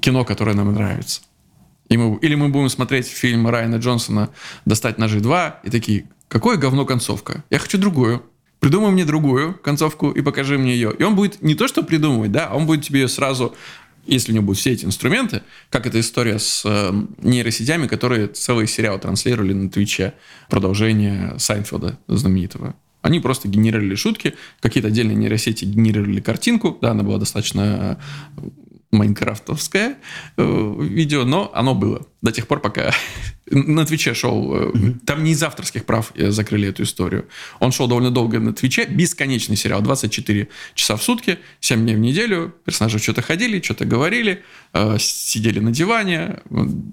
кино, 0.00 0.24
которое 0.26 0.54
нам 0.54 0.72
нравится. 0.74 1.22
И 1.88 1.96
мы, 1.96 2.18
или 2.18 2.34
мы 2.34 2.48
будем 2.48 2.68
смотреть 2.68 3.06
фильм 3.06 3.46
Райана 3.48 3.76
Джонсона 3.76 4.30
«Достать 4.64 4.98
ножи 4.98 5.20
2» 5.20 5.54
и 5.64 5.70
такие, 5.70 6.08
какое 6.28 6.56
говно 6.56 6.84
концовка? 6.86 7.44
Я 7.50 7.58
хочу 7.58 7.78
другую. 7.78 8.22
Придумай 8.60 8.90
мне 8.90 9.04
другую 9.04 9.54
концовку 9.54 10.10
и 10.10 10.22
покажи 10.22 10.56
мне 10.58 10.74
ее. 10.74 10.94
И 10.98 11.02
он 11.02 11.16
будет 11.16 11.42
не 11.42 11.54
то, 11.54 11.68
что 11.68 11.82
придумывать, 11.82 12.32
да, 12.32 12.50
он 12.52 12.66
будет 12.66 12.82
тебе 12.82 13.00
ее 13.00 13.08
сразу 13.08 13.54
если 14.06 14.32
у 14.32 14.34
него 14.34 14.44
будут 14.46 14.60
все 14.60 14.72
эти 14.72 14.84
инструменты, 14.84 15.42
как 15.70 15.86
эта 15.86 15.98
история 16.00 16.38
с 16.38 16.62
э, 16.66 16.92
нейросетями, 17.22 17.86
которые 17.86 18.28
целый 18.28 18.66
сериал 18.66 18.98
транслировали 18.98 19.54
на 19.54 19.70
Твиче, 19.70 20.14
продолжение 20.50 21.34
Сайнфилда 21.38 21.98
знаменитого. 22.08 22.74
Они 23.00 23.20
просто 23.20 23.48
генерировали 23.48 23.94
шутки, 23.94 24.34
какие-то 24.60 24.88
отдельные 24.88 25.16
нейросети 25.16 25.64
генерировали 25.64 26.20
картинку, 26.20 26.78
да, 26.80 26.90
она 26.90 27.02
была 27.02 27.18
достаточно 27.18 27.98
майнкрафтовское 28.94 29.96
э, 30.36 30.74
видео, 30.80 31.24
но 31.24 31.50
оно 31.54 31.74
было 31.74 32.06
до 32.22 32.32
тех 32.32 32.46
пор, 32.46 32.60
пока 32.60 32.90
на 33.50 33.84
Твиче 33.84 34.14
шел. 34.14 34.54
Э, 34.54 34.72
там 35.04 35.22
не 35.24 35.32
из 35.32 35.42
авторских 35.42 35.84
прав 35.84 36.12
закрыли 36.16 36.68
эту 36.68 36.84
историю. 36.84 37.26
Он 37.60 37.72
шел 37.72 37.86
довольно 37.86 38.10
долго 38.10 38.40
на 38.40 38.52
Твиче. 38.52 38.86
Бесконечный 38.86 39.56
сериал. 39.56 39.82
24 39.82 40.48
часа 40.74 40.96
в 40.96 41.02
сутки, 41.02 41.38
7 41.60 41.82
дней 41.82 41.96
в 41.96 41.98
неделю. 41.98 42.54
Персонажи 42.64 42.98
что-то 42.98 43.22
ходили, 43.22 43.60
что-то 43.60 43.84
говорили, 43.84 44.42
э, 44.72 44.96
сидели 44.98 45.60
на 45.60 45.70
диване. 45.70 46.40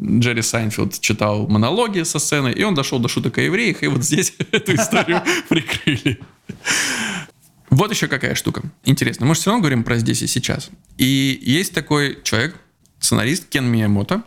Джерри 0.02 0.42
Сайнфилд 0.42 1.00
читал 1.00 1.48
монологи 1.48 2.04
со 2.04 2.20
сцены, 2.20 2.52
и 2.52 2.64
он 2.64 2.76
дошел 2.76 3.00
до 3.00 3.08
шуток 3.08 3.38
о 3.38 3.42
евреях, 3.42 3.84
и 3.84 3.88
вот 3.88 4.04
здесь 4.04 4.34
эту 4.52 4.76
историю 4.76 5.22
прикрыли. 5.50 6.20
Вот 7.72 7.90
еще 7.90 8.08
какая 8.08 8.36
штука. 8.36 8.62
Интересно. 8.84 9.26
Мы 9.26 9.34
же 9.34 9.42
все 9.42 9.50
равно 9.50 9.62
говорим 9.62 9.84
про 9.84 9.98
здесь 9.98 10.22
и 10.22 10.28
сейчас. 10.28 10.70
И 10.98 11.40
есть 11.42 11.74
такой 11.74 12.20
человек, 12.24 12.56
сценарист 13.00 13.48
Кен 13.50 13.66
Миямото. 13.66 14.24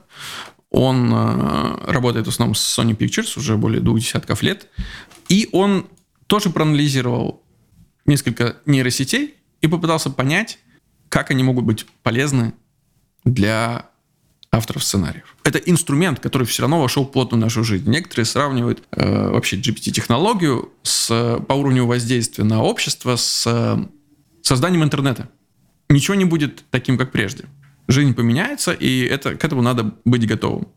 Он 0.70 1.12
э, 1.12 1.84
работает 1.86 2.26
в 2.26 2.30
основном 2.30 2.54
с 2.54 2.78
Sony 2.78 2.96
Pictures 2.96 3.38
уже 3.38 3.56
более 3.56 3.80
двух 3.80 4.00
десятков 4.00 4.42
лет. 4.42 4.68
И 5.28 5.48
он 5.52 5.86
тоже 6.26 6.50
проанализировал 6.50 7.42
несколько 8.06 8.56
нейросетей 8.66 9.34
и 9.60 9.68
попытался 9.68 10.10
понять, 10.10 10.58
как 11.10 11.30
они 11.30 11.44
могут 11.44 11.64
быть 11.64 11.86
полезны 12.02 12.54
для 13.24 13.90
авторов 14.54 14.84
сценариев. 14.84 15.36
Это 15.42 15.58
инструмент, 15.58 16.20
который 16.20 16.46
все 16.46 16.62
равно 16.62 16.80
вошел 16.80 17.04
плотно 17.04 17.36
в 17.36 17.40
нашу 17.40 17.64
жизнь. 17.64 17.90
Некоторые 17.90 18.24
сравнивают 18.24 18.82
э, 18.92 19.30
вообще 19.30 19.56
GPT-технологию 19.56 20.72
с, 20.82 21.40
по 21.46 21.52
уровню 21.54 21.86
воздействия 21.86 22.44
на 22.44 22.62
общество 22.62 23.16
с 23.16 23.44
э, 23.46 23.84
созданием 24.42 24.84
интернета. 24.84 25.28
Ничего 25.88 26.14
не 26.14 26.24
будет 26.24 26.64
таким, 26.70 26.96
как 26.96 27.10
прежде. 27.10 27.44
Жизнь 27.88 28.14
поменяется, 28.14 28.72
и 28.72 29.04
это, 29.04 29.34
к 29.34 29.44
этому 29.44 29.60
надо 29.60 29.94
быть 30.04 30.26
готовым. 30.26 30.68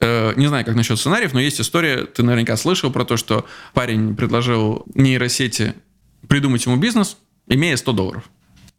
Э, 0.00 0.34
не 0.36 0.48
знаю, 0.48 0.64
как 0.64 0.74
насчет 0.74 0.98
сценариев, 0.98 1.32
но 1.32 1.40
есть 1.40 1.60
история, 1.60 2.04
ты 2.04 2.22
наверняка 2.24 2.56
слышал 2.56 2.90
про 2.90 3.04
то, 3.04 3.16
что 3.16 3.46
парень 3.72 4.16
предложил 4.16 4.84
нейросети 4.94 5.74
придумать 6.28 6.66
ему 6.66 6.76
бизнес, 6.76 7.16
имея 7.46 7.76
100 7.76 7.92
долларов. 7.92 8.24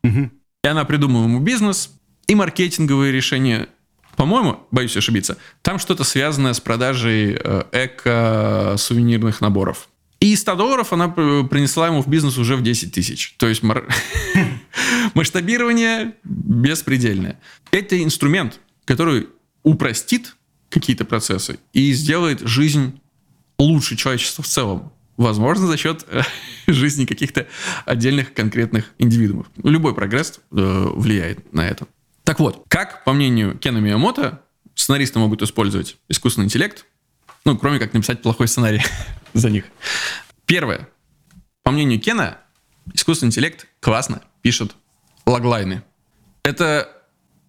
Угу. 0.04 0.30
И 0.64 0.68
она 0.68 0.84
придумала 0.84 1.24
ему 1.24 1.40
бизнес, 1.40 1.92
и 2.28 2.36
маркетинговые 2.36 3.12
решения 3.12 3.70
по-моему, 4.16 4.68
боюсь 4.72 4.96
ошибиться, 4.98 5.38
там 5.62 5.80
что-то 5.80 6.04
связанное 6.04 6.54
с 6.54 6.60
продажей 6.60 7.38
э, 7.40 7.64
эко-сувенирных 7.72 9.42
наборов. 9.42 9.90
И 10.20 10.36
100 10.36 10.56
долларов 10.56 10.94
она 10.94 11.10
принесла 11.10 11.88
ему 11.88 12.02
в 12.02 12.08
бизнес 12.08 12.38
уже 12.38 12.56
в 12.56 12.64
10 12.64 12.94
тысяч. 12.94 13.36
То 13.38 13.48
есть 13.48 13.62
масштабирование 15.14 16.16
беспредельное. 16.24 17.40
Это 17.72 18.02
инструмент, 18.02 18.60
который 18.86 19.28
упростит 19.64 20.36
какие-то 20.70 21.06
процессы 21.06 21.60
и 21.74 21.92
сделает 21.94 22.40
жизнь 22.42 23.00
лучше 23.58 23.96
человечества 23.96 24.44
в 24.44 24.48
целом. 24.48 24.92
Возможно, 25.18 25.68
за 25.68 25.78
счет 25.78 26.06
э, 26.10 26.22
жизни 26.68 27.06
каких-то 27.06 27.48
отдельных 27.86 28.34
конкретных 28.34 28.92
индивидуумов. 28.98 29.48
Любой 29.64 29.96
прогресс 29.96 30.40
э, 30.52 30.88
влияет 30.96 31.54
на 31.54 31.68
это. 31.68 31.88
Так 32.26 32.40
вот, 32.40 32.66
как, 32.68 33.04
по 33.04 33.14
мнению 33.14 33.58
Кена 33.58 33.78
Миямото, 33.78 34.42
сценаристы 34.74 35.20
могут 35.20 35.42
использовать 35.44 35.98
искусственный 36.10 36.46
интеллект, 36.46 36.86
ну, 37.46 37.56
кроме 37.56 37.80
как 37.80 37.94
написать 37.94 38.22
плохой 38.24 38.48
сценарий 38.48 38.82
за 39.34 39.50
них. 39.52 39.66
Первое. 40.48 40.90
По 41.64 41.72
мнению 41.72 42.00
Кена, 42.02 42.40
искусственный 42.94 43.30
интеллект 43.30 43.68
классно 43.80 44.24
пишет 44.42 44.76
логлайны. 45.28 45.84
Это 46.44 46.90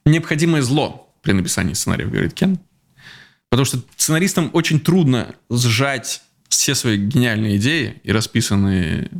необходимое 0.04 0.60
зло 0.60 1.12
при 1.22 1.32
написании 1.32 1.72
сценариев, 1.72 2.10
говорит 2.10 2.34
Кен. 2.34 2.58
Потому 3.48 3.64
что 3.64 3.78
сценаристам 3.96 4.50
очень 4.52 4.80
трудно 4.80 5.34
сжать 5.48 6.22
все 6.48 6.74
свои 6.74 6.98
гениальные 6.98 7.56
идеи 7.56 8.00
и 8.04 8.12
расписанные 8.12 9.10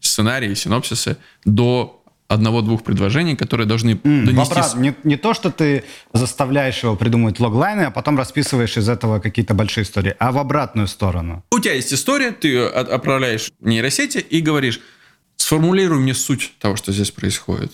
сценарии, 0.00 0.54
синопсисы 0.54 1.16
до 1.44 1.99
одного-двух 2.30 2.84
предложений, 2.84 3.36
которые 3.36 3.66
должны 3.66 3.90
mm, 3.90 4.24
донести... 4.24 4.52
Обрат, 4.52 4.74
не, 4.76 4.94
не 5.02 5.16
то, 5.16 5.34
что 5.34 5.50
ты 5.50 5.84
заставляешь 6.12 6.82
его 6.84 6.94
придумывать 6.94 7.40
логлайны, 7.40 7.82
а 7.82 7.90
потом 7.90 8.16
расписываешь 8.16 8.76
из 8.76 8.88
этого 8.88 9.18
какие-то 9.18 9.52
большие 9.52 9.82
истории, 9.82 10.14
а 10.18 10.30
в 10.30 10.38
обратную 10.38 10.86
сторону. 10.86 11.44
У 11.50 11.58
тебя 11.58 11.74
есть 11.74 11.92
история, 11.92 12.30
ты 12.30 12.48
ее 12.48 12.68
отправляешь 12.68 13.50
в 13.58 13.66
нейросети 13.66 14.18
и 14.18 14.40
говоришь, 14.40 14.80
сформулируй 15.36 15.98
мне 15.98 16.14
суть 16.14 16.52
того, 16.60 16.76
что 16.76 16.92
здесь 16.92 17.10
происходит. 17.10 17.72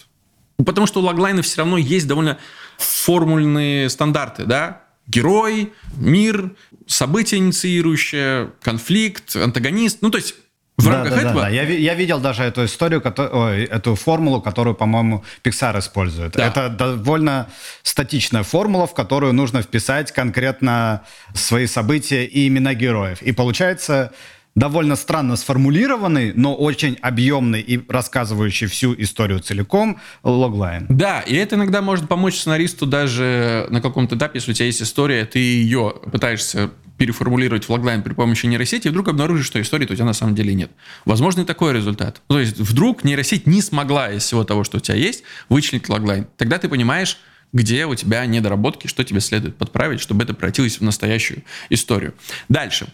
Потому 0.57 0.87
что 0.87 1.01
у 1.01 1.05
логлайна 1.05 1.43
все 1.43 1.59
равно 1.59 1.77
есть 1.77 2.07
довольно 2.07 2.39
формульные 2.79 3.91
стандарты, 3.91 4.47
да? 4.47 4.85
Герой, 5.07 5.75
мир, 5.99 6.57
событие 6.87 7.39
инициирующее, 7.41 8.53
конфликт, 8.63 9.37
антагонист. 9.37 9.99
Ну, 10.01 10.11
то 10.11 10.17
есть 10.17 10.35
в 10.77 10.85
да, 10.85 10.91
рамках 10.93 11.15
да, 11.15 11.21
этого... 11.21 11.35
Да, 11.35 11.41
да. 11.43 11.49
Я, 11.49 11.63
я 11.63 11.95
видел 11.95 12.21
даже 12.21 12.43
эту 12.43 12.65
историю, 12.65 13.03
ой, 13.33 13.65
эту 13.65 13.95
формулу, 13.95 14.43
которую, 14.43 14.75
по-моему, 14.75 15.25
Pixar 15.43 15.79
использует. 15.79 16.33
Да. 16.33 16.47
Это 16.47 16.69
довольно 16.69 17.49
статичная 17.83 18.43
формула, 18.43 18.87
в 18.87 18.95
которую 18.95 19.33
нужно 19.33 19.63
вписать 19.63 20.13
конкретно 20.13 21.03
свои 21.35 21.67
события 21.67 22.25
и 22.25 22.47
имена 22.47 22.75
героев. 22.75 23.23
И 23.23 23.33
получается 23.33 24.13
довольно 24.57 24.97
странно 24.97 25.37
сформулированный, 25.37 26.33
но 26.35 26.57
очень 26.57 26.97
объемный 27.01 27.61
и 27.61 27.81
рассказывающий 27.89 28.67
всю 28.67 28.95
историю 29.01 29.39
целиком 29.39 30.01
логлайн. 30.25 30.87
Да, 30.89 31.21
и 31.21 31.37
это 31.37 31.55
иногда 31.55 31.83
может 31.83 32.09
помочь 32.09 32.37
сценаристу 32.37 32.87
даже 32.87 33.69
на 33.71 33.81
каком-то 33.81 34.17
этапе, 34.17 34.39
если 34.39 34.51
у 34.51 34.55
тебя 34.55 34.67
есть 34.67 34.83
история, 34.83 35.25
ты 35.27 35.39
ее 35.39 35.95
пытаешься 36.11 36.71
переформулировать 36.97 37.67
в 37.67 37.71
логлайн 37.71 38.03
при 38.03 38.15
помощи 38.15 38.47
нейросети, 38.47 38.89
и 38.89 38.91
вдруг 38.91 39.09
обнаружишь, 39.09 39.47
что 39.47 39.61
истории 39.61 39.85
у 39.85 39.95
тебя 39.95 40.07
на 40.07 40.15
самом 40.15 40.35
деле 40.35 40.55
нет. 40.55 40.71
Возможно, 41.05 41.43
и 41.43 41.45
такой 41.45 41.75
результат. 41.75 42.23
То 42.27 42.41
есть 42.41 42.59
вдруг 42.59 43.05
нейросеть 43.05 43.47
не 43.47 43.61
смогла 43.61 44.11
из 44.11 44.25
всего 44.25 44.45
того, 44.45 44.65
что 44.65 44.79
у 44.79 44.81
тебя 44.81 44.97
есть, 44.97 45.23
вычленить 45.51 45.91
логлайн. 45.91 46.27
Тогда 46.39 46.59
ты 46.59 46.71
понимаешь, 46.71 47.19
где 47.53 47.85
у 47.85 47.95
тебя 47.95 48.25
недоработки, 48.25 48.87
что 48.87 49.05
тебе 49.05 49.21
следует 49.21 49.57
подправить, 49.57 50.01
чтобы 50.01 50.25
это 50.25 50.33
превратилось 50.33 50.79
в 50.79 50.83
настоящую 50.83 51.45
историю. 51.69 52.15
Дальше. 52.49 52.87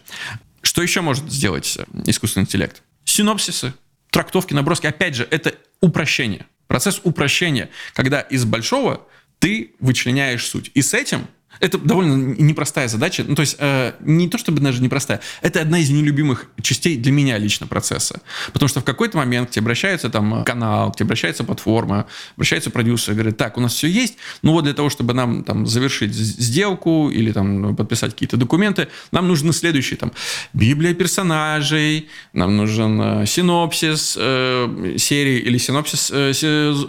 Что 0.73 0.81
еще 0.81 1.01
может 1.01 1.31
сделать 1.31 1.77
э, 1.77 1.83
искусственный 2.07 2.45
интеллект? 2.45 2.81
Синопсисы, 3.05 3.75
трактовки, 4.09 4.55
наброски. 4.55 4.87
Опять 4.87 5.13
же, 5.13 5.27
это 5.29 5.53
упрощение. 5.81 6.47
Процесс 6.65 6.99
упрощения, 7.03 7.69
когда 7.93 8.21
из 8.21 8.43
большого 8.43 9.07
ты 9.37 9.75
вычленяешь 9.79 10.43
суть. 10.47 10.71
И 10.73 10.81
с 10.81 10.95
этим 10.95 11.27
это 11.59 11.77
довольно 11.77 12.15
непростая 12.39 12.87
задача. 12.87 13.23
Ну, 13.27 13.35
то 13.35 13.41
есть, 13.41 13.55
э, 13.59 13.93
не 14.01 14.27
то 14.27 14.37
чтобы 14.37 14.61
даже 14.61 14.81
непростая, 14.81 15.21
это 15.41 15.61
одна 15.61 15.79
из 15.79 15.89
нелюбимых 15.89 16.47
частей 16.61 16.97
для 16.97 17.11
меня 17.11 17.37
лично 17.37 17.67
процесса. 17.67 18.21
Потому 18.51 18.69
что 18.69 18.81
в 18.81 18.83
какой-то 18.83 19.17
момент 19.17 19.49
к 19.49 19.51
тебе 19.51 19.63
обращается 19.63 20.09
там 20.09 20.43
канал, 20.43 20.91
к 20.91 20.95
тебе 20.95 21.05
обращается 21.05 21.43
платформа, 21.43 22.07
обращается 22.35 22.69
продюсер, 22.69 23.13
говорит, 23.13 23.37
так, 23.37 23.57
у 23.57 23.61
нас 23.61 23.73
все 23.73 23.87
есть, 23.87 24.17
ну 24.41 24.51
вот 24.53 24.63
для 24.63 24.73
того, 24.73 24.89
чтобы 24.89 25.13
нам 25.13 25.43
там 25.43 25.67
завершить 25.67 26.13
сделку 26.13 27.09
или 27.09 27.31
там 27.31 27.75
подписать 27.75 28.11
какие-то 28.11 28.37
документы, 28.37 28.87
нам 29.11 29.27
нужны 29.27 29.53
следующие 29.53 29.97
там 29.97 30.11
библия 30.53 30.93
персонажей, 30.93 32.09
нам 32.33 32.57
нужен 32.57 33.01
э, 33.01 33.25
синопсис 33.25 34.17
э, 34.19 34.95
серии 34.97 35.39
или 35.39 35.57
синопсис 35.57 36.11
э, 36.13 36.31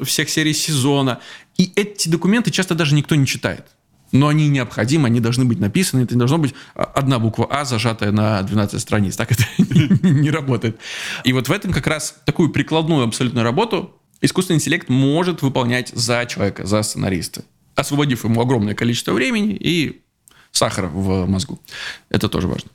всех 0.05 0.29
серий 0.31 0.55
сезона. 0.55 1.21
И 1.57 1.73
эти 1.77 2.09
документы 2.09 2.51
часто 2.51 2.75
даже 2.75 2.95
никто 2.95 3.15
не 3.15 3.27
читает 3.27 3.65
но 4.12 4.28
они 4.28 4.48
необходимы, 4.48 5.07
они 5.07 5.20
должны 5.20 5.44
быть 5.44 5.59
написаны, 5.59 6.02
это 6.02 6.14
не 6.14 6.18
должно 6.18 6.38
быть 6.38 6.55
одна 6.74 7.18
буква 7.18 7.46
А, 7.50 7.64
зажатая 7.64 8.12
на 8.12 8.42
12 8.42 8.80
страниц. 8.80 9.16
Так 9.16 9.32
это 9.32 9.44
не 9.59 10.30
работает. 10.30 10.78
И 11.24 11.32
вот 11.32 11.48
в 11.48 11.52
этом 11.52 11.72
как 11.72 11.86
раз 11.86 12.16
такую 12.24 12.50
прикладную 12.50 13.05
абсолютную 13.05 13.44
работу 13.44 14.00
искусственный 14.20 14.57
интеллект 14.57 14.88
может 14.88 15.42
выполнять 15.42 15.90
за 15.90 16.24
человека, 16.26 16.64
за 16.64 16.82
сценариста, 16.82 17.44
освободив 17.74 18.24
ему 18.24 18.40
огромное 18.40 18.74
количество 18.74 19.12
времени 19.12 19.55
и 19.55 20.02
сахара 20.50 20.88
в 20.88 21.26
мозгу. 21.26 21.61
Это 22.09 22.28
тоже 22.28 22.48
важно. 22.48 22.70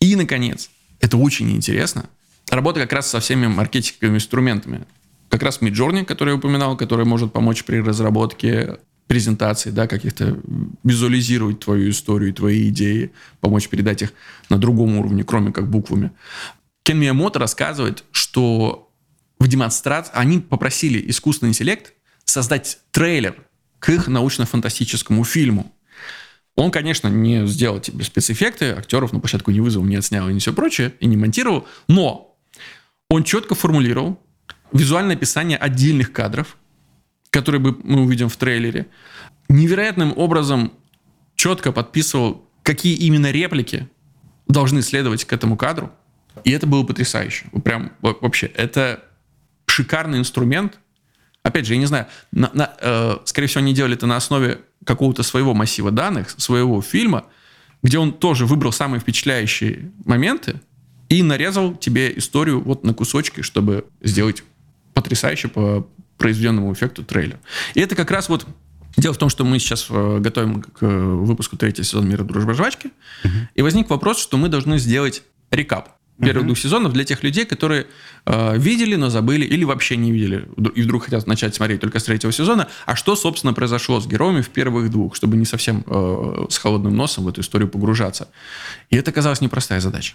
И, 0.00 0.16
наконец, 0.16 0.70
это 1.00 1.16
очень 1.16 1.50
интересно, 1.50 2.08
работа 2.48 2.80
как 2.80 2.92
раз 2.92 3.08
со 3.08 3.20
всеми 3.20 3.46
маркетинговыми 3.46 4.16
инструментами. 4.16 4.86
Как 5.28 5.42
раз 5.42 5.60
Midjourney, 5.60 6.04
который 6.04 6.30
я 6.30 6.34
упоминал, 6.36 6.76
который 6.76 7.04
может 7.04 7.32
помочь 7.32 7.64
при 7.64 7.80
разработке 7.80 8.78
презентаций, 9.10 9.72
да, 9.72 9.88
каких-то 9.88 10.38
визуализировать 10.84 11.58
твою 11.58 11.90
историю, 11.90 12.32
твои 12.32 12.68
идеи, 12.68 13.10
помочь 13.40 13.68
передать 13.68 14.02
их 14.02 14.12
на 14.50 14.56
другом 14.56 14.98
уровне, 14.98 15.24
кроме 15.24 15.50
как 15.50 15.68
буквами. 15.68 16.12
Кен 16.84 17.00
Миямото 17.00 17.40
рассказывает, 17.40 18.04
что 18.12 18.88
в 19.40 19.48
демонстрации 19.48 20.12
они 20.14 20.38
попросили 20.38 21.10
искусственный 21.10 21.50
интеллект 21.50 21.92
создать 22.24 22.78
трейлер 22.92 23.34
к 23.80 23.88
их 23.88 24.06
научно-фантастическому 24.06 25.24
фильму. 25.24 25.74
Он, 26.54 26.70
конечно, 26.70 27.08
не 27.08 27.48
сделал 27.48 27.80
тебе 27.80 28.04
спецэффекты, 28.04 28.66
актеров 28.66 29.12
на 29.12 29.18
площадку 29.18 29.50
не 29.50 29.60
вызвал, 29.60 29.84
не 29.84 29.96
отснял 29.96 30.28
и 30.28 30.32
не 30.32 30.38
все 30.38 30.52
прочее, 30.52 30.94
и 31.00 31.06
не 31.06 31.16
монтировал, 31.16 31.66
но 31.88 32.38
он 33.08 33.24
четко 33.24 33.56
формулировал 33.56 34.24
визуальное 34.70 35.16
описание 35.16 35.58
отдельных 35.58 36.12
кадров, 36.12 36.56
который 37.30 37.60
бы 37.60 37.76
мы 37.82 38.02
увидим 38.02 38.28
в 38.28 38.36
трейлере, 38.36 38.86
невероятным 39.48 40.12
образом 40.16 40.72
четко 41.36 41.72
подписывал, 41.72 42.44
какие 42.62 42.96
именно 42.96 43.30
реплики 43.30 43.88
должны 44.48 44.82
следовать 44.82 45.24
к 45.24 45.32
этому 45.32 45.56
кадру. 45.56 45.90
И 46.44 46.50
это 46.50 46.66
было 46.66 46.84
потрясающе. 46.84 47.46
Прям 47.64 47.92
вообще, 48.00 48.46
это 48.46 49.04
шикарный 49.66 50.18
инструмент. 50.18 50.78
Опять 51.42 51.66
же, 51.66 51.74
я 51.74 51.80
не 51.80 51.86
знаю, 51.86 52.06
на, 52.32 52.50
на, 52.52 52.74
э, 52.80 53.16
скорее 53.24 53.46
всего, 53.46 53.60
они 53.62 53.72
делали 53.72 53.94
это 53.94 54.06
на 54.06 54.16
основе 54.16 54.60
какого-то 54.84 55.22
своего 55.22 55.54
массива 55.54 55.90
данных, 55.90 56.30
своего 56.36 56.82
фильма, 56.82 57.24
где 57.82 57.98
он 57.98 58.12
тоже 58.12 58.46
выбрал 58.46 58.72
самые 58.72 59.00
впечатляющие 59.00 59.90
моменты 60.04 60.60
и 61.08 61.22
нарезал 61.22 61.74
тебе 61.74 62.16
историю 62.16 62.60
вот 62.60 62.84
на 62.84 62.94
кусочки, 62.94 63.42
чтобы 63.42 63.86
сделать 64.00 64.42
потрясающе 64.94 65.48
по 65.48 65.88
произведенному 66.20 66.72
эффекту 66.72 67.02
трейлер. 67.02 67.38
И 67.74 67.80
это 67.80 67.96
как 67.96 68.10
раз 68.10 68.28
вот 68.28 68.46
Дело 68.96 69.14
в 69.14 69.18
том, 69.18 69.28
что 69.28 69.44
мы 69.44 69.60
сейчас 69.60 69.86
э, 69.88 70.18
готовим 70.18 70.62
к 70.62 70.84
выпуску 70.84 71.56
третьего 71.56 71.84
сезона 71.84 72.06
«Мира, 72.06 72.24
дружбы, 72.24 72.54
жвачки», 72.54 72.90
uh-huh. 73.22 73.28
и 73.54 73.62
возник 73.62 73.88
вопрос, 73.88 74.20
что 74.20 74.36
мы 74.36 74.48
должны 74.48 74.78
сделать 74.78 75.22
рекап 75.52 75.90
первых 76.20 76.42
uh-huh. 76.42 76.46
двух 76.46 76.58
сезонов 76.58 76.92
для 76.92 77.04
тех 77.04 77.22
людей, 77.22 77.46
которые 77.46 77.86
э, 78.26 78.58
видели, 78.58 78.96
но 78.96 79.08
забыли 79.08 79.44
или 79.44 79.64
вообще 79.64 79.96
не 79.96 80.12
видели, 80.12 80.48
и 80.74 80.82
вдруг 80.82 81.04
хотят 81.04 81.26
начать 81.26 81.54
смотреть 81.54 81.80
только 81.80 81.98
с 81.98 82.04
третьего 82.04 82.32
сезона, 82.32 82.68
а 82.86 82.94
что, 82.94 83.16
собственно, 83.16 83.54
произошло 83.54 84.00
с 84.00 84.06
героями 84.06 84.42
в 84.42 84.50
первых 84.50 84.90
двух, 84.90 85.16
чтобы 85.16 85.36
не 85.36 85.46
совсем 85.46 85.82
э, 85.86 86.46
с 86.50 86.58
холодным 86.58 86.94
носом 86.94 87.24
в 87.24 87.28
эту 87.28 87.40
историю 87.40 87.68
погружаться. 87.68 88.28
И 88.90 88.96
это 88.96 89.10
оказалась 89.10 89.40
непростая 89.40 89.80
задача. 89.80 90.14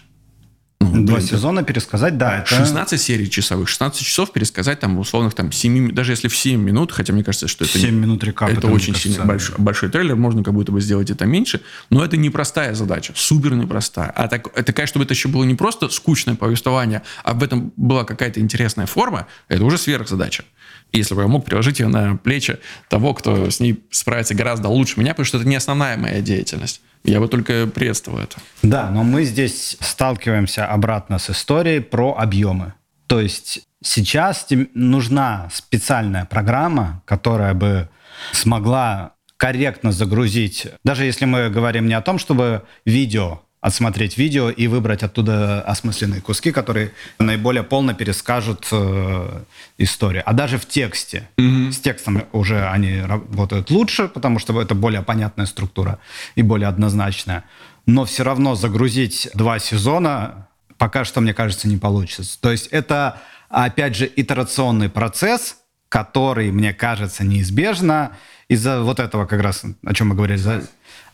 Ну, 0.78 1.06
Два 1.06 1.16
блин, 1.16 1.26
сезона 1.26 1.62
пересказать, 1.62 2.18
да. 2.18 2.40
Это... 2.40 2.54
16 2.54 3.00
серий 3.00 3.30
часовых, 3.30 3.68
16 3.68 4.00
часов 4.04 4.32
пересказать 4.32 4.78
там 4.78 4.98
условных 4.98 5.34
там 5.34 5.50
7, 5.50 5.92
даже 5.92 6.12
если 6.12 6.28
в 6.28 6.36
7 6.36 6.60
минут, 6.60 6.92
хотя 6.92 7.14
мне 7.14 7.24
кажется, 7.24 7.48
что 7.48 7.64
это... 7.64 7.78
7 7.78 7.94
не, 7.94 8.00
минут 8.00 8.22
рекап. 8.22 8.50
Это, 8.50 8.58
это 8.58 8.68
очень 8.68 8.94
сильно 8.94 9.24
большой, 9.24 9.56
большой 9.58 9.88
трейлер, 9.88 10.16
можно 10.16 10.44
как 10.44 10.52
будто 10.52 10.72
бы 10.72 10.80
сделать 10.82 11.10
это 11.10 11.24
меньше, 11.24 11.62
но 11.88 12.04
это 12.04 12.18
непростая 12.18 12.74
задача, 12.74 13.14
супер 13.16 13.54
непростая. 13.54 14.10
А 14.10 14.28
так, 14.28 14.52
такая, 14.64 14.86
чтобы 14.86 15.06
это 15.06 15.14
еще 15.14 15.28
было 15.28 15.44
не 15.44 15.54
просто 15.54 15.88
скучное 15.88 16.34
повествование, 16.34 17.02
а 17.24 17.32
в 17.32 17.42
этом 17.42 17.72
была 17.76 18.04
какая-то 18.04 18.40
интересная 18.40 18.86
форма, 18.86 19.26
это 19.48 19.64
уже 19.64 19.78
сверхзадача. 19.78 20.44
Если 20.92 21.14
бы 21.14 21.22
я 21.22 21.28
мог 21.28 21.44
приложить 21.44 21.80
ее 21.80 21.88
на 21.88 22.16
плечи 22.16 22.58
того, 22.88 23.14
кто 23.14 23.50
с 23.50 23.60
ней 23.60 23.82
справится 23.90 24.34
гораздо 24.34 24.68
лучше 24.68 25.00
меня, 25.00 25.12
потому 25.12 25.26
что 25.26 25.38
это 25.38 25.48
не 25.48 25.56
основная 25.56 25.96
моя 25.96 26.20
деятельность. 26.20 26.80
Я 27.06 27.20
бы 27.20 27.28
только 27.28 27.66
приветствовал 27.66 28.18
это. 28.18 28.36
Да, 28.62 28.90
но 28.90 29.04
мы 29.04 29.24
здесь 29.24 29.76
сталкиваемся 29.80 30.66
обратно 30.66 31.18
с 31.18 31.30
историей 31.30 31.80
про 31.80 32.16
объемы. 32.18 32.74
То 33.06 33.20
есть 33.20 33.60
сейчас 33.82 34.48
нужна 34.74 35.48
специальная 35.52 36.24
программа, 36.24 37.02
которая 37.04 37.54
бы 37.54 37.88
смогла 38.32 39.12
корректно 39.36 39.92
загрузить, 39.92 40.66
даже 40.82 41.04
если 41.04 41.26
мы 41.26 41.50
говорим 41.50 41.86
не 41.86 41.94
о 41.94 42.00
том, 42.00 42.18
чтобы 42.18 42.62
видео 42.84 43.42
отсмотреть 43.66 44.16
видео 44.16 44.48
и 44.48 44.68
выбрать 44.68 45.02
оттуда 45.02 45.60
осмысленные 45.60 46.20
куски, 46.20 46.52
которые 46.52 46.92
наиболее 47.18 47.64
полно 47.64 47.94
перескажут 47.94 48.68
э, 48.70 49.40
историю. 49.76 50.22
А 50.24 50.32
даже 50.32 50.56
в 50.56 50.66
тексте. 50.66 51.28
Mm-hmm. 51.36 51.72
С 51.72 51.80
текстом 51.80 52.22
уже 52.30 52.64
они 52.68 53.00
работают 53.00 53.70
лучше, 53.70 54.06
потому 54.06 54.38
что 54.38 54.62
это 54.62 54.76
более 54.76 55.02
понятная 55.02 55.46
структура 55.46 55.98
и 56.36 56.42
более 56.42 56.68
однозначная. 56.68 57.42
Но 57.86 58.04
все 58.04 58.22
равно 58.22 58.54
загрузить 58.54 59.28
два 59.34 59.58
сезона 59.58 60.46
пока 60.78 61.04
что, 61.04 61.20
мне 61.20 61.34
кажется, 61.34 61.66
не 61.66 61.76
получится. 61.76 62.40
То 62.40 62.52
есть 62.52 62.68
это, 62.68 63.20
опять 63.48 63.96
же, 63.96 64.08
итерационный 64.14 64.88
процесс, 64.88 65.56
который, 65.88 66.52
мне 66.52 66.72
кажется, 66.72 67.24
неизбежно 67.24 68.12
из-за 68.46 68.82
вот 68.82 69.00
этого 69.00 69.26
как 69.26 69.40
раз, 69.40 69.64
о 69.84 69.92
чем 69.92 70.08
мы 70.08 70.14
говорили, 70.14 70.62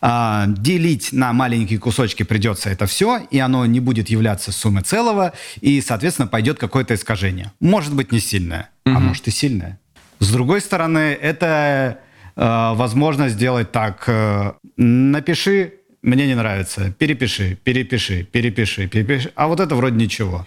а, 0.05 0.47
делить 0.47 1.13
на 1.13 1.31
маленькие 1.31 1.79
кусочки 1.79 2.23
придется 2.23 2.69
это 2.69 2.87
все, 2.87 3.25
и 3.31 3.39
оно 3.39 3.65
не 3.65 3.79
будет 3.79 4.09
являться 4.09 4.51
суммой 4.51 4.83
целого, 4.83 5.31
и, 5.61 5.79
соответственно, 5.79 6.27
пойдет 6.27 6.59
какое-то 6.59 6.93
искажение. 6.93 7.53
Может 7.61 7.95
быть, 7.95 8.11
не 8.11 8.19
сильное, 8.19 8.69
угу. 8.85 8.97
а 8.97 8.99
может 8.99 9.25
и 9.29 9.31
сильное. 9.31 9.79
С 10.19 10.29
другой 10.29 10.59
стороны, 10.59 11.17
это 11.21 11.99
э, 12.35 12.41
возможность 12.75 13.35
сделать 13.35 13.71
так. 13.71 14.03
Э, 14.07 14.51
напиши, 14.75 15.75
мне 16.01 16.27
не 16.27 16.35
нравится, 16.35 16.93
перепиши, 16.99 17.57
перепиши, 17.63 18.23
перепиши, 18.29 18.89
перепиши. 18.89 19.31
А 19.35 19.47
вот 19.47 19.61
это 19.61 19.73
вроде 19.73 19.95
ничего. 19.95 20.43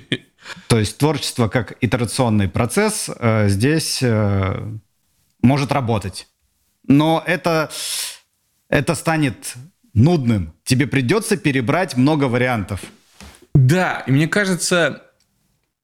То 0.66 0.80
есть 0.80 0.98
творчество 0.98 1.46
как 1.46 1.76
итерационный 1.80 2.48
процесс 2.48 3.08
э, 3.08 3.50
здесь 3.50 4.00
э, 4.02 4.68
может 5.42 5.70
работать. 5.70 6.26
Но 6.88 7.22
это 7.24 7.70
это 8.70 8.94
станет 8.94 9.54
нудным. 9.92 10.54
Тебе 10.64 10.86
придется 10.86 11.36
перебрать 11.36 11.96
много 11.96 12.24
вариантов. 12.24 12.80
Да, 13.54 14.04
и 14.06 14.12
мне 14.12 14.28
кажется, 14.28 15.02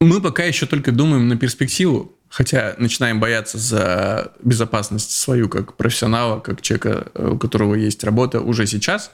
мы 0.01 0.23
пока 0.23 0.45
еще 0.45 0.67
только 0.67 0.93
думаем 0.93 1.29
на 1.29 1.37
перспективу, 1.37 2.15
хотя 2.29 2.75
начинаем 2.79 3.19
бояться 3.21 3.59
за 3.59 4.33
безопасность 4.43 5.11
свою 5.11 5.49
как 5.49 5.77
профессионала, 5.77 6.41
как 6.41 6.63
человека, 6.63 7.11
у 7.15 7.37
которого 7.37 7.75
есть 7.75 8.05
работа 8.05 8.41
уже 8.41 8.67
сейчас, 8.67 9.11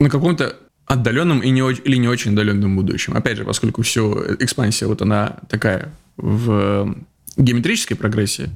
на 0.00 0.08
каком-то 0.08 0.56
отдаленном 0.86 1.40
и 1.40 1.50
не, 1.50 1.60
или 1.60 1.96
не 1.96 2.08
очень 2.08 2.32
отдаленном 2.32 2.76
будущем. 2.76 3.16
Опять 3.16 3.36
же, 3.36 3.44
поскольку 3.44 3.82
все 3.82 4.36
экспансия 4.38 4.86
вот 4.86 5.02
она 5.02 5.36
такая 5.48 5.92
в 6.16 6.96
геометрической 7.36 7.96
прогрессии, 7.96 8.48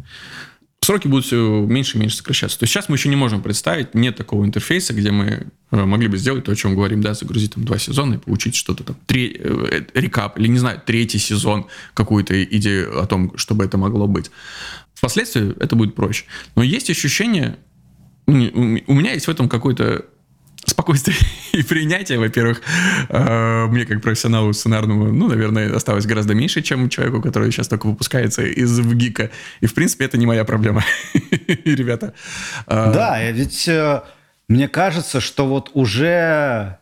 сроки 0.83 1.09
будут 1.09 1.27
все 1.27 1.65
меньше 1.67 1.97
и 1.97 2.01
меньше 2.01 2.17
сокращаться. 2.17 2.59
То 2.59 2.65
есть 2.65 2.73
сейчас 2.73 2.89
мы 2.89 2.97
еще 2.97 3.09
не 3.09 3.17
можем 3.17 3.43
представить, 3.43 3.95
нет 3.95 4.17
такого 4.17 4.45
интерфейса, 4.45 4.93
где 4.93 5.11
мы 5.11 5.47
э, 5.71 5.85
могли 5.85 6.09
бы 6.09 6.17
сделать 6.17 6.45
то, 6.45 6.53
о 6.53 6.57
чем 6.57 6.75
говорим, 6.75 7.01
да, 7.01 7.15
загрузить 7.15 7.55
там 7.55 7.65
два 7.65 7.79
сезона 7.79 8.15
и 8.15 8.19
получить 8.19 8.55
что-то 8.55 8.85
там, 8.85 8.97
три, 9.07 9.37
э, 9.39 9.85
рекап, 9.95 10.39
или, 10.39 10.49
не 10.49 10.59
знаю, 10.59 10.81
третий 10.85 11.19
сезон, 11.19 11.67
какую-то 11.95 12.43
идею 12.45 13.01
о 13.01 13.07
том, 13.07 13.37
чтобы 13.37 13.65
это 13.65 13.79
могло 13.79 14.07
быть. 14.07 14.31
Впоследствии 14.95 15.55
это 15.63 15.77
будет 15.77 15.95
проще. 15.95 16.25
Но 16.57 16.63
есть 16.63 16.91
ощущение, 16.91 17.59
ну, 18.27 18.81
у 18.87 18.95
меня 18.95 19.13
есть 19.13 19.27
в 19.27 19.31
этом 19.31 19.49
какой-то 19.49 20.07
спокойствие 20.67 21.17
и 21.53 21.63
принятие, 21.63 22.19
во-первых, 22.19 22.63
э, 23.09 23.67
мне 23.67 23.87
как 23.87 24.03
профессионалу 24.03 24.53
сценарному, 24.53 25.13
ну, 25.13 25.29
наверное, 25.29 25.75
осталось 25.75 26.07
гораздо 26.07 26.35
меньше, 26.35 26.63
чем 26.63 26.89
человеку, 26.89 27.21
который 27.23 27.51
сейчас 27.51 27.69
только 27.69 27.87
выпускается 27.87 28.43
из 28.43 28.79
ВГИКа. 28.79 29.31
И, 29.61 29.67
в 29.67 29.75
принципе, 29.75 30.05
это 30.05 30.19
не 30.19 30.27
моя 30.27 30.45
проблема, 30.45 30.85
ребята. 31.65 32.15
Э, 32.67 32.93
да, 32.95 33.31
ведь 33.31 33.69
э, 33.69 34.03
мне 34.49 34.69
кажется, 34.69 35.21
что 35.21 35.47
вот 35.47 35.71
уже 35.75 36.79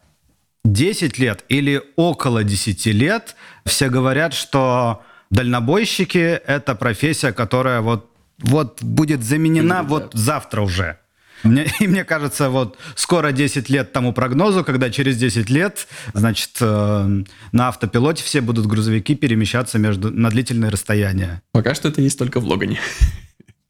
10 0.64 1.18
лет 1.18 1.44
или 1.48 1.82
около 1.96 2.44
10 2.44 2.86
лет 2.86 3.36
все 3.64 3.88
говорят, 3.88 4.34
что 4.34 5.02
дальнобойщики— 5.30 6.18
это 6.46 6.74
профессия, 6.74 7.32
которая 7.32 7.80
вот, 7.80 8.10
вот 8.38 8.82
будет 8.82 9.22
заменена 9.22 9.82
вот 9.82 10.10
завтра 10.14 10.62
уже. 10.62 10.98
Мне, 11.42 11.66
и 11.80 11.86
мне 11.86 12.04
кажется, 12.04 12.50
вот 12.50 12.78
скоро 12.94 13.32
10 13.32 13.68
лет 13.68 13.92
тому 13.92 14.12
прогнозу, 14.12 14.64
когда 14.64 14.90
через 14.90 15.16
10 15.16 15.50
лет, 15.50 15.86
значит, 16.14 16.50
э, 16.60 17.22
на 17.52 17.68
автопилоте 17.68 18.22
все 18.22 18.40
будут 18.40 18.66
грузовики 18.66 19.14
перемещаться 19.14 19.78
между, 19.78 20.10
на 20.10 20.30
длительные 20.30 20.70
расстояния. 20.70 21.42
Пока 21.52 21.74
что 21.74 21.88
это 21.88 22.00
есть 22.00 22.18
только 22.18 22.40
в 22.40 22.44
Логане. 22.44 22.80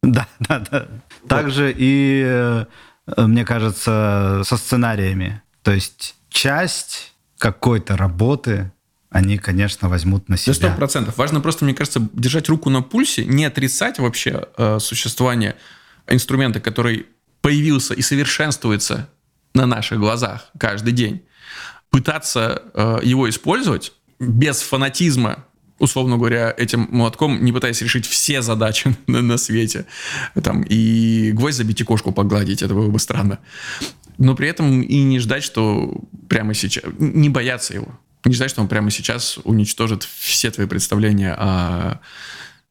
Да, 0.01 0.29
да, 0.39 0.63
да. 0.71 0.87
Также 1.29 1.75
и, 1.77 2.23
э, 2.25 2.65
мне 3.17 3.45
кажется, 3.45 4.43
со 4.45 4.57
сценариями. 4.57 5.43
То 5.63 5.73
есть 5.73 6.15
часть 6.31 7.15
какой-то 7.37 7.97
работы 7.97 8.71
они, 9.11 9.39
конечно, 9.39 9.89
возьмут 9.89 10.29
на 10.29 10.37
себя. 10.37 10.55
Сто 10.55 10.71
процентов. 10.71 11.17
Важно 11.17 11.41
просто, 11.41 11.65
мне 11.65 11.75
кажется, 11.75 12.07
держать 12.13 12.49
руку 12.49 12.71
на 12.71 12.83
пульсе, 12.83 13.25
не 13.25 13.45
отрицать 13.45 13.99
вообще 13.99 14.47
э, 14.57 14.79
существование 14.81 15.57
инструмента, 16.07 16.61
который 16.61 17.07
появился 17.41 17.95
и 17.95 18.03
совершенствуется 18.03 19.09
на 19.55 19.67
наших 19.67 19.99
глазах 19.99 20.51
каждый 20.59 20.93
день, 20.93 21.23
пытаться 21.91 22.63
э, 22.75 22.99
его 23.03 23.29
использовать 23.29 23.93
без 24.19 24.61
фанатизма, 24.61 25.45
условно 25.79 26.17
говоря, 26.17 26.53
этим 26.57 26.89
молотком, 26.91 27.45
не 27.45 27.53
пытаясь 27.53 27.81
решить 27.83 28.07
все 28.07 28.43
задачи 28.43 28.97
на, 29.07 29.23
на 29.23 29.39
свете, 29.39 29.87
там, 30.43 30.63
и 30.63 31.33
гвоздь 31.33 31.57
забить 31.57 31.81
и 31.81 31.85
кошку 31.85 32.13
погладить, 32.13 32.63
это 32.63 32.75
было 32.75 32.89
бы 32.89 32.99
странно. 32.99 33.39
Но 34.19 34.35
при 34.35 34.49
этом 34.49 34.83
и 34.83 35.03
не 35.03 35.21
ждать, 35.21 35.45
что 35.45 36.05
прямо 36.29 36.53
сейчас, 36.55 36.85
не 36.99 37.29
бояться 37.29 37.75
его, 37.75 37.99
не 38.25 38.35
ждать, 38.35 38.51
что 38.51 38.61
он 38.61 38.69
прямо 38.69 38.91
сейчас 38.91 39.39
уничтожит 39.45 40.03
все 40.03 40.51
твои 40.51 40.67
представления 40.67 41.35
о 41.35 42.01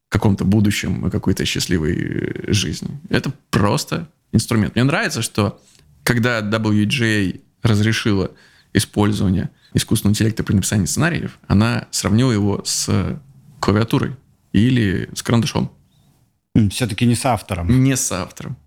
каком-то 0.09 0.45
будущем, 0.45 1.05
о 1.05 1.09
какой-то 1.09 1.45
счастливой 1.45 2.53
жизни. 2.53 2.99
Это 3.09 3.31
просто 3.49 4.09
инструмент. 4.31 4.75
Мне 4.75 4.83
нравится, 4.83 5.21
что 5.21 5.61
когда 6.03 6.41
WGA 6.41 7.41
разрешила 7.63 8.31
использование 8.73 9.49
искусственного 9.73 10.13
интеллекта 10.13 10.43
при 10.43 10.53
написании 10.55 10.85
сценариев, 10.85 11.39
она 11.47 11.87
сравнила 11.91 12.31
его 12.31 12.61
с 12.63 13.19
клавиатурой 13.59 14.15
или 14.53 15.09
с 15.13 15.21
карандашом. 15.23 15.71
Все-таки 16.71 17.05
не 17.05 17.15
с 17.15 17.25
автором. 17.25 17.83
Не 17.83 17.95
с 17.95 18.11
автором. 18.11 18.57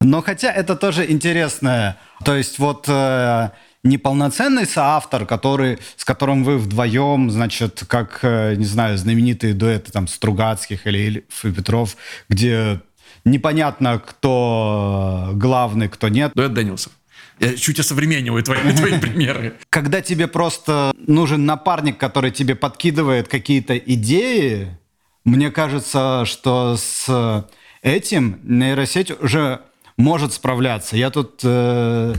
Но 0.00 0.20
хотя 0.20 0.52
это 0.52 0.76
тоже 0.76 1.10
интересно. 1.10 1.96
То 2.24 2.34
есть 2.34 2.58
вот 2.58 2.86
э, 2.88 3.50
неполноценный 3.84 4.66
соавтор, 4.66 5.26
который, 5.26 5.78
с 5.96 6.04
которым 6.04 6.44
вы 6.44 6.58
вдвоем, 6.58 7.30
значит, 7.30 7.84
как, 7.86 8.18
э, 8.22 8.56
не 8.56 8.64
знаю, 8.64 8.98
знаменитые 8.98 9.54
дуэты 9.54 9.92
там 9.92 10.08
Стругацких 10.08 10.86
или 10.86 10.98
Ильф 10.98 11.44
и 11.44 11.52
Петров, 11.52 11.96
где 12.28 12.80
непонятно, 13.24 13.98
кто 14.04 15.30
главный, 15.34 15.88
кто 15.88 16.08
нет. 16.08 16.32
Дуэт 16.34 16.52
Дэнилсов. 16.52 16.92
Я 17.38 17.56
чуть 17.56 17.80
осовремениваю 17.80 18.42
твои, 18.42 18.72
твои 18.76 18.98
примеры. 18.98 19.54
Когда 19.70 20.00
тебе 20.00 20.28
просто 20.28 20.92
нужен 20.96 21.44
напарник, 21.44 21.98
который 21.98 22.30
тебе 22.30 22.54
подкидывает 22.54 23.28
какие-то 23.28 23.76
идеи, 23.76 24.76
мне 25.24 25.50
кажется, 25.50 26.24
что 26.24 26.76
с 26.76 27.46
этим 27.82 28.40
нейросеть 28.44 29.10
уже 29.20 29.60
может 29.96 30.32
справляться. 30.32 30.96
Я 30.96 31.10
тут 31.10 31.40
э, 31.44 32.14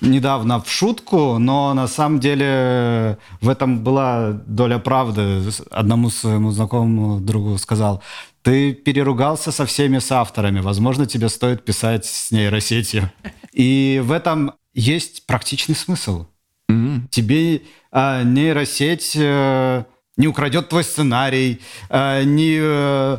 недавно 0.00 0.60
в 0.60 0.70
шутку, 0.70 1.38
но 1.38 1.74
на 1.74 1.88
самом 1.88 2.20
деле 2.20 3.18
в 3.40 3.48
этом 3.48 3.82
была 3.82 4.32
доля 4.46 4.78
правды. 4.78 5.42
Одному 5.70 6.10
своему 6.10 6.50
знакомому 6.50 7.20
другу 7.20 7.58
сказал, 7.58 8.02
ты 8.42 8.72
переругался 8.72 9.52
со 9.52 9.66
всеми 9.66 9.98
соавторами, 9.98 10.60
возможно, 10.60 11.06
тебе 11.06 11.28
стоит 11.28 11.64
писать 11.64 12.06
с 12.06 12.30
нейросетью. 12.30 13.10
И 13.52 14.00
в 14.02 14.12
этом 14.12 14.52
есть 14.72 15.26
практичный 15.26 15.74
смысл. 15.74 16.26
Mm-hmm. 16.70 17.08
Тебе 17.10 17.62
э, 17.92 18.22
нейросеть 18.24 19.12
э, 19.16 19.84
не 20.16 20.28
украдет 20.28 20.68
твой 20.68 20.84
сценарий, 20.84 21.60
э, 21.88 22.22
не... 22.24 22.58
Э, 22.60 23.18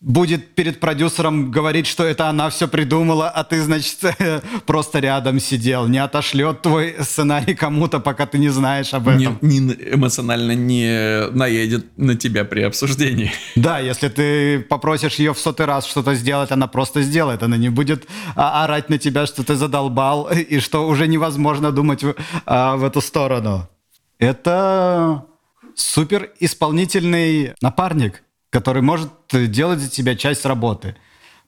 будет 0.00 0.54
перед 0.54 0.80
продюсером 0.80 1.50
говорить, 1.50 1.86
что 1.86 2.04
это 2.04 2.28
она 2.28 2.48
все 2.48 2.66
придумала, 2.68 3.28
а 3.28 3.44
ты, 3.44 3.62
значит, 3.62 3.98
просто 4.66 4.98
рядом 4.98 5.38
сидел. 5.38 5.86
Не 5.88 5.98
отошлет 5.98 6.62
твой 6.62 6.96
сценарий 7.00 7.54
кому-то, 7.54 8.00
пока 8.00 8.26
ты 8.26 8.38
не 8.38 8.48
знаешь 8.48 8.94
об 8.94 9.08
этом. 9.08 9.38
Не, 9.42 9.58
не 9.58 9.74
эмоционально 9.94 10.52
не 10.52 11.28
наедет 11.32 11.86
на 11.98 12.16
тебя 12.16 12.44
при 12.44 12.62
обсуждении. 12.62 13.32
Да, 13.56 13.78
если 13.78 14.08
ты 14.08 14.60
попросишь 14.60 15.16
ее 15.16 15.34
в 15.34 15.38
сотый 15.38 15.66
раз 15.66 15.84
что-то 15.86 16.14
сделать, 16.14 16.50
она 16.50 16.66
просто 16.66 17.02
сделает. 17.02 17.42
Она 17.42 17.56
не 17.56 17.68
будет 17.68 18.06
а, 18.34 18.64
орать 18.64 18.88
на 18.88 18.96
тебя, 18.96 19.26
что 19.26 19.44
ты 19.44 19.54
задолбал, 19.54 20.30
и 20.30 20.60
что 20.60 20.88
уже 20.88 21.06
невозможно 21.06 21.70
думать 21.70 22.02
в, 22.02 22.14
а, 22.46 22.76
в 22.76 22.84
эту 22.84 23.00
сторону. 23.00 23.68
Это 24.18 25.26
супер 25.74 26.30
исполнительный 26.40 27.52
напарник 27.60 28.22
который 28.50 28.82
может 28.82 29.10
делать 29.30 29.78
за 29.78 29.88
тебя 29.88 30.16
часть 30.16 30.44
работы. 30.44 30.96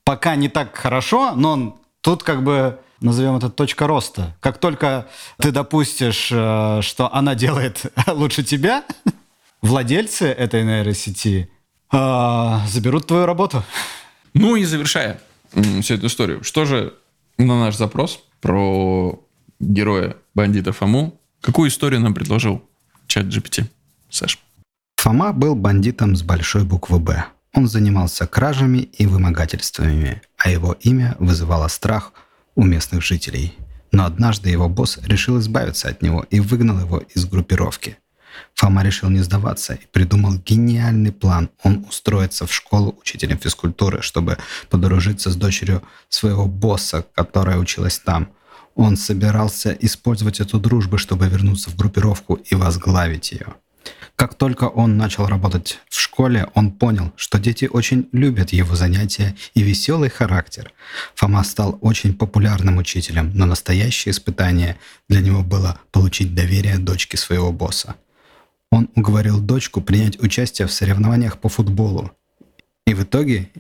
Пока 0.05 0.37
не 0.37 0.49
так 0.49 0.77
хорошо, 0.77 1.33
но 1.35 1.81
тут 2.01 2.23
как 2.23 2.43
бы 2.43 2.79
назовем 3.01 3.37
это 3.37 3.51
точка 3.51 3.87
роста. 3.87 4.37
Как 4.41 4.59
только 4.59 5.09
ты 5.39 5.51
допустишь, 5.51 6.29
э, 6.31 6.81
что 6.83 7.13
она 7.13 7.35
делает 7.35 7.93
лучше 8.07 8.45
тебя, 8.45 8.85
владельцы 9.63 10.27
этой 10.27 10.65
нейросети 10.65 11.51
э, 11.93 12.59
заберут 12.69 13.09
твою 13.09 13.27
работу. 13.27 13.65
Ну 14.35 14.57
и 14.57 14.65
завершая 14.65 15.21
всю 15.81 15.95
эту 15.95 16.07
историю, 16.07 16.43
что 16.43 16.65
же 16.65 16.95
на 17.39 17.61
наш 17.61 17.77
запрос 17.77 18.23
про 18.41 19.21
героя 19.61 20.17
бандита 20.35 20.73
Фому, 20.73 21.21
какую 21.41 21.69
историю 21.69 22.01
нам 22.01 22.15
предложил 22.15 22.63
чат 23.07 23.27
GPT? 23.27 23.67
Саш. 24.09 24.39
Фома 25.03 25.33
был 25.33 25.57
бандитом 25.57 26.15
с 26.15 26.23
большой 26.23 26.63
буквы 26.63 27.01
«Б». 27.01 27.25
Он 27.55 27.67
занимался 27.67 28.25
кражами 28.29 28.79
и 28.79 29.05
вымогательствами, 29.05 30.23
а 30.39 30.49
его 30.49 30.77
имя 30.79 31.17
вызывало 31.19 31.67
страх 31.67 32.13
у 32.55 32.63
местных 32.63 33.03
жителей. 33.03 33.53
Но 33.91 34.05
однажды 34.05 34.51
его 34.51 34.69
босс 34.69 35.01
решил 35.03 35.41
избавиться 35.41 35.89
от 35.89 36.03
него 36.03 36.25
и 36.31 36.39
выгнал 36.39 36.79
его 36.79 36.99
из 37.17 37.25
группировки. 37.25 37.99
Фома 38.55 38.85
решил 38.85 39.11
не 39.11 39.19
сдаваться 39.23 39.75
и 39.75 39.87
придумал 39.91 40.35
гениальный 40.37 41.11
план. 41.11 41.51
Он 41.65 41.85
устроится 41.89 42.47
в 42.47 42.55
школу 42.55 42.97
учителем 43.01 43.39
физкультуры, 43.39 44.03
чтобы 44.03 44.39
подружиться 44.71 45.31
с 45.31 45.35
дочерью 45.35 45.83
своего 46.11 46.47
босса, 46.47 47.05
которая 47.17 47.59
училась 47.59 47.99
там. 47.99 48.29
Он 48.77 48.97
собирался 48.97 49.73
использовать 49.73 50.39
эту 50.39 50.61
дружбу, 50.61 50.97
чтобы 50.97 51.27
вернуться 51.27 51.71
в 51.71 51.77
группировку 51.77 52.35
и 52.35 52.55
возглавить 52.55 53.33
ее. 53.33 53.57
Как 54.23 54.37
только 54.37 54.69
он 54.69 54.97
начал 54.97 55.27
работать 55.27 55.81
в 55.89 55.99
школе, 55.99 56.47
он 56.55 56.71
понял, 56.71 57.13
что 57.17 57.41
дети 57.41 57.65
очень 57.65 58.09
любят 58.13 58.51
его 58.51 58.77
занятия 58.77 59.35
и 59.55 59.63
веселый 59.63 60.11
характер. 60.11 60.73
Фома 61.17 61.43
стал 61.43 61.77
очень 61.81 62.15
популярным 62.15 62.77
учителем, 62.77 63.33
но 63.35 63.47
настоящее 63.47 64.13
испытание 64.13 64.79
для 65.09 65.23
него 65.23 65.43
было 65.43 65.81
получить 65.91 66.37
доверие 66.37 66.79
дочки 66.79 67.17
своего 67.17 67.51
босса. 67.51 67.97
Он 68.71 68.89
уговорил 68.95 69.41
дочку 69.41 69.81
принять 69.81 70.23
участие 70.23 70.69
в 70.69 70.73
соревнованиях 70.73 71.39
по 71.39 71.49
футболу. 71.49 72.13
И 72.87 72.95
в 72.95 73.03
итоге 73.03 73.51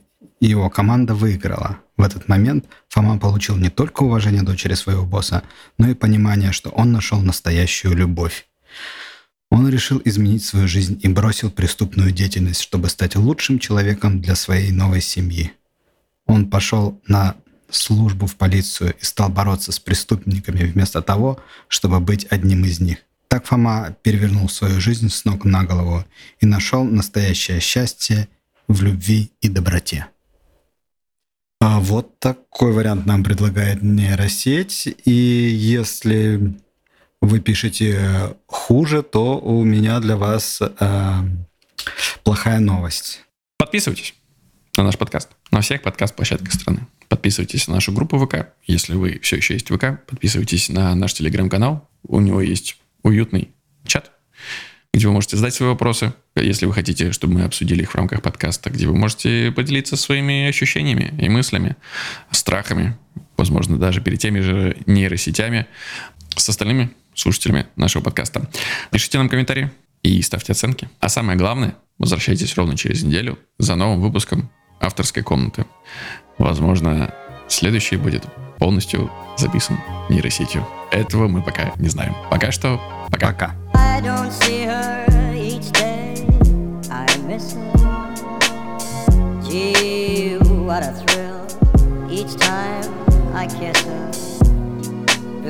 его 0.40 0.70
команда 0.70 1.16
выиграла. 1.16 1.78
В 1.96 2.02
этот 2.02 2.28
момент 2.28 2.66
Фома 2.88 3.18
получил 3.18 3.56
не 3.56 3.68
только 3.68 4.04
уважение 4.04 4.42
дочери 4.42 4.74
своего 4.74 5.04
босса, 5.04 5.42
но 5.76 5.88
и 5.88 5.94
понимание, 5.94 6.52
что 6.52 6.70
он 6.70 6.92
нашел 6.92 7.20
настоящую 7.20 7.96
любовь. 7.96 8.46
Он 9.52 9.68
решил 9.68 10.00
изменить 10.02 10.42
свою 10.42 10.66
жизнь 10.66 10.98
и 11.02 11.08
бросил 11.08 11.50
преступную 11.50 12.10
деятельность, 12.10 12.62
чтобы 12.62 12.88
стать 12.88 13.16
лучшим 13.16 13.58
человеком 13.58 14.22
для 14.22 14.34
своей 14.34 14.70
новой 14.70 15.02
семьи. 15.02 15.52
Он 16.24 16.48
пошел 16.48 16.98
на 17.06 17.36
службу 17.68 18.26
в 18.26 18.36
полицию 18.36 18.94
и 18.98 19.04
стал 19.04 19.28
бороться 19.28 19.70
с 19.70 19.78
преступниками 19.78 20.64
вместо 20.64 21.02
того, 21.02 21.38
чтобы 21.68 22.00
быть 22.00 22.26
одним 22.30 22.64
из 22.64 22.80
них. 22.80 23.00
Так 23.28 23.44
Фома 23.44 23.94
перевернул 24.02 24.48
свою 24.48 24.80
жизнь 24.80 25.10
с 25.10 25.26
ног 25.26 25.44
на 25.44 25.64
голову 25.64 26.06
и 26.40 26.46
нашел 26.46 26.84
настоящее 26.84 27.60
счастье 27.60 28.30
в 28.68 28.82
любви 28.82 29.32
и 29.42 29.50
доброте. 29.50 30.06
А 31.60 31.78
вот 31.78 32.18
такой 32.20 32.72
вариант 32.72 33.04
нам 33.04 33.22
предлагает 33.22 33.82
нейросеть. 33.82 34.88
И 35.04 35.12
если 35.12 36.54
вы 37.22 37.40
пишете 37.40 38.36
хуже, 38.46 39.02
то 39.02 39.38
у 39.38 39.64
меня 39.64 40.00
для 40.00 40.16
вас 40.16 40.60
э, 40.60 41.12
плохая 42.24 42.58
новость. 42.58 43.22
Подписывайтесь 43.56 44.14
на 44.76 44.82
наш 44.82 44.98
подкаст 44.98 45.30
на 45.52 45.60
всех 45.60 45.82
подкаст-площадках 45.82 46.52
страны. 46.52 46.86
Подписывайтесь 47.08 47.68
на 47.68 47.74
нашу 47.74 47.92
группу 47.92 48.18
ВК. 48.18 48.48
Если 48.66 48.94
вы 48.94 49.20
все 49.22 49.36
еще 49.36 49.54
есть 49.54 49.68
ВК, 49.68 50.04
подписывайтесь 50.06 50.68
на 50.68 50.94
наш 50.94 51.14
телеграм-канал. 51.14 51.88
У 52.02 52.20
него 52.20 52.40
есть 52.40 52.78
уютный 53.02 53.50
чат, 53.86 54.10
где 54.92 55.06
вы 55.06 55.12
можете 55.12 55.36
задать 55.36 55.54
свои 55.54 55.68
вопросы, 55.68 56.14
если 56.34 56.66
вы 56.66 56.72
хотите, 56.72 57.12
чтобы 57.12 57.34
мы 57.34 57.44
обсудили 57.44 57.82
их 57.82 57.92
в 57.92 57.94
рамках 57.94 58.22
подкаста, 58.22 58.70
где 58.70 58.88
вы 58.88 58.96
можете 58.96 59.52
поделиться 59.52 59.96
своими 59.96 60.48
ощущениями 60.48 61.14
и 61.20 61.28
мыслями, 61.28 61.76
страхами, 62.32 62.96
возможно, 63.36 63.78
даже 63.78 64.00
перед 64.00 64.18
теми 64.18 64.40
же 64.40 64.76
нейросетями. 64.86 65.66
С 66.34 66.48
остальными 66.48 66.90
слушателями 67.14 67.66
нашего 67.76 68.02
подкаста. 68.02 68.48
Пишите 68.90 69.18
нам 69.18 69.28
комментарии 69.28 69.70
и 70.02 70.20
ставьте 70.22 70.52
оценки. 70.52 70.88
А 71.00 71.08
самое 71.08 71.38
главное, 71.38 71.76
возвращайтесь 71.98 72.56
ровно 72.56 72.76
через 72.76 73.02
неделю 73.02 73.38
за 73.58 73.74
новым 73.74 74.00
выпуском 74.00 74.50
авторской 74.80 75.22
комнаты. 75.22 75.64
Возможно, 76.38 77.14
следующий 77.48 77.96
будет 77.96 78.24
полностью 78.58 79.10
записан 79.36 79.78
нейросетью. 80.08 80.66
Этого 80.90 81.28
мы 81.28 81.42
пока 81.42 81.72
не 81.76 81.88
знаем. 81.88 82.14
Пока 82.30 82.52
что 82.52 82.80
пока. 83.10 83.28
Пока. 83.28 83.62
Each 92.10 92.36
time 92.36 93.34
I 93.34 93.46
kiss 93.46 93.80
her 93.86 94.41